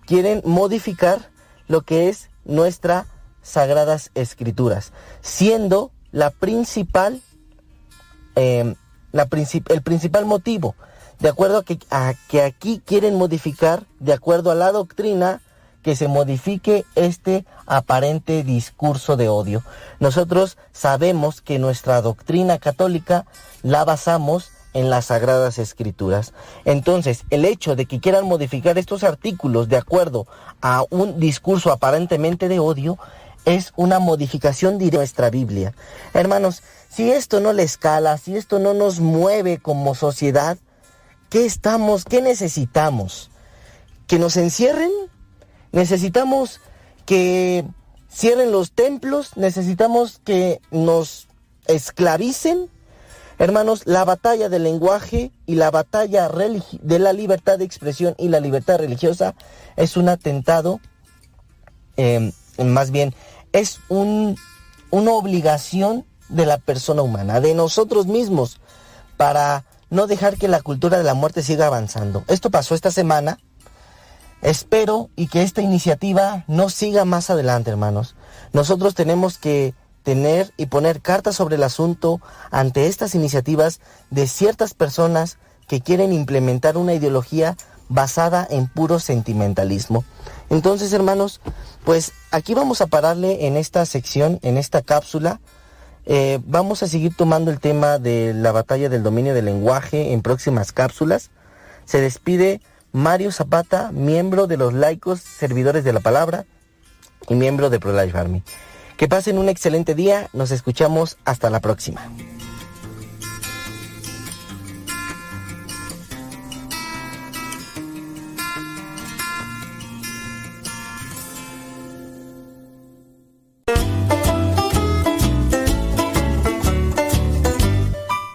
[0.05, 1.29] quieren modificar
[1.67, 3.07] lo que es nuestras
[3.41, 4.91] sagradas escrituras,
[5.21, 7.21] siendo la principal,
[8.35, 8.75] em,
[9.11, 9.27] la
[9.69, 10.75] el principal motivo,
[11.19, 15.41] de acuerdo a que, a que aquí quieren modificar, de acuerdo a la doctrina,
[15.85, 19.63] que se modifique este aparente discurso de odio.
[19.99, 23.27] Nosotros sabemos que nuestra doctrina católica
[23.61, 26.33] la basamos en las sagradas escrituras.
[26.65, 30.25] Entonces, el hecho de que quieran modificar estos artículos de acuerdo
[30.59, 32.97] a un discurso aparentemente de odio
[33.45, 35.75] es una modificación de nuestra Biblia.
[36.15, 40.57] Hermanos, si esto no le escala, si esto no nos mueve como sociedad,
[41.29, 43.29] ¿qué estamos, qué necesitamos?
[44.07, 44.89] ¿Que nos encierren?
[45.75, 46.61] ¿Necesitamos
[47.05, 47.65] que
[48.09, 49.35] cierren los templos?
[49.35, 51.27] ¿Necesitamos que nos
[51.67, 52.69] esclavicen?
[53.39, 58.39] Hermanos, la batalla del lenguaje y la batalla de la libertad de expresión y la
[58.39, 59.35] libertad religiosa
[59.75, 60.79] es un atentado,
[61.97, 63.13] em, más bien,
[63.51, 64.37] es un,
[64.91, 68.61] una obligación de la persona humana, de nosotros mismos,
[69.17, 72.23] para no dejar que la cultura de la muerte siga avanzando.
[72.29, 73.39] Esto pasó esta semana.
[74.45, 78.13] Espero y que esta iniciativa no siga más adelante, hermanos.
[78.53, 79.73] Nosotros tenemos que
[80.03, 83.79] tener y poner cartas sobre el asunto ante estas iniciativas
[84.11, 87.57] de ciertas personas que quieren implementar una ideología
[87.89, 90.03] basada en puro sentimentalismo.
[90.51, 91.41] Entonces, hermanos,
[91.83, 95.39] pues aquí vamos a pararle en esta sección, en esta cápsula.
[96.05, 100.21] Eh, vamos a seguir tomando el tema de la batalla del dominio del lenguaje en
[100.21, 101.31] próximas cápsulas.
[101.85, 102.61] Se despide
[102.95, 106.45] Mario Zapata, miembro de los laicos servidores de la palabra
[107.27, 108.41] y miembro de ProLife Army.
[108.95, 112.09] Que pasen un excelente día, nos escuchamos hasta la próxima.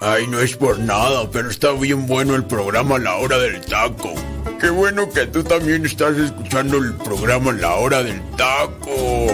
[0.03, 4.15] Ay, no es por nada, pero está bien bueno el programa La Hora del Taco.
[4.59, 9.27] Qué bueno que tú también estás escuchando el programa La Hora del Taco.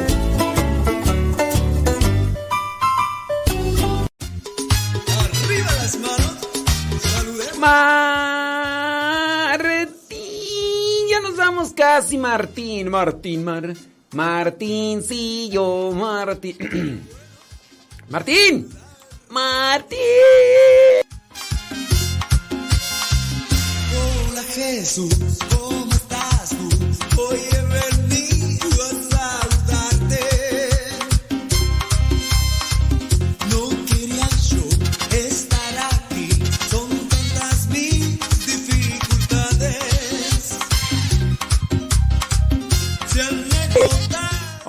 [9.46, 10.18] Martín,
[11.08, 13.72] ya nos vamos casi, Martín, Martín, Mar,
[14.14, 17.08] Martíncillo, Martín,
[18.08, 18.68] Martín,
[19.30, 19.98] Martín.
[24.28, 25.95] Hola Jesús, ¿cómo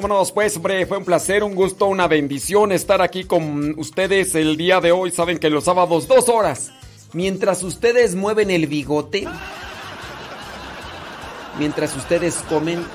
[0.07, 0.85] vámonos pues, hombre.
[0.85, 5.11] Fue un placer, un gusto, una bendición estar aquí con ustedes el día de hoy.
[5.11, 6.71] Saben que los sábados, dos horas.
[7.11, 9.27] Mientras ustedes mueven el bigote,
[11.59, 12.85] mientras ustedes comen,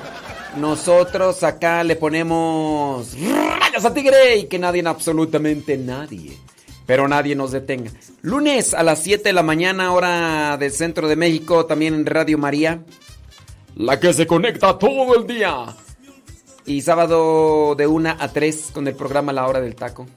[0.57, 3.15] nosotros acá le ponemos
[3.59, 6.35] rayos a tigre y que nadie, absolutamente nadie,
[6.87, 7.91] pero nadie nos detenga.
[8.23, 12.39] Lunes a las 7 de la mañana, hora del centro de México, también en Radio
[12.39, 12.83] María.
[13.75, 15.75] La que se conecta todo el día.
[16.65, 20.07] Y sábado de 1 a 3 con el programa La Hora del Taco.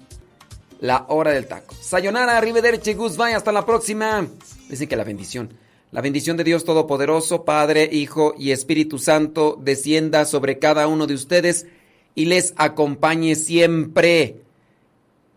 [0.80, 1.74] La Hora del Taco.
[1.80, 4.26] Sayonara, arrivederci, goodbye, hasta la próxima.
[4.68, 5.52] Dicen que la bendición.
[5.92, 11.14] La bendición de Dios Todopoderoso, Padre, Hijo y Espíritu Santo, descienda sobre cada uno de
[11.14, 11.66] ustedes
[12.14, 14.42] y les acompañe siempre.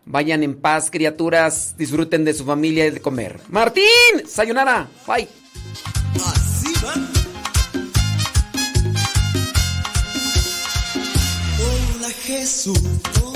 [0.04, 1.76] Vayan en paz, criaturas.
[1.78, 3.38] Disfruten de su familia y de comer.
[3.48, 3.84] Martín,
[4.26, 4.88] sayonara.
[5.06, 5.28] Bye.
[12.40, 13.29] Hola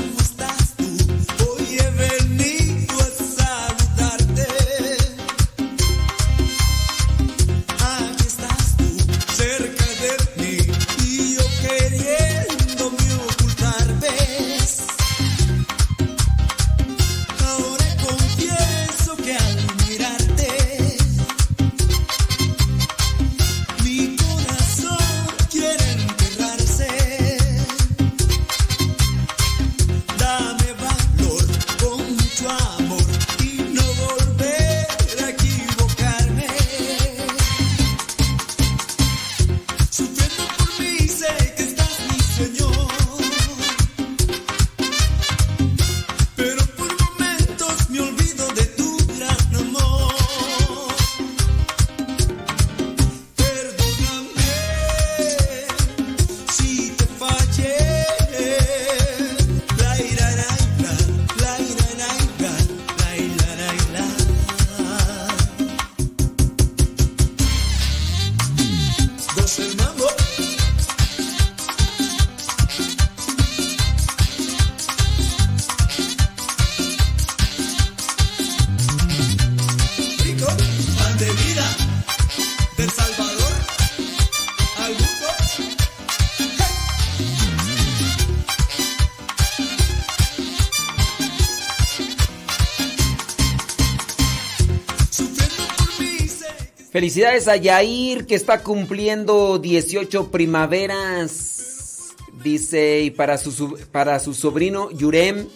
[97.14, 102.12] Felicidades a Yair que está cumpliendo 18 primaveras.
[102.42, 105.46] Dice, y para su, para su sobrino Yurem,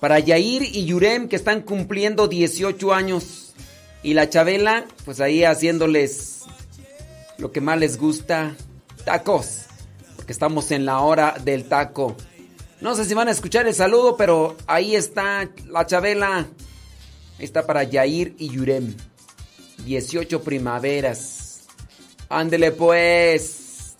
[0.00, 3.54] para Yair y Yurem que están cumpliendo 18 años.
[4.02, 6.40] Y la Chabela, pues ahí haciéndoles
[7.38, 8.56] lo que más les gusta,
[9.04, 9.66] tacos.
[10.16, 12.16] Porque estamos en la hora del taco.
[12.80, 16.48] No sé si van a escuchar el saludo, pero ahí está la Chabela.
[17.38, 18.96] Ahí está para Yair y Yurem.
[19.84, 21.64] 18 primaveras.
[22.28, 23.94] Ándele pues.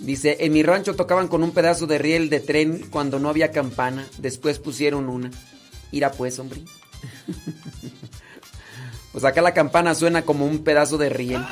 [0.00, 3.50] Dice, en mi rancho tocaban con un pedazo de riel de tren cuando no había
[3.50, 4.06] campana.
[4.18, 5.30] Después pusieron una.
[5.90, 6.62] Ira pues, hombre.
[9.12, 11.44] pues acá la campana suena como un pedazo de riel.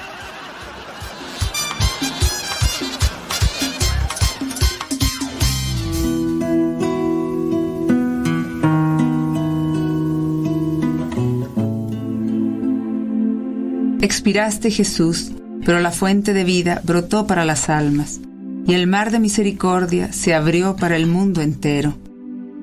[14.01, 15.32] Expiraste Jesús,
[15.64, 18.20] pero la fuente de vida brotó para las almas,
[18.66, 21.94] y el mar de misericordia se abrió para el mundo entero.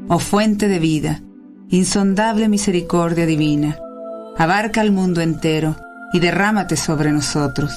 [0.07, 1.21] Oh fuente de vida,
[1.69, 3.77] insondable misericordia divina,
[4.37, 5.75] abarca el mundo entero
[6.13, 7.73] y derrámate sobre nosotros.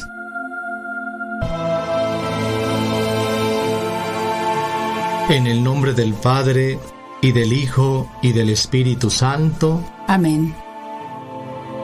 [5.29, 6.79] En el nombre del Padre,
[7.21, 9.83] y del Hijo, y del Espíritu Santo.
[10.07, 10.55] Amén.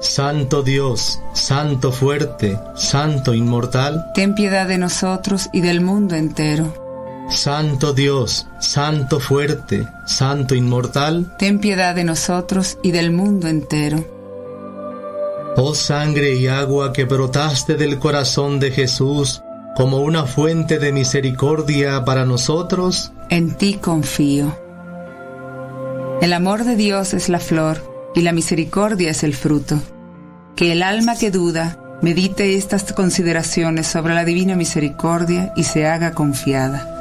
[0.00, 7.26] Santo Dios, Santo fuerte, Santo inmortal, Ten piedad de nosotros y del mundo entero.
[7.30, 14.04] Santo Dios, Santo fuerte, Santo inmortal, Ten piedad de nosotros y del mundo entero.
[15.56, 19.42] oh sangre y agua que brotaste del corazón de Jesús
[19.74, 24.54] como una fuente de misericordia para nosotros, En ti confío.
[26.20, 29.80] El amor de Dios es la flor y la misericordia es el fruto.
[30.56, 36.12] Que el alma que duda medite estas consideraciones sobre la divina misericordia y se haga
[36.12, 36.92] confiada.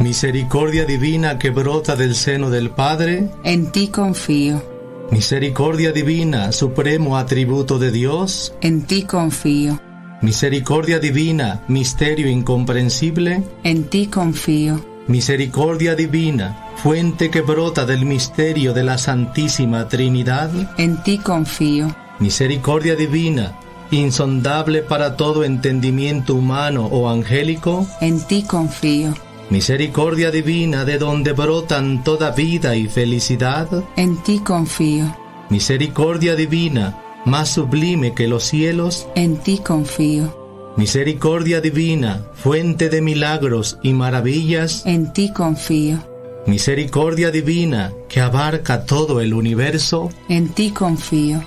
[0.00, 4.62] misericordia divina que brota del seno del Padre, En ti confío.
[5.10, 9.80] misericordia divina, supremo atributo de Dios, En ti confío.
[10.22, 14.84] misericordia divina, misterio incomprensible, En ti confío.
[15.08, 21.94] Misericordia divina, fuente que brota del misterio de la Santísima Trinidad, En ti confío.
[22.18, 23.56] misericordia divina,
[23.90, 29.14] insondable para todo entendimiento humano o angélico, En ti confío.
[29.50, 35.16] misericordia divina de donde brotan toda vida y felicidad, En ti confío.
[35.50, 40.45] misericordia divina, más sublime que los cielos, En ti confío.
[40.76, 45.98] Misericordia divina, fuente de milagros y maravillas, En ti confío.
[46.46, 51.42] misericordia divina que abarca todo el universo, En ti confío.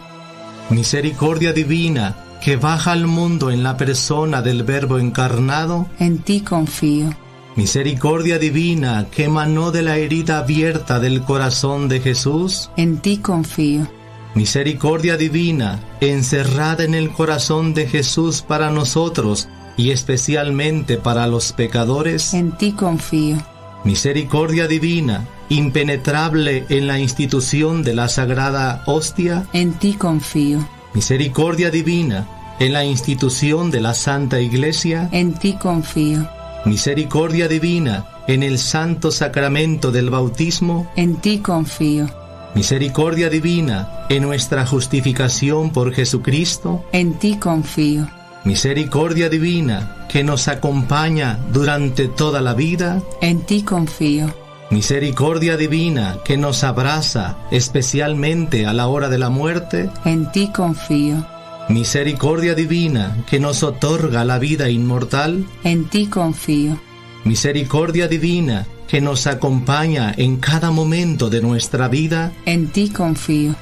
[0.70, 7.10] misericordia divina que baja al mundo en la persona del Verbo encarnado, En ti confío.
[7.56, 13.88] misericordia divina que emanó de la herida abierta del corazón de Jesús, En ti confío.
[14.36, 22.34] Misericordia divina encerrada en el corazón de Jesús para nosotros y especialmente para los pecadores,
[22.34, 23.38] En ti confío.
[23.84, 30.68] misericordia divina impenetrable en la institución de la sagrada hostia, En ti confío.
[30.94, 32.28] misericordia divina
[32.60, 36.28] en la institución de la Santa Iglesia, En ti confío.
[36.66, 42.08] misericordia divina en el santo sacramento del bautismo, En ti confío.
[42.56, 48.08] Misericordia divina en nuestra justificación por Jesucristo, En ti confío.
[48.44, 54.34] misericordia divina que nos acompaña durante toda la vida, En ti confío.
[54.72, 61.26] misericordia divina que nos abraza especialmente a la hora de la muerte, En ti confío.
[61.70, 66.80] misericordia divina que nos otorga la vida inmortal, En ti confío.
[67.26, 73.56] misericordia divina que nos acompaña en cada momento de nuestra vida, En ti confío.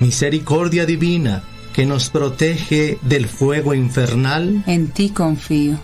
[0.00, 4.62] Misericordia divina que nos protege del fuego infernal.
[4.66, 5.78] En ti confío.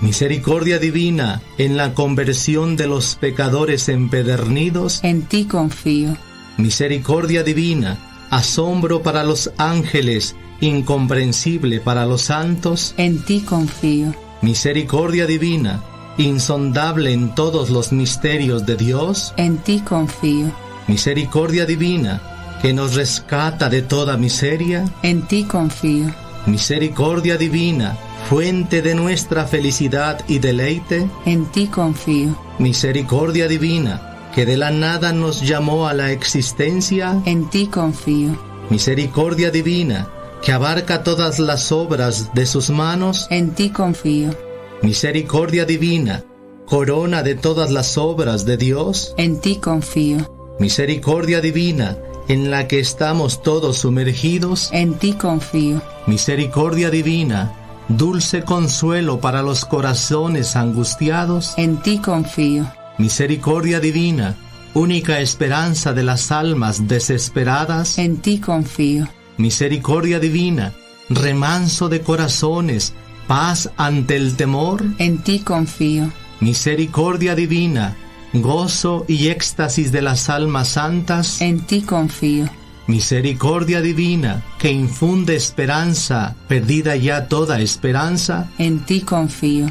[0.00, 5.00] Misericordia divina en la conversión de los pecadores empedernidos.
[5.02, 6.16] En ti confío.
[6.56, 7.98] Misericordia divina,
[8.30, 12.94] asombro para los ángeles, incomprensible para los santos.
[12.96, 14.14] En ti confío.
[14.42, 15.82] Misericordia divina,
[16.24, 19.32] insondable en todos los misterios de Dios.
[19.36, 20.52] En ti confío.
[20.86, 22.20] Misericordia divina,
[22.60, 24.84] que nos rescata de toda miseria.
[25.02, 26.06] En ti confío.
[26.46, 27.96] Misericordia divina,
[28.28, 31.08] fuente de nuestra felicidad y deleite.
[31.26, 32.36] En ti confío.
[32.58, 37.20] Misericordia divina, que de la nada nos llamó a la existencia.
[37.24, 38.38] En ti confío.
[38.68, 40.08] Misericordia divina,
[40.42, 43.26] que abarca todas las obras de sus manos.
[43.30, 44.49] En ti confío.
[44.82, 46.24] Misericordia divina,
[46.66, 49.12] corona de todas las obras de Dios.
[49.18, 50.56] En ti confío.
[50.58, 54.70] Misericordia divina, en la que estamos todos sumergidos.
[54.72, 55.82] En ti confío.
[56.06, 61.52] Misericordia divina, dulce consuelo para los corazones angustiados.
[61.58, 62.72] En ti confío.
[62.96, 64.34] Misericordia divina,
[64.72, 67.98] única esperanza de las almas desesperadas.
[67.98, 69.06] En ti confío.
[69.36, 70.72] Misericordia divina,
[71.10, 72.94] remanso de corazones,
[73.30, 74.82] paz ante el temor.
[74.98, 76.10] En ti confío.
[76.40, 77.96] Misericordia divina,
[78.32, 81.40] gozo y éxtasis de las almas santas.
[81.40, 82.50] En ti confío.
[82.88, 88.50] Misericordia divina, que infunde esperanza, perdida ya toda esperanza.
[88.58, 89.66] En ti confío.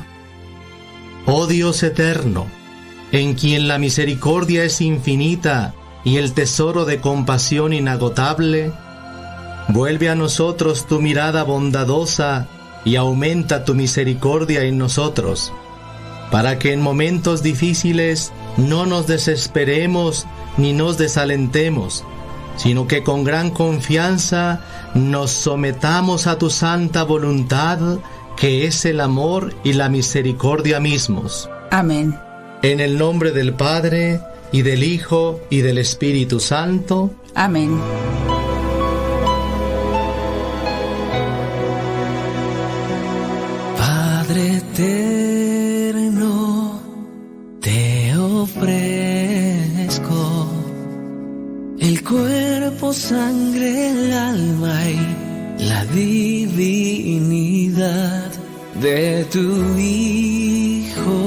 [1.26, 2.48] Oh Dios eterno,
[3.12, 5.74] en quien la misericordia es infinita
[6.06, 8.72] y el tesoro de compasión inagotable,
[9.68, 12.48] vuelve a nosotros tu mirada bondadosa
[12.86, 15.52] y aumenta tu misericordia en nosotros,
[16.32, 20.26] para que en momentos difíciles no nos desesperemos
[20.58, 22.04] ni nos desalentemos,
[22.58, 24.62] sino que con gran confianza
[24.94, 28.00] nos sometamos a tu santa voluntad,
[28.38, 31.50] que es el amor y la misericordia mismos.
[31.72, 32.18] Amén.
[32.62, 34.20] En el nombre del Padre,
[34.52, 37.12] y del Hijo, y del Espíritu Santo.
[37.36, 37.80] Amén.
[59.32, 61.20] Tu Hijo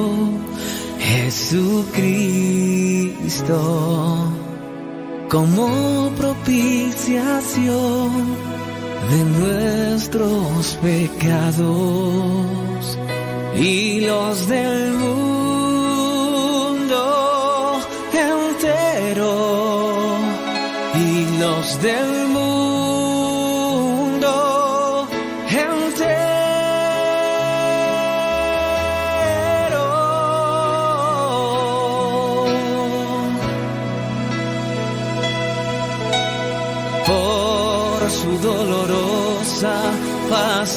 [0.99, 2.33] Jesucristo
[5.29, 8.11] como propiciación
[9.11, 11.65] de nuestros pecados
[13.57, 16.23] y los del mundo
[18.13, 19.35] entero
[20.95, 22.22] y los del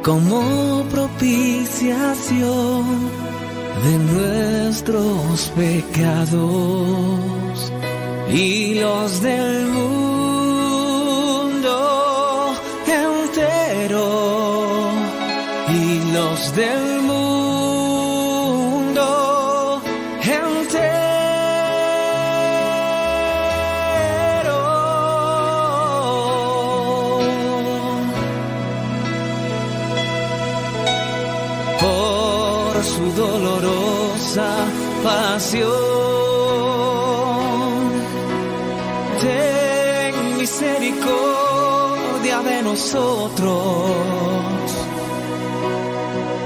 [0.05, 2.85] como propiciación
[3.85, 7.73] de nuestros pecados
[8.31, 10.15] y los del mundo
[12.87, 14.91] entero
[15.69, 16.88] y los del
[42.79, 43.91] nosotros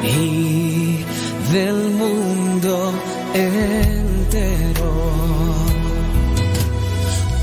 [0.02, 1.04] y
[1.52, 2.92] del mundo
[3.34, 4.92] entero.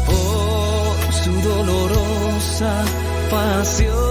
[0.07, 2.83] Por su dolorosa
[3.29, 4.08] pasión.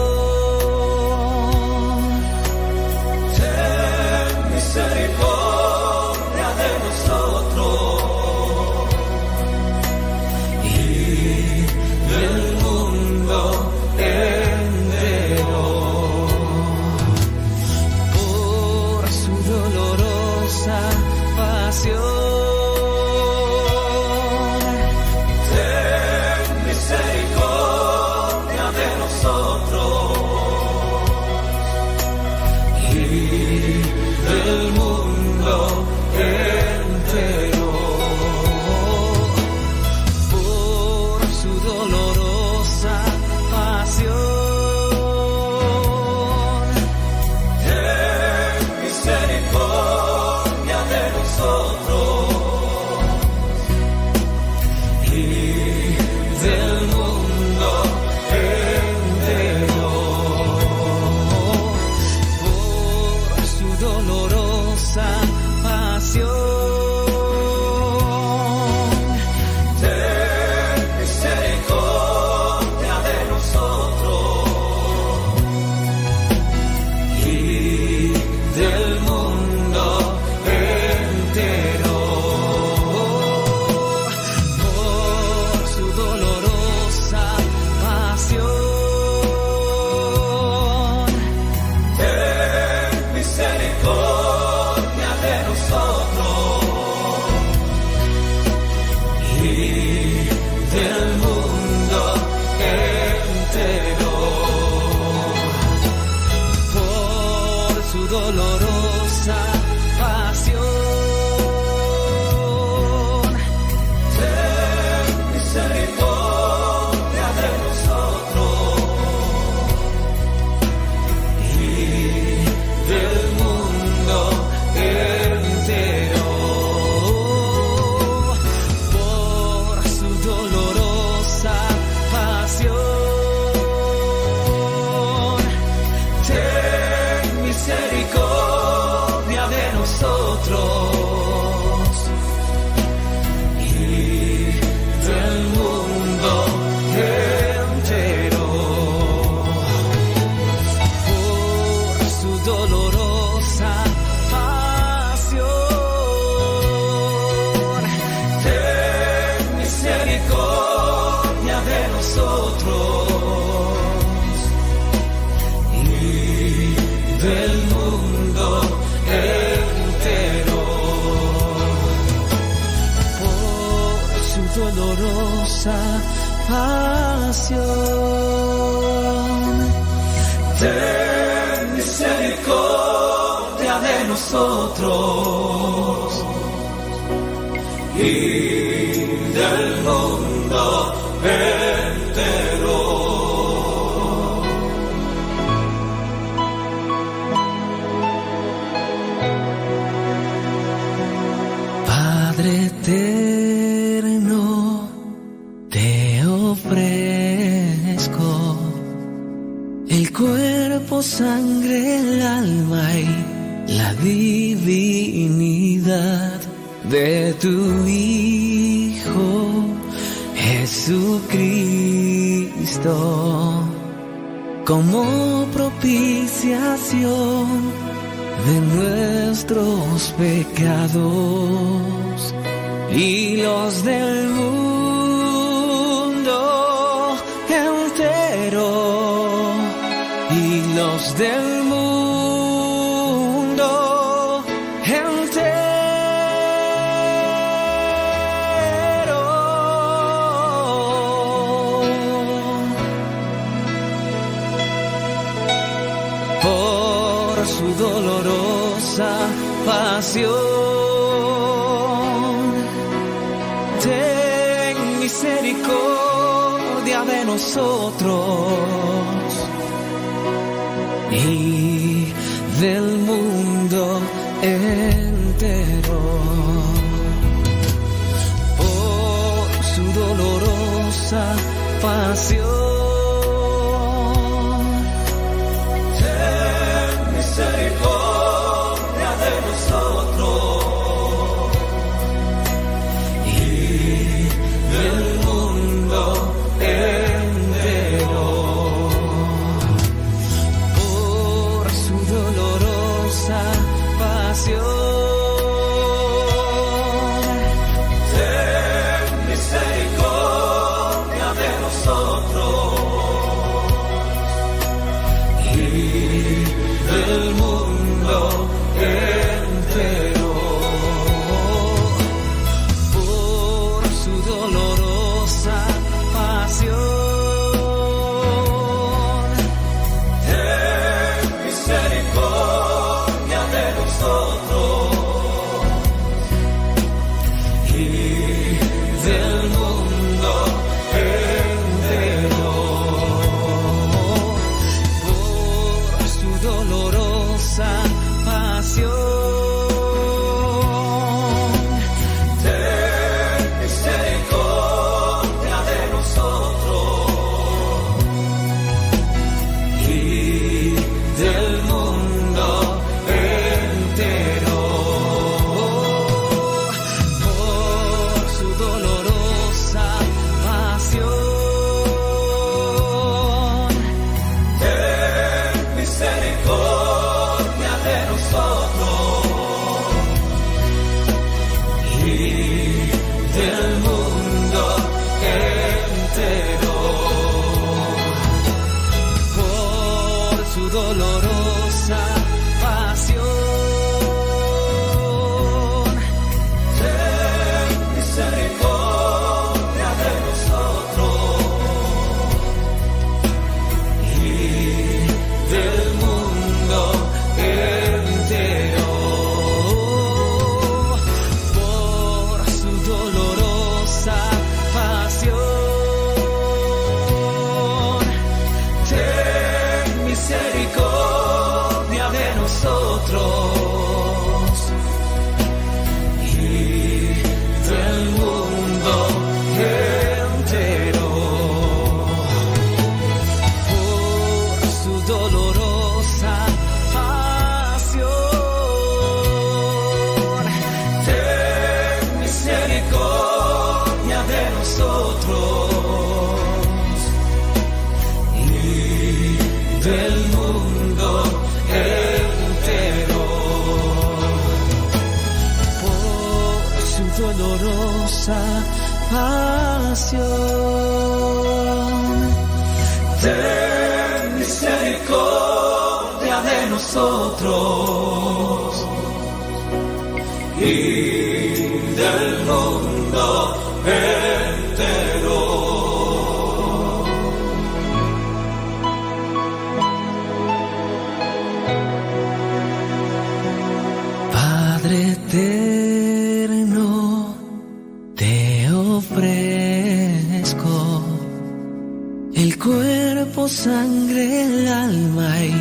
[493.65, 495.53] sangre, el alma y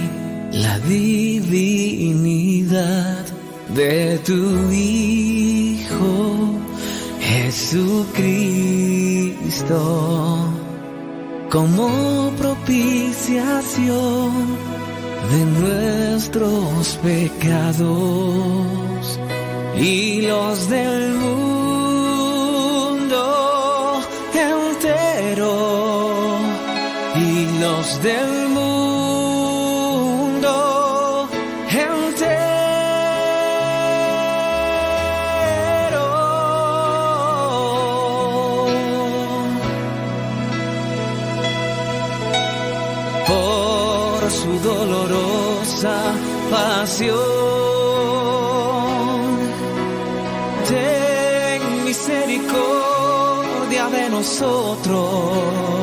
[0.63, 2.05] la divinidad
[3.69, 6.13] de tu Hijo
[7.19, 8.19] Jesucristo.
[11.49, 14.31] Como propiciación
[15.31, 17.89] de nuestros pecados
[19.75, 21.46] y los del mundo
[27.95, 29.29] del mundo
[31.69, 32.17] entero.
[43.25, 46.13] Por su dolorosa
[46.51, 47.15] pasión,
[50.67, 55.76] ten misericordia de nosotros.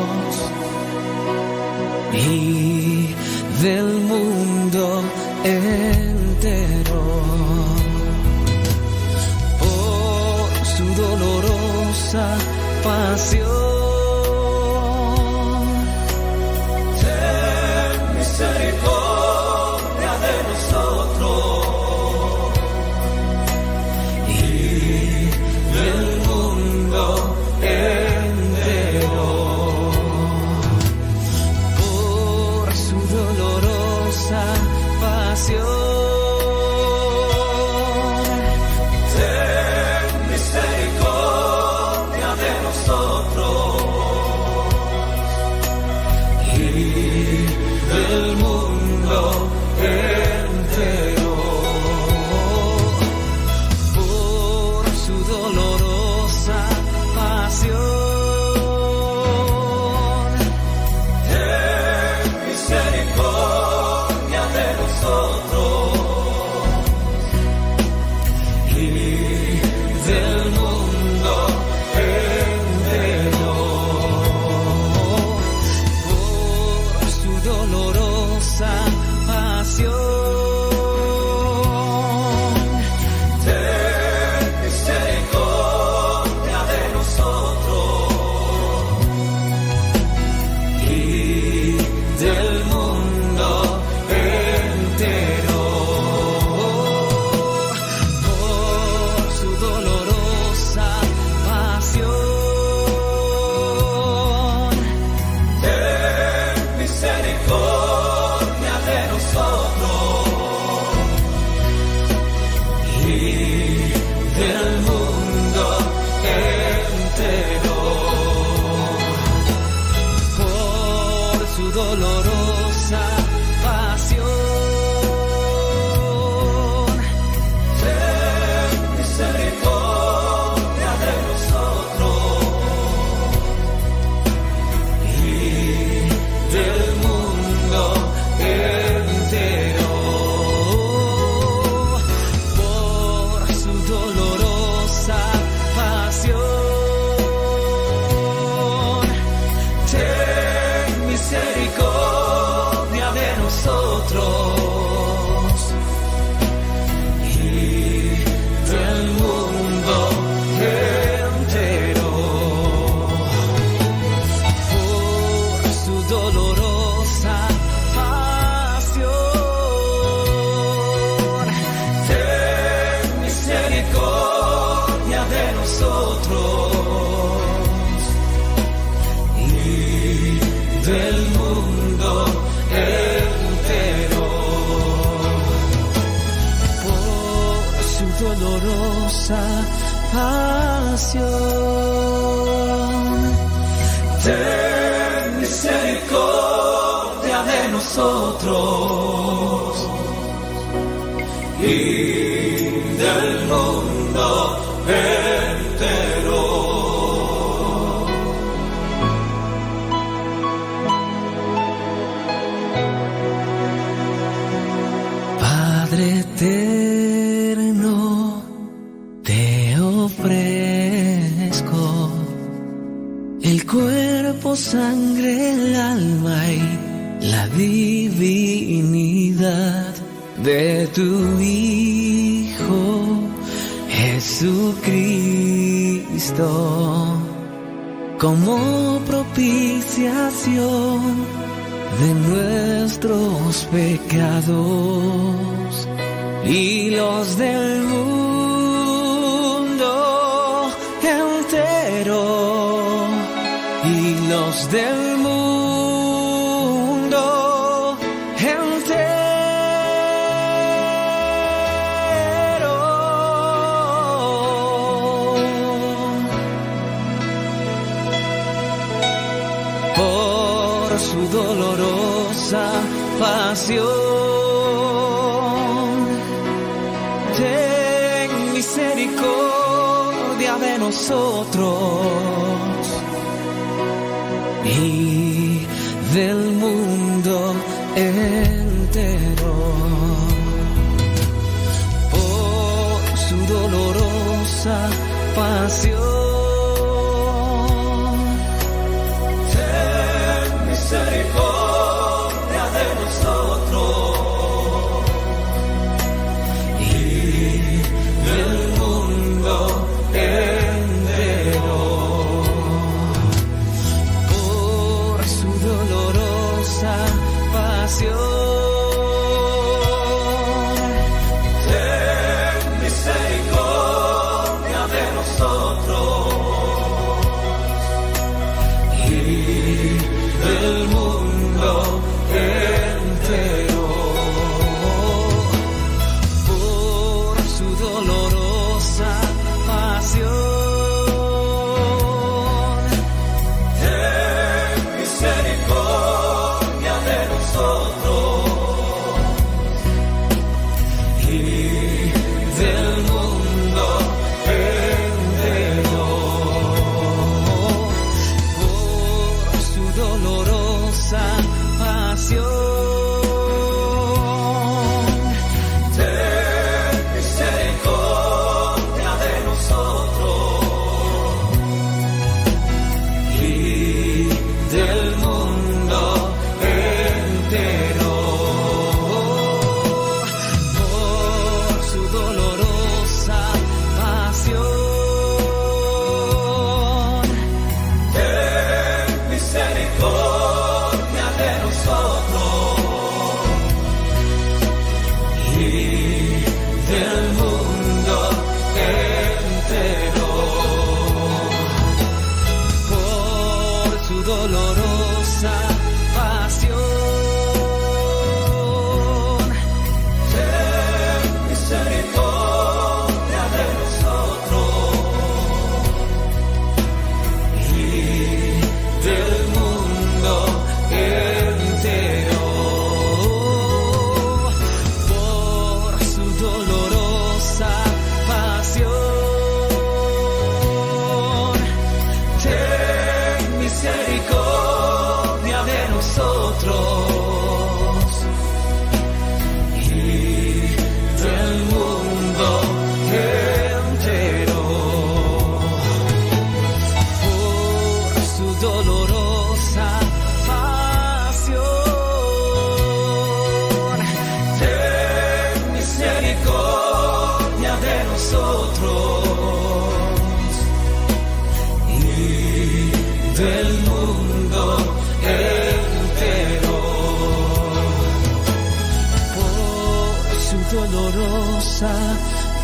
[470.72, 471.92] dolorosa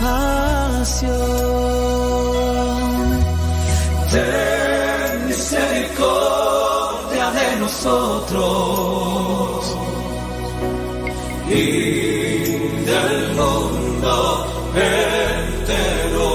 [0.00, 1.10] pasión.
[4.10, 8.40] Ten misericordia de nosotros
[11.48, 11.50] y
[12.90, 14.14] del mundo
[14.74, 16.28] entero.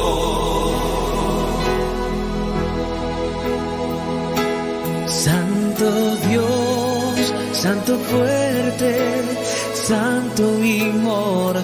[5.07, 5.87] Santo
[6.27, 8.91] Dios, Santo fuerte
[9.87, 11.63] santo y mortal.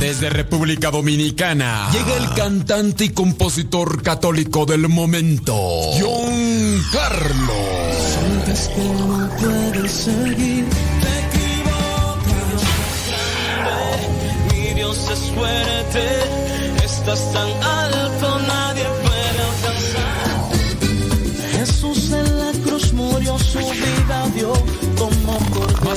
[0.00, 5.52] Desde República Dominicana llega el cantante y compositor católico del momento,
[6.00, 7.58] John Carlos.
[8.18, 10.64] Sientes que no puedes seguir,
[11.02, 12.62] te equivocas.
[14.50, 16.02] Mi Dios es fuerte,
[16.82, 17.89] estás tan alto,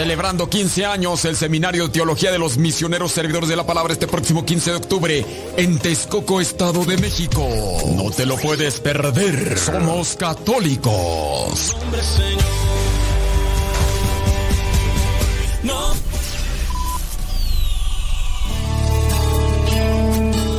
[0.00, 4.06] Celebrando 15 años el Seminario de Teología de los Misioneros Servidores de la Palabra este
[4.06, 5.26] próximo 15 de octubre
[5.58, 7.46] en Texcoco, Estado de México.
[7.94, 9.58] No te lo puedes perder.
[9.58, 11.76] Somos católicos.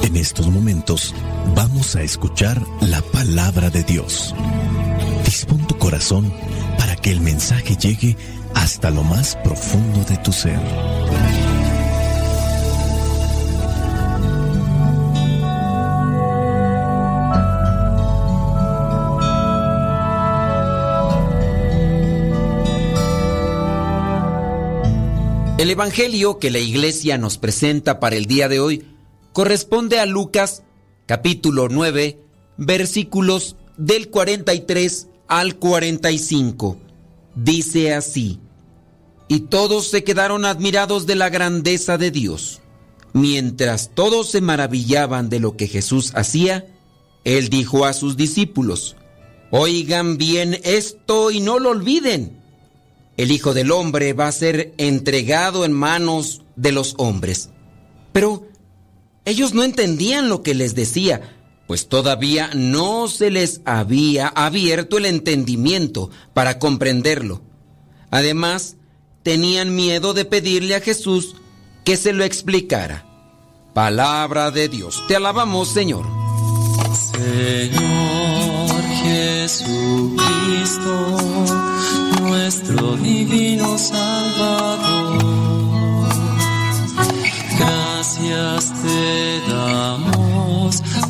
[0.03, 1.15] En estos momentos
[1.55, 4.35] vamos a escuchar la palabra de Dios.
[5.25, 6.31] Dispón tu corazón
[6.77, 8.15] para que el mensaje llegue
[8.53, 10.59] hasta lo más profundo de tu ser.
[25.57, 28.83] El Evangelio que la iglesia nos presenta para el día de hoy
[29.31, 30.63] corresponde a Lucas
[31.05, 32.19] capítulo 9
[32.57, 36.77] versículos del 43 al 45.
[37.35, 38.39] Dice así,
[39.27, 42.59] y todos se quedaron admirados de la grandeza de Dios.
[43.13, 46.65] Mientras todos se maravillaban de lo que Jesús hacía,
[47.23, 48.95] él dijo a sus discípulos,
[49.51, 52.41] Oigan bien esto y no lo olviden.
[53.17, 57.49] El Hijo del Hombre va a ser entregado en manos de los hombres.
[58.13, 58.47] Pero
[59.25, 61.37] ellos no entendían lo que les decía,
[61.71, 67.43] pues todavía no se les había abierto el entendimiento para comprenderlo.
[68.09, 68.75] Además,
[69.23, 71.37] tenían miedo de pedirle a Jesús
[71.85, 73.05] que se lo explicara.
[73.73, 75.01] Palabra de Dios.
[75.07, 76.05] Te alabamos, Señor.
[77.13, 80.17] Señor Jesucristo,
[82.19, 85.23] nuestro divino Salvador,
[87.57, 90.81] gracias te damos